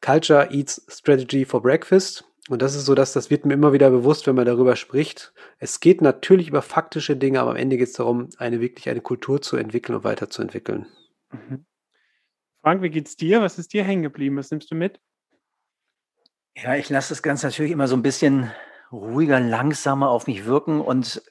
Culture 0.00 0.48
eats 0.50 0.84
strategy 0.88 1.44
for 1.44 1.62
breakfast. 1.62 2.24
Und 2.50 2.60
das 2.60 2.74
ist 2.74 2.84
so, 2.84 2.94
dass 2.94 3.14
das 3.14 3.30
wird 3.30 3.46
mir 3.46 3.54
immer 3.54 3.72
wieder 3.72 3.90
bewusst, 3.90 4.26
wenn 4.26 4.34
man 4.34 4.44
darüber 4.44 4.76
spricht. 4.76 5.32
Es 5.58 5.80
geht 5.80 6.02
natürlich 6.02 6.48
über 6.48 6.60
faktische 6.60 7.16
Dinge, 7.16 7.40
aber 7.40 7.52
am 7.52 7.56
Ende 7.56 7.78
geht 7.78 7.88
es 7.88 7.94
darum, 7.94 8.28
eine 8.36 8.60
wirklich 8.60 8.90
eine 8.90 9.00
Kultur 9.00 9.40
zu 9.40 9.56
entwickeln 9.56 9.96
und 9.96 10.04
weiterzuentwickeln. 10.04 10.86
Mhm. 11.32 11.64
Frank, 12.60 12.82
wie 12.82 12.90
geht's 12.90 13.16
dir? 13.16 13.40
Was 13.40 13.58
ist 13.58 13.72
dir 13.72 13.84
hängen 13.84 14.02
geblieben? 14.02 14.36
Was 14.36 14.50
nimmst 14.50 14.70
du 14.70 14.74
mit? 14.74 15.00
Ja, 16.56 16.76
ich 16.76 16.88
lasse 16.90 17.10
das 17.10 17.22
Ganze 17.22 17.46
natürlich 17.46 17.72
immer 17.72 17.88
so 17.88 17.96
ein 17.96 18.02
bisschen 18.02 18.50
ruhiger, 18.94 19.40
langsamer 19.40 20.10
auf 20.10 20.26
mich 20.26 20.44
wirken 20.46 20.80
und 20.80 21.22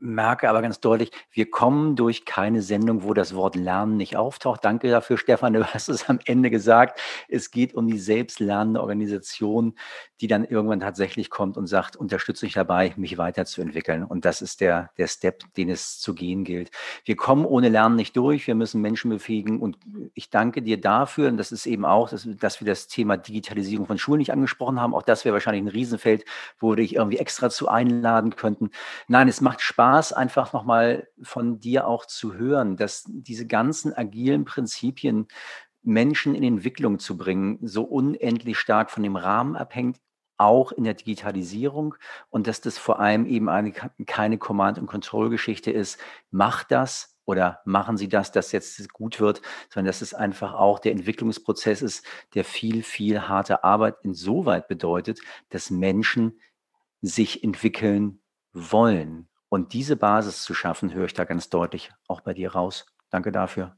merke 0.00 0.48
aber 0.48 0.62
ganz 0.62 0.80
deutlich, 0.80 1.10
wir 1.30 1.50
kommen 1.50 1.96
durch 1.96 2.24
keine 2.24 2.62
Sendung, 2.62 3.02
wo 3.02 3.14
das 3.14 3.34
Wort 3.34 3.56
Lernen 3.56 3.96
nicht 3.96 4.16
auftaucht. 4.16 4.64
Danke 4.64 4.90
dafür, 4.90 5.18
Stefan, 5.18 5.52
du 5.54 5.64
hast 5.64 5.88
es 5.88 6.08
am 6.08 6.18
Ende 6.24 6.50
gesagt. 6.50 7.00
Es 7.28 7.50
geht 7.50 7.74
um 7.74 7.86
die 7.86 7.98
selbstlernende 7.98 8.80
Organisation, 8.80 9.74
die 10.20 10.26
dann 10.26 10.44
irgendwann 10.44 10.80
tatsächlich 10.80 11.30
kommt 11.30 11.56
und 11.56 11.66
sagt, 11.66 11.96
unterstütze 11.96 12.44
mich 12.44 12.54
dabei, 12.54 12.92
mich 12.96 13.18
weiterzuentwickeln. 13.18 14.04
Und 14.04 14.24
das 14.24 14.42
ist 14.42 14.60
der, 14.60 14.90
der 14.98 15.06
Step, 15.06 15.44
den 15.54 15.70
es 15.70 15.98
zu 15.98 16.14
gehen 16.14 16.44
gilt. 16.44 16.70
Wir 17.04 17.16
kommen 17.16 17.44
ohne 17.44 17.68
Lernen 17.68 17.96
nicht 17.96 18.16
durch. 18.16 18.46
Wir 18.46 18.54
müssen 18.54 18.80
Menschen 18.80 19.10
befähigen. 19.10 19.60
Und 19.60 19.78
ich 20.14 20.30
danke 20.30 20.62
dir 20.62 20.80
dafür. 20.80 21.28
Und 21.28 21.38
das 21.38 21.52
ist 21.52 21.66
eben 21.66 21.84
auch, 21.84 22.10
dass, 22.10 22.28
dass 22.38 22.60
wir 22.60 22.66
das 22.66 22.86
Thema 22.86 23.16
Digitalisierung 23.16 23.86
von 23.86 23.98
Schulen 23.98 24.18
nicht 24.18 24.32
angesprochen 24.32 24.80
haben. 24.80 24.94
Auch 24.94 25.02
das 25.02 25.24
wäre 25.24 25.32
wahrscheinlich 25.32 25.64
ein 25.64 25.68
Riesenfeld, 25.68 26.24
wo 26.58 26.70
wir 26.70 26.76
dich 26.76 26.96
irgendwie 26.96 27.18
extra 27.18 27.48
zu 27.48 27.68
einladen 27.68 28.36
könnten. 28.36 28.70
Nein, 29.08 29.28
es 29.28 29.40
macht 29.40 29.60
Spaß 29.62 29.89
Spaß, 29.90 30.12
einfach 30.12 30.52
nochmal 30.52 31.08
von 31.20 31.58
dir 31.58 31.88
auch 31.88 32.06
zu 32.06 32.34
hören, 32.34 32.76
dass 32.76 33.04
diese 33.08 33.46
ganzen 33.46 33.92
agilen 33.92 34.44
Prinzipien 34.44 35.26
Menschen 35.82 36.36
in 36.36 36.44
Entwicklung 36.44 37.00
zu 37.00 37.16
bringen, 37.16 37.58
so 37.62 37.82
unendlich 37.82 38.56
stark 38.56 38.92
von 38.92 39.02
dem 39.02 39.16
Rahmen 39.16 39.56
abhängt, 39.56 39.98
auch 40.36 40.70
in 40.70 40.84
der 40.84 40.94
Digitalisierung 40.94 41.96
und 42.28 42.46
dass 42.46 42.60
das 42.60 42.78
vor 42.78 43.00
allem 43.00 43.26
eben 43.26 43.48
eine, 43.48 43.72
keine 44.06 44.38
Command- 44.38 44.78
und 44.78 44.86
Control-Geschichte 44.86 45.72
ist. 45.72 45.98
Macht 46.30 46.70
das 46.70 47.16
oder 47.24 47.60
machen 47.64 47.96
Sie 47.96 48.08
das, 48.08 48.30
dass 48.30 48.52
jetzt 48.52 48.92
gut 48.92 49.18
wird, 49.18 49.42
sondern 49.70 49.86
dass 49.86 50.02
es 50.02 50.14
einfach 50.14 50.54
auch 50.54 50.78
der 50.78 50.92
Entwicklungsprozess 50.92 51.82
ist, 51.82 52.06
der 52.34 52.44
viel, 52.44 52.84
viel 52.84 53.22
harte 53.22 53.64
Arbeit 53.64 53.96
insoweit 54.04 54.68
bedeutet, 54.68 55.20
dass 55.48 55.70
Menschen 55.70 56.40
sich 57.02 57.42
entwickeln 57.42 58.20
wollen. 58.52 59.29
Und 59.50 59.72
diese 59.72 59.96
Basis 59.96 60.44
zu 60.44 60.54
schaffen, 60.54 60.94
höre 60.94 61.06
ich 61.06 61.12
da 61.12 61.24
ganz 61.24 61.50
deutlich 61.50 61.92
auch 62.06 62.20
bei 62.20 62.32
dir 62.32 62.52
raus. 62.52 62.86
Danke 63.10 63.32
dafür. 63.32 63.76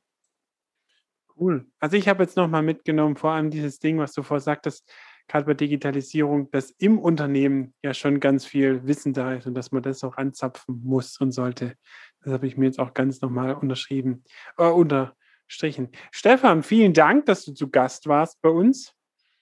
Cool. 1.34 1.66
Also 1.80 1.96
ich 1.96 2.08
habe 2.08 2.22
jetzt 2.22 2.36
nochmal 2.36 2.62
mitgenommen, 2.62 3.16
vor 3.16 3.32
allem 3.32 3.50
dieses 3.50 3.78
Ding, 3.78 3.98
was 3.98 4.12
du 4.12 4.22
vorher 4.22 4.42
sagtest, 4.42 4.92
gerade 5.28 5.46
bei 5.46 5.54
Digitalisierung, 5.54 6.50
dass 6.50 6.70
im 6.72 6.98
Unternehmen 6.98 7.72
ja 7.82 7.94
schon 7.94 8.20
ganz 8.20 8.44
viel 8.44 8.86
Wissen 8.86 9.14
da 9.14 9.32
ist 9.32 9.46
und 9.46 9.54
dass 9.54 9.72
man 9.72 9.82
das 9.82 10.04
auch 10.04 10.18
anzapfen 10.18 10.82
muss 10.84 11.18
und 11.18 11.32
sollte. 11.32 11.74
Das 12.20 12.34
habe 12.34 12.46
ich 12.46 12.58
mir 12.58 12.66
jetzt 12.66 12.78
auch 12.78 12.92
ganz 12.92 13.22
nochmal 13.22 13.54
unterschrieben, 13.54 14.24
äh, 14.58 14.66
unterstrichen. 14.66 15.88
Stefan, 16.10 16.62
vielen 16.62 16.92
Dank, 16.92 17.24
dass 17.24 17.46
du 17.46 17.52
zu 17.54 17.70
Gast 17.70 18.06
warst 18.08 18.42
bei 18.42 18.50
uns. 18.50 18.92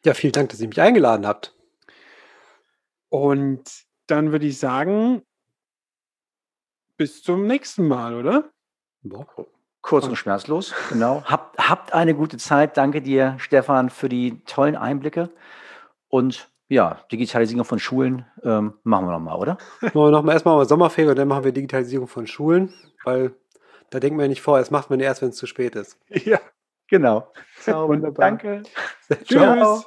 Ja, 0.04 0.14
vielen 0.14 0.32
Dank, 0.32 0.50
dass 0.50 0.60
ihr 0.60 0.68
mich 0.68 0.80
eingeladen 0.80 1.26
habt. 1.26 1.56
Und 3.08 3.84
dann 4.06 4.30
würde 4.30 4.46
ich 4.46 4.58
sagen, 4.58 5.22
bis 7.00 7.22
zum 7.22 7.46
nächsten 7.46 7.88
Mal, 7.88 8.14
oder? 8.14 8.50
Kurz 9.80 10.06
und 10.06 10.16
schmerzlos, 10.16 10.74
genau. 10.90 11.22
Habt, 11.24 11.58
habt 11.58 11.94
eine 11.94 12.14
gute 12.14 12.36
Zeit. 12.36 12.76
Danke 12.76 13.00
dir, 13.00 13.36
Stefan, 13.38 13.88
für 13.88 14.10
die 14.10 14.44
tollen 14.44 14.76
Einblicke. 14.76 15.30
Und 16.08 16.50
ja, 16.68 16.98
Digitalisierung 17.10 17.64
von 17.64 17.78
Schulen 17.78 18.26
ähm, 18.42 18.74
machen 18.82 19.06
wir 19.06 19.12
nochmal, 19.12 19.38
oder? 19.38 19.56
Machen 19.80 19.94
wir 19.94 20.10
nochmal 20.10 20.34
erstmal 20.34 20.56
mal 20.56 20.68
Sommerferien 20.68 21.08
und 21.08 21.16
dann 21.16 21.26
machen 21.26 21.44
wir 21.44 21.52
Digitalisierung 21.52 22.06
von 22.06 22.26
Schulen, 22.26 22.74
weil 23.02 23.32
da 23.88 23.98
denken 23.98 24.18
wir 24.18 24.28
nicht 24.28 24.42
vor, 24.42 24.58
das 24.58 24.70
macht 24.70 24.90
man 24.90 25.00
erst, 25.00 25.22
wenn 25.22 25.30
es 25.30 25.36
zu 25.36 25.46
spät 25.46 25.76
ist. 25.76 25.98
Ja, 26.26 26.38
genau. 26.86 27.32
So, 27.62 27.88
Wunderbar. 27.88 28.32
Danke. 28.32 28.62
Tschüss. 29.24 29.86